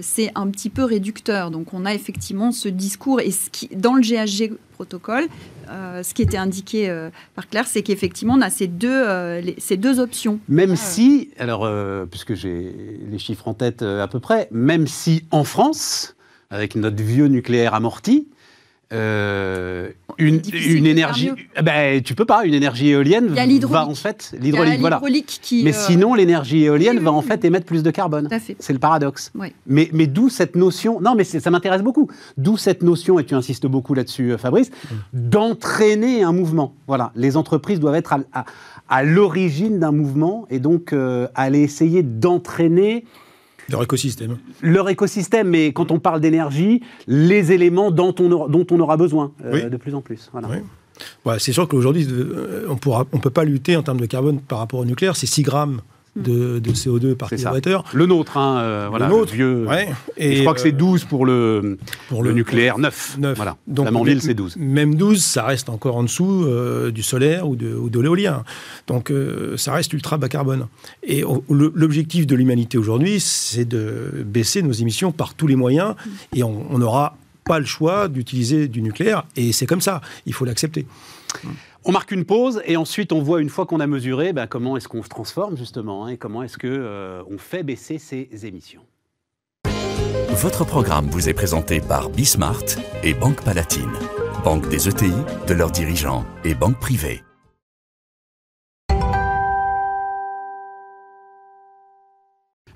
c'est 0.02 0.30
un 0.34 0.48
petit 0.48 0.68
peu 0.70 0.82
réducteur. 0.84 1.50
Donc 1.50 1.72
on 1.74 1.84
a 1.84 1.94
effectivement 1.94 2.50
ce 2.52 2.68
discours 2.68 3.20
et 3.20 3.30
ce 3.30 3.50
qui, 3.50 3.68
dans 3.74 3.94
le 3.94 4.02
GHG 4.02 4.52
protocole, 4.80 5.24
euh, 5.70 6.02
ce 6.02 6.12
qui 6.14 6.22
était 6.22 6.36
indiqué 6.36 6.88
euh, 6.90 7.08
par 7.34 7.48
Claire, 7.48 7.66
c'est 7.66 7.82
qu'effectivement 7.82 8.34
on 8.34 8.42
a 8.42 8.50
ces 8.50 8.66
deux, 8.66 8.88
euh, 8.92 9.40
les- 9.40 9.56
ces 9.58 9.76
deux 9.76 9.98
options. 10.00 10.38
Même 10.48 10.76
si, 10.76 11.30
alors, 11.38 11.64
euh, 11.64 12.04
puisque 12.04 12.34
j'ai 12.34 12.74
les 13.10 13.18
chiffres 13.18 13.48
en 13.48 13.54
tête 13.54 13.80
euh, 13.82 14.02
à 14.02 14.08
peu 14.08 14.20
près, 14.20 14.48
même 14.50 14.86
si 14.86 15.24
en 15.30 15.44
France, 15.44 16.14
avec 16.50 16.76
notre 16.76 17.02
vieux 17.02 17.26
nucléaire 17.28 17.74
amorti, 17.74 18.28
euh, 18.92 19.88
une, 20.18 20.40
énergie, 20.86 21.30
eh 21.56 21.62
ben, 21.62 22.00
tu 22.02 22.14
peux 22.14 22.24
pas, 22.24 22.44
une 22.44 22.54
énergie 22.54 22.90
éolienne 22.90 23.26
Il 23.30 23.34
y 23.34 23.64
a 23.64 23.66
va 23.66 23.86
en 23.86 23.94
fait, 23.94 24.32
l'hydraulique, 24.40 24.78
voilà. 24.80 25.00
qui. 25.42 25.64
Mais 25.64 25.74
euh, 25.74 25.78
sinon, 25.86 26.14
l'énergie 26.14 26.62
éolienne 26.64 26.98
oui, 26.98 27.04
va 27.04 27.10
oui, 27.10 27.16
en 27.16 27.20
oui. 27.20 27.26
fait 27.26 27.44
émettre 27.44 27.66
plus 27.66 27.82
de 27.82 27.90
carbone. 27.90 28.28
C'est 28.60 28.72
le 28.72 28.78
paradoxe. 28.78 29.32
Mais, 29.66 29.88
mais 29.92 30.06
d'où 30.06 30.28
cette 30.28 30.54
notion, 30.54 31.00
non 31.00 31.14
mais 31.16 31.24
c'est- 31.24 31.40
ça 31.40 31.50
m'intéresse 31.50 31.82
beaucoup, 31.82 32.08
d'où 32.36 32.56
cette 32.56 32.82
notion, 32.82 33.18
et 33.18 33.24
tu 33.26 33.34
insistes 33.34 33.66
beaucoup 33.66 33.92
là-dessus 33.94 34.32
euh, 34.32 34.38
Fabrice, 34.38 34.70
d'entraîner 35.12 36.22
un 36.22 36.32
mouvement. 36.32 36.74
Voilà, 36.86 37.12
les 37.16 37.36
entreprises 37.36 37.80
doivent 37.80 37.94
être 37.96 38.12
à, 38.12 38.20
à- 38.32 38.44
à 38.88 39.02
l'origine 39.02 39.80
d'un 39.80 39.90
mouvement 39.92 40.46
et 40.48 40.60
donc 40.60 40.92
euh, 40.92 41.26
aller 41.34 41.60
essayer 41.60 42.02
d'entraîner 42.04 43.04
Leur 43.70 43.82
écosystème. 43.82 44.36
leur 44.62 44.88
écosystème, 44.88 45.48
mais 45.48 45.72
quand 45.72 45.90
on 45.90 45.98
parle 45.98 46.20
d'énergie, 46.20 46.82
les 47.06 47.52
éléments 47.52 47.90
dont 47.90 48.14
on 48.20 48.30
aura, 48.30 48.48
dont 48.48 48.66
on 48.70 48.78
aura 48.80 48.96
besoin 48.96 49.32
euh, 49.44 49.50
Oui. 49.52 49.70
de 49.70 49.76
plus 49.76 49.94
en 49.94 50.00
plus. 50.00 50.28
Voilà. 50.32 50.48
Oui. 50.50 50.56
Ouais, 51.24 51.38
c'est 51.38 51.52
sûr 51.52 51.68
qu'aujourd'hui, 51.68 52.06
euh, 52.10 52.66
on 52.68 52.74
ne 52.74 53.04
on 53.12 53.18
peut 53.18 53.30
pas 53.30 53.44
lutter 53.44 53.76
en 53.76 53.82
termes 53.82 54.00
de 54.00 54.06
carbone 54.06 54.38
par 54.40 54.58
rapport 54.58 54.80
au 54.80 54.84
nucléaire. 54.84 55.16
C'est 55.16 55.26
6 55.26 55.42
grammes 55.42 55.80
de, 56.16 56.58
de 56.58 56.70
CO2 56.72 57.14
par 57.14 57.28
kilowattheure. 57.30 57.84
Le 57.92 58.06
nôtre, 58.06 58.36
hein, 58.36 58.58
euh, 58.60 58.86
voilà, 58.88 59.08
nôtre, 59.08 59.32
le 59.32 59.36
vieux. 59.36 59.66
Ouais. 59.66 59.88
Et 60.16 60.36
je 60.36 60.40
crois 60.42 60.54
que 60.54 60.60
c'est 60.60 60.72
euh, 60.72 60.72
12 60.72 61.04
pour 61.04 61.26
le, 61.26 61.78
pour 62.08 62.22
le, 62.22 62.32
nucléaire, 62.32 62.78
9. 62.78 63.16
neuf. 63.18 63.36
Voilà. 63.36 63.56
Donc, 63.66 63.86
Flamanville, 63.86 64.22
c'est 64.22 64.34
12. 64.34 64.56
Même 64.56 64.94
12, 64.94 65.22
ça 65.22 65.44
reste 65.44 65.68
encore 65.68 65.96
en 65.96 66.02
dessous 66.02 66.44
euh, 66.44 66.90
du 66.90 67.02
solaire 67.02 67.48
ou 67.48 67.56
de, 67.56 67.74
ou 67.74 67.90
de 67.90 68.00
l'éolien. 68.00 68.44
Donc, 68.86 69.10
euh, 69.10 69.56
ça 69.56 69.72
reste 69.74 69.92
ultra 69.92 70.16
bas 70.16 70.28
carbone. 70.28 70.66
Et 71.02 71.22
l'objectif 71.48 72.26
de 72.26 72.34
l'humanité 72.34 72.78
aujourd'hui, 72.78 73.20
c'est 73.20 73.64
de 73.64 74.24
baisser 74.24 74.62
nos 74.62 74.72
émissions 74.72 75.12
par 75.12 75.34
tous 75.34 75.46
les 75.46 75.56
moyens. 75.56 75.94
Et 76.34 76.42
on 76.42 76.78
n'aura 76.78 77.16
pas 77.44 77.58
le 77.58 77.64
choix 77.64 78.08
d'utiliser 78.08 78.68
du 78.68 78.82
nucléaire. 78.82 79.24
Et 79.36 79.52
c'est 79.52 79.66
comme 79.66 79.80
ça. 79.80 80.00
Il 80.26 80.32
faut 80.32 80.44
l'accepter. 80.44 80.86
On 81.84 81.92
marque 81.92 82.10
une 82.10 82.24
pause 82.24 82.62
et 82.64 82.76
ensuite 82.76 83.12
on 83.12 83.22
voit 83.22 83.40
une 83.40 83.48
fois 83.48 83.66
qu'on 83.66 83.80
a 83.80 83.86
mesuré 83.86 84.32
ben, 84.32 84.46
comment 84.46 84.76
est-ce 84.76 84.88
qu'on 84.88 85.02
se 85.02 85.08
transforme 85.08 85.56
justement 85.56 86.04
hein, 86.04 86.08
et 86.08 86.16
comment 86.16 86.42
est-ce 86.42 86.58
que 86.58 86.66
euh, 86.66 87.22
fait 87.38 87.62
baisser 87.62 87.98
ces 87.98 88.28
émissions. 88.44 88.82
Votre 90.30 90.64
programme 90.64 91.06
vous 91.06 91.28
est 91.28 91.34
présenté 91.34 91.80
par 91.80 92.10
Bismart 92.10 92.64
et 93.02 93.14
Banque 93.14 93.42
Palatine, 93.42 93.92
banque 94.44 94.68
des 94.68 94.88
ETI, 94.88 95.12
de 95.48 95.54
leurs 95.54 95.70
dirigeants 95.70 96.24
et 96.44 96.54
banque 96.54 96.78
privée. 96.78 97.22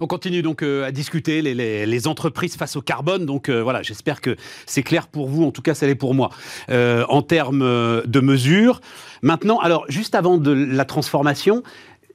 On 0.01 0.07
continue 0.07 0.43
donc 0.43 0.63
euh, 0.63 0.85
à 0.85 0.93
discuter 0.93 1.43
les, 1.43 1.55
les- 1.55 1.87
les 1.87 2.07
entreprises 2.09 2.57
face 2.57 2.77
au 2.77 2.83
carbone. 2.83 3.27
Donc 3.27 3.49
euh, 3.49 3.63
voilà, 3.63 3.83
j'espère 3.83 4.21
que 4.21 4.37
c'est 4.67 4.83
clair 4.83 5.07
pour 5.09 5.29
vous. 5.29 5.45
En 5.45 5.51
tout 5.51 5.63
cas, 5.63 5.75
ça 5.75 5.87
l'est 5.87 5.95
pour 5.95 6.15
moi. 6.15 6.31
Euh, 6.71 7.05
en 7.09 7.23
termes 7.23 7.61
de 8.07 8.21
mesures. 8.21 8.81
Maintenant, 9.23 9.59
alors 9.59 9.85
juste 9.89 10.15
avant 10.15 10.39
de 10.39 10.53
la 10.53 10.85
transformation, 10.85 11.63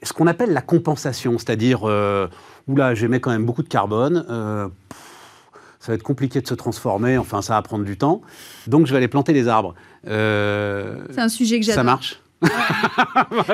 ce 0.03 0.13
qu'on 0.13 0.27
appelle 0.27 0.51
la 0.51 0.61
compensation, 0.61 1.37
c'est-à-dire, 1.37 1.83
oula, 2.67 2.95
j'émets 2.95 3.19
quand 3.19 3.31
même 3.31 3.45
beaucoup 3.45 3.63
de 3.63 3.67
carbone. 3.69 4.23
pff, 4.89 4.99
ça 5.79 5.91
va 5.91 5.95
être 5.95 6.03
compliqué 6.03 6.41
de 6.41 6.47
se 6.47 6.53
transformer. 6.55 7.17
Enfin, 7.19 7.41
ça 7.43 7.53
va 7.53 7.61
prendre 7.61 7.85
du 7.85 7.95
temps. 7.97 8.21
Donc, 8.67 8.87
je 8.87 8.91
vais 8.91 8.97
aller 8.97 9.07
planter 9.07 9.33
des 9.33 9.47
arbres. 9.47 9.75
C'est 10.03 11.19
un 11.21 11.29
sujet 11.29 11.59
que 11.59 11.65
ça 11.65 11.73
j'adore. 11.73 11.85
marche 11.85 12.19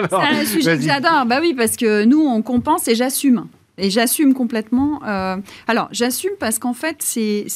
C'est 0.10 0.14
un 0.14 0.46
sujet 0.46 0.78
que 0.78 0.84
j'adore. 0.84 1.26
Bah 1.26 1.40
oui, 1.42 1.54
parce 1.56 1.76
que 1.78 2.04
nous, 2.06 2.22
on 2.22 2.42
compense 2.42 2.88
et 2.88 2.96
j'assume. 2.96 3.46
Et 3.78 3.90
j'assume 3.90 4.34
complètement. 4.34 5.02
Euh, 5.06 5.38
alors, 5.68 5.88
j'assume 5.92 6.34
parce 6.40 6.60
qu'en 6.60 6.74
fait, 6.74 6.98
c'est 7.02 7.48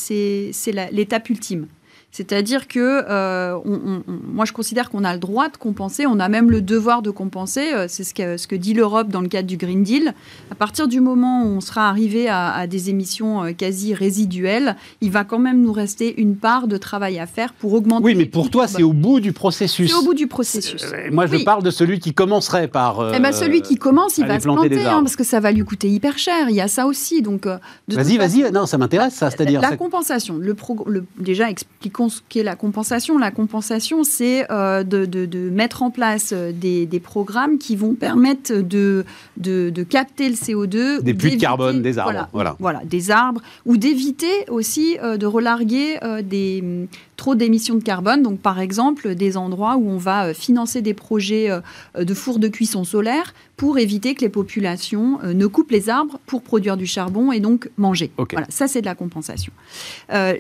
l'étape 0.92 1.30
ultime. 1.30 1.68
C'est-à-dire 2.16 2.70
que 2.70 3.04
euh, 3.10 3.60
moi, 4.08 4.46
je 4.46 4.54
considère 4.54 4.90
qu'on 4.90 5.04
a 5.04 5.12
le 5.12 5.20
droit 5.20 5.50
de 5.50 5.58
compenser, 5.58 6.06
on 6.06 6.18
a 6.22 6.30
même 6.30 6.50
le 6.50 6.62
devoir 6.62 7.02
de 7.02 7.12
compenser. 7.12 7.74
Euh, 7.74 7.88
c'est 7.90 8.06
ce 8.06 8.14
que, 8.14 8.38
ce 8.38 8.48
que 8.48 8.56
dit 8.56 8.74
l'Europe 8.74 9.10
dans 9.10 9.20
le 9.20 9.28
cadre 9.28 9.50
du 9.50 9.58
Green 9.58 9.84
Deal. 9.84 10.14
À 10.50 10.56
partir 10.56 10.88
du 10.88 11.02
moment 11.02 11.44
où 11.44 11.48
on 11.48 11.60
sera 11.60 11.90
arrivé 11.90 12.30
à, 12.30 12.68
des 12.68 12.90
émissions 12.90 13.44
euh, 13.44 13.52
quasi 13.52 13.94
résiduelles, 13.94 14.78
il 15.02 15.12
va 15.12 15.26
quand 15.26 15.40
même 15.40 15.62
nous 15.62 15.74
rester 15.74 16.22
une 16.22 16.38
part 16.38 16.70
de 16.70 16.78
travail 16.78 17.20
à 17.20 17.26
faire 17.26 17.52
pour 17.52 17.74
augmenter. 17.74 18.06
Oui, 18.06 18.16
mais 18.16 18.28
pour 18.28 18.50
toi, 18.50 18.70
c'est 18.70 18.84
au 18.84 18.94
bout 18.94 19.20
du 19.20 19.34
processus. 19.34 19.92
C'est 19.92 19.98
au 19.98 20.04
bout 20.04 20.14
du 20.14 20.28
processus. 20.28 20.86
moi, 21.12 21.26
je 21.26 21.44
parle 21.44 21.64
de 21.64 21.70
celui 21.70 22.00
qui 22.00 22.14
commencerait 22.14 22.70
par. 22.70 23.14
eh 23.14 23.20
ben, 23.20 23.34
celui 23.34 23.62
qui 23.62 23.76
commence, 23.76 24.18
il 24.20 24.26
va 24.26 24.40
se 24.40 24.44
planter, 24.46 24.86
hein, 24.86 25.02
parce 25.04 25.18
que 25.18 25.26
ça 25.26 25.42
va 25.42 25.52
lui 25.52 25.66
coûter 25.66 25.90
hyper 25.90 26.18
cher. 26.18 26.48
Il 26.48 26.56
y 26.56 26.62
a 26.62 26.70
ça 26.70 26.88
aussi. 26.88 27.22
Donc, 27.22 27.46
vas-y, 27.90 28.16
vas-y. 28.16 28.50
Non, 28.54 28.68
ça 28.68 28.78
m'intéresse, 28.78 29.16
ça. 29.16 29.30
C'est-à-dire 29.30 29.60
la, 29.60 29.76
compensation. 29.76 30.38
Le, 30.38 30.56
le 30.88 31.04
déjà, 31.20 31.50
expliquons 31.50 32.05
qu'est 32.30 32.44
la 32.44 32.56
compensation. 32.56 33.18
La 33.18 33.32
compensation, 33.32 34.04
c'est 34.04 34.50
euh, 34.52 34.84
de, 34.84 35.50
mettre 35.50 35.84
en 35.84 35.92
place 35.92 36.32
euh, 36.34 36.52
des, 36.52 37.00
programmes 37.04 37.58
qui 37.58 37.76
vont 37.76 37.94
permettre 37.94 38.54
de, 38.54 39.06
de, 39.38 39.84
capter 39.84 40.30
le 40.30 40.36
CO2. 40.36 41.02
Des 41.02 41.14
puits 41.14 41.36
de 41.36 41.42
carbone, 41.42 41.82
des 41.82 41.98
arbres. 41.98 42.28
Voilà, 42.34 42.56
voilà. 42.60 42.82
des 42.86 43.12
arbres. 43.12 43.42
Ou 43.66 43.78
d'éviter 43.78 44.50
aussi 44.50 44.98
euh, 45.04 45.18
de 45.18 45.26
relarguer 45.26 45.98
des, 46.24 46.88
trop 47.18 47.36
d'émissions 47.36 47.76
de 47.76 47.84
carbone. 47.84 48.22
Donc, 48.22 48.40
par 48.40 48.60
exemple, 48.60 49.16
des 49.16 49.38
endroits 49.38 49.78
où 49.78 49.90
on 49.90 49.98
va 49.98 50.34
financer 50.34 50.82
des 50.82 50.94
projets 50.94 51.50
de 51.98 52.14
fours 52.14 52.40
de 52.40 52.48
cuisson 52.48 52.84
solaire 52.84 53.34
pour 53.58 53.78
éviter 53.78 54.16
que 54.16 54.22
les 54.22 54.30
populations 54.30 55.20
ne 55.24 55.48
coupent 55.48 55.72
les 55.72 55.90
arbres 55.90 56.20
pour 56.26 56.42
produire 56.42 56.78
du 56.78 56.86
charbon 56.86 57.32
et 57.32 57.40
donc 57.40 57.70
manger. 57.78 58.12
Voilà, 58.32 58.48
ça, 58.50 58.68
c'est 58.68 58.82
de 58.82 58.86
la 58.86 58.96
compensation. 58.96 59.54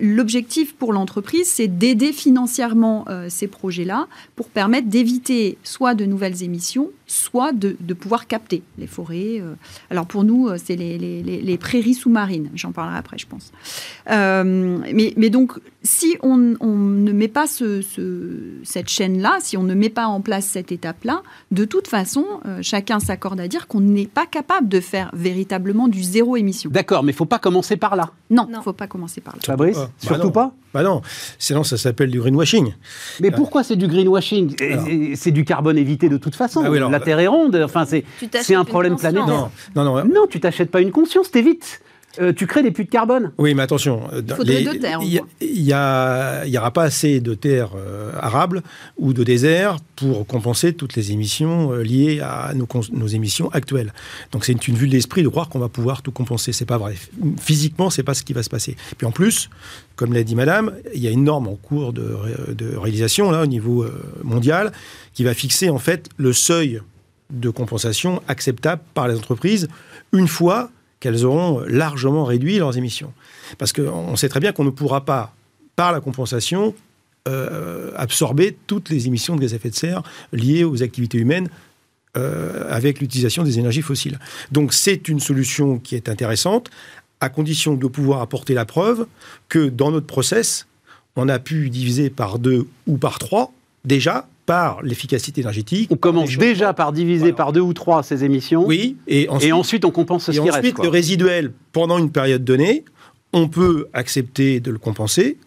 L'objectif 0.02 0.76
pour 0.76 0.94
l'entreprise, 0.94 1.48
c'est 1.48 1.68
d'aider 1.68 1.96
aider 1.96 2.12
financièrement 2.12 3.06
euh, 3.08 3.28
ces 3.30 3.48
projets-là 3.48 4.08
pour 4.36 4.50
permettre 4.50 4.88
d'éviter 4.88 5.58
soit 5.64 5.96
de 5.96 6.06
nouvelles 6.06 6.44
émissions, 6.44 6.92
soit 7.08 7.54
de, 7.54 7.76
pouvoir 7.94 8.28
capter 8.28 8.64
les 8.78 8.88
forêts. 8.88 9.40
Euh. 9.40 9.56
Alors 9.90 10.06
pour 10.06 10.24
nous, 10.24 10.48
euh, 10.48 10.58
c'est 10.64 10.76
les, 10.76 11.58
prairies 11.60 11.94
sous-marines. 11.94 12.50
J'en 12.56 12.72
parlerai 12.72 12.98
après, 12.98 13.18
je 13.18 13.28
pense. 13.28 13.52
mais, 14.08 15.14
mais, 15.18 15.30
donc, 15.30 15.54
si 15.84 16.18
on, 16.22 16.38
ne 16.38 17.12
met 17.12 17.28
pas 17.28 17.48
ce, 17.48 17.82
cette 18.64 18.90
chaîne-là, 18.90 19.38
si 19.40 19.58
on 19.58 19.64
ne 19.64 19.74
met 19.74 19.90
pas 19.90 20.08
en 20.08 20.22
place 20.22 20.46
cette 20.46 20.72
étape-là, 20.72 21.22
de 21.52 21.66
toute 21.66 21.88
façon, 21.88 22.26
chacun 22.62 23.00
s'accorde 23.00 23.40
à 23.40 23.48
dire 23.48 23.68
qu'on 23.68 23.82
n'est 23.82 24.08
pas 24.08 24.26
capable 24.26 24.68
de 24.68 24.80
faire 24.80 25.10
véritablement 25.14 25.88
du 25.88 26.04
zéro 26.04 26.36
émission. 26.36 26.70
D'accord, 26.70 27.04
mais 27.04 27.12
il 27.12 27.16
ne 27.16 27.18
faut 27.18 27.26
pas 27.26 27.40
commencer 27.40 27.78
par 27.78 27.96
là. 27.96 28.12
Non, 28.30 28.48
il 28.50 28.58
ne 28.58 28.62
faut 28.62 28.74
pas 28.74 28.88
commencer 28.88 29.22
par 29.22 29.36
là. 29.36 29.42
Fabrice, 29.46 29.80
surtout 30.00 30.32
pas 30.32 30.48
bah, 30.48 30.54
bah 30.76 30.84
non, 30.84 31.02
sinon 31.40 31.64
ça 31.64 31.78
s'appelle 31.78 32.12
du 32.12 32.20
greenwashing. 32.20 32.74
Mais 33.22 33.32
pourquoi 33.32 33.64
c'est 33.64 33.78
du 33.78 33.88
greenwashing? 33.88 34.56
C'est 35.16 35.32
du 35.32 35.46
carbone 35.46 35.78
évité 35.78 36.10
de 36.10 36.18
toute 36.18 36.36
façon. 36.36 36.64
Ah 36.66 36.70
la 37.00 37.06
Terre 37.06 37.20
est 37.20 37.28
ronde. 37.28 37.56
Enfin, 37.64 37.86
c'est 37.86 38.56
un 38.56 38.66
problème 38.66 38.96
planétaire. 38.98 39.28
Non, 39.28 39.50
non, 39.76 39.84
non. 39.84 40.06
Non, 40.06 40.28
tu 40.30 40.40
t'achètes 40.40 40.72
pas 40.72 40.82
une 40.82 40.92
conscience, 40.92 41.32
t'évites. 41.32 41.82
Euh, 42.20 42.34
tu 42.34 42.48
crées 42.48 42.64
des 42.64 42.72
puits 42.72 42.86
de 42.86 42.90
carbone. 42.90 43.32
Oui, 43.38 43.54
mais 43.54 43.64
attention. 43.64 44.04
Euh, 44.14 44.22
il 44.28 44.34
faudrait 44.34 44.64
deux 44.64 44.80
terres. 44.80 45.00
Il 45.42 45.64
n'y 45.64 46.58
aura 46.58 46.72
pas 46.72 46.84
assez 46.84 47.20
de 47.20 47.34
terres 47.34 47.72
euh, 47.76 48.12
arables 48.20 48.62
ou 48.98 49.14
de 49.14 49.24
déserts 49.24 49.78
pour 49.96 50.26
compenser 50.28 50.74
toutes 50.74 50.96
les 50.96 51.12
émissions 51.12 51.72
liées 51.74 52.20
à 52.22 52.54
nos, 52.54 52.68
nos, 52.92 53.08
émissions 53.08 53.50
actuelles. 53.52 53.94
Donc 54.32 54.46
c'est 54.46 54.52
une, 54.52 54.60
une 54.68 54.76
vue 54.76 54.88
de 54.88 54.94
l'esprit 54.94 55.24
de 55.24 55.30
croire 55.30 55.50
qu'on 55.50 55.60
va 55.60 55.70
pouvoir 55.70 56.02
tout 56.02 56.12
compenser. 56.12 56.52
C'est 56.52 56.66
pas 56.66 56.78
vrai. 56.78 56.96
Physiquement, 57.40 57.90
c'est 57.90 58.04
pas 58.04 58.14
ce 58.14 58.24
qui 58.24 58.34
va 58.34 58.44
se 58.44 58.50
passer. 58.50 58.76
Puis 58.98 59.08
en 59.08 59.12
plus, 59.12 59.50
comme 59.96 60.14
l'a 60.14 60.24
dit 60.24 60.36
Madame, 60.36 60.74
il 60.94 61.02
y 61.02 61.08
a 61.08 61.12
une 61.12 61.24
norme 61.24 61.48
en 61.48 61.56
cours 61.56 61.94
de, 61.94 62.18
de 62.50 62.76
réalisation 62.76 63.32
là 63.32 63.44
au 63.44 63.48
niveau 63.48 63.86
mondial 64.24 64.72
qui 65.14 65.24
va 65.24 65.34
fixer 65.34 65.70
en 65.70 65.80
fait 65.80 66.10
le 66.18 66.34
seuil 66.34 66.82
de 67.30 67.50
compensation 67.50 68.22
acceptable 68.28 68.82
par 68.94 69.08
les 69.08 69.16
entreprises 69.16 69.68
une 70.12 70.28
fois 70.28 70.70
qu'elles 71.00 71.26
auront 71.26 71.62
largement 71.68 72.26
réduit 72.26 72.58
leurs 72.58 72.78
émissions. 72.78 73.14
Parce 73.58 73.74
qu'on 73.74 74.16
sait 74.16 74.30
très 74.30 74.40
bien 74.40 74.52
qu'on 74.52 74.64
ne 74.64 74.70
pourra 74.70 75.06
pas, 75.06 75.34
par 75.76 75.92
la 75.92 76.00
compensation, 76.00 76.74
euh, 77.28 77.92
absorber 77.96 78.56
toutes 78.68 78.90
les 78.90 79.08
émissions 79.08 79.36
de 79.36 79.42
gaz 79.42 79.54
à 79.54 79.56
effet 79.56 79.70
de 79.70 79.76
serre 79.76 80.04
liées 80.32 80.64
aux 80.64 80.84
activités 80.84 81.18
humaines 81.18 81.50
euh, 82.18 82.64
avec 82.70 83.00
l'utilisation 83.00 83.44
des 83.44 83.60
énergies 83.60 83.82
fossiles. 83.82 84.20
Donc 84.52 84.74
c'est 84.74 85.08
une 85.08 85.20
solution 85.20 85.80
qui 85.80 85.96
est 85.96 86.08
intéressante, 86.08 86.70
à 87.20 87.30
condition 87.30 87.74
de 87.74 87.88
pouvoir 87.88 88.22
apporter 88.22 88.54
la 88.54 88.66
preuve 88.66 89.08
que 89.50 89.70
dans 89.70 89.92
notre 89.92 90.06
process, 90.06 90.68
on 91.16 91.28
a 91.28 91.40
pu 91.40 91.70
diviser 91.70 92.10
par 92.10 92.40
deux 92.40 92.68
ou 92.88 92.98
par 92.98 93.20
trois 93.20 93.52
déjà 93.86 94.28
par 94.46 94.82
l'efficacité 94.84 95.42
énergétique. 95.42 95.90
On 95.92 95.98
commence 95.98 96.38
déjà 96.38 96.74
par 96.74 96.92
diviser 96.92 97.34
par 97.34 97.52
deux 97.52 97.62
ou 97.62 97.74
trois 97.74 98.04
ces 98.04 98.24
émissions. 98.24 98.66
Oui, 98.66 98.98
et 99.08 99.28
ensuite, 99.30 99.86
on 99.86 99.92
compense 99.92 100.26
ce 100.26 100.32
qui 100.32 100.40
reste. 100.40 100.58
Ensuite, 100.58 100.80
le 100.80 100.90
résiduel, 100.90 101.52
pendant 101.72 101.98
une 101.98 102.12
période 102.12 102.44
donnée, 102.44 102.86
on 103.34 103.48
peut 103.48 103.88
accepter 103.94 104.60
de 104.60 104.72
le 104.72 104.78
compenser, 104.78 105.38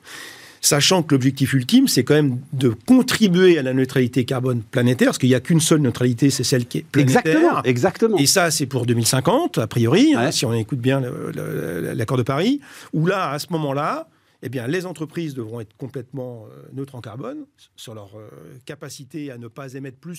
sachant 0.60 1.02
que 1.02 1.14
l'objectif 1.14 1.52
ultime, 1.54 1.86
c'est 1.86 2.02
quand 2.02 2.14
même 2.14 2.38
de 2.52 2.74
contribuer 2.86 3.58
à 3.58 3.62
la 3.62 3.72
neutralité 3.72 4.24
carbone 4.24 4.62
planétaire, 4.62 5.08
parce 5.08 5.18
qu'il 5.18 5.28
n'y 5.28 5.34
a 5.34 5.40
qu'une 5.40 5.60
seule 5.60 5.80
neutralité, 5.80 6.30
c'est 6.30 6.44
celle 6.44 6.66
qui 6.66 6.78
est 6.78 6.84
planétaire. 6.84 7.22
Exactement, 7.24 7.62
exactement. 7.62 8.18
Et 8.18 8.26
ça, 8.26 8.50
c'est 8.50 8.66
pour 8.66 8.84
2050, 8.84 9.58
a 9.58 9.66
priori, 9.68 10.14
hein, 10.14 10.32
si 10.32 10.44
on 10.44 10.52
écoute 10.52 10.80
bien 10.80 11.00
l'accord 11.94 12.18
de 12.18 12.24
Paris, 12.24 12.60
où 12.92 13.06
là, 13.06 13.30
à 13.30 13.38
ce 13.38 13.46
moment-là, 13.50 14.08
eh 14.42 14.48
bien, 14.48 14.66
les 14.66 14.86
entreprises 14.86 15.34
devront 15.34 15.60
être 15.60 15.76
complètement 15.76 16.46
euh, 16.46 16.68
neutres 16.72 16.94
en 16.94 17.00
carbone 17.00 17.46
sur 17.76 17.94
leur 17.94 18.16
euh, 18.16 18.28
capacité 18.64 19.30
à 19.32 19.38
ne 19.38 19.48
pas 19.48 19.74
émettre 19.74 19.98
plus 19.98 20.14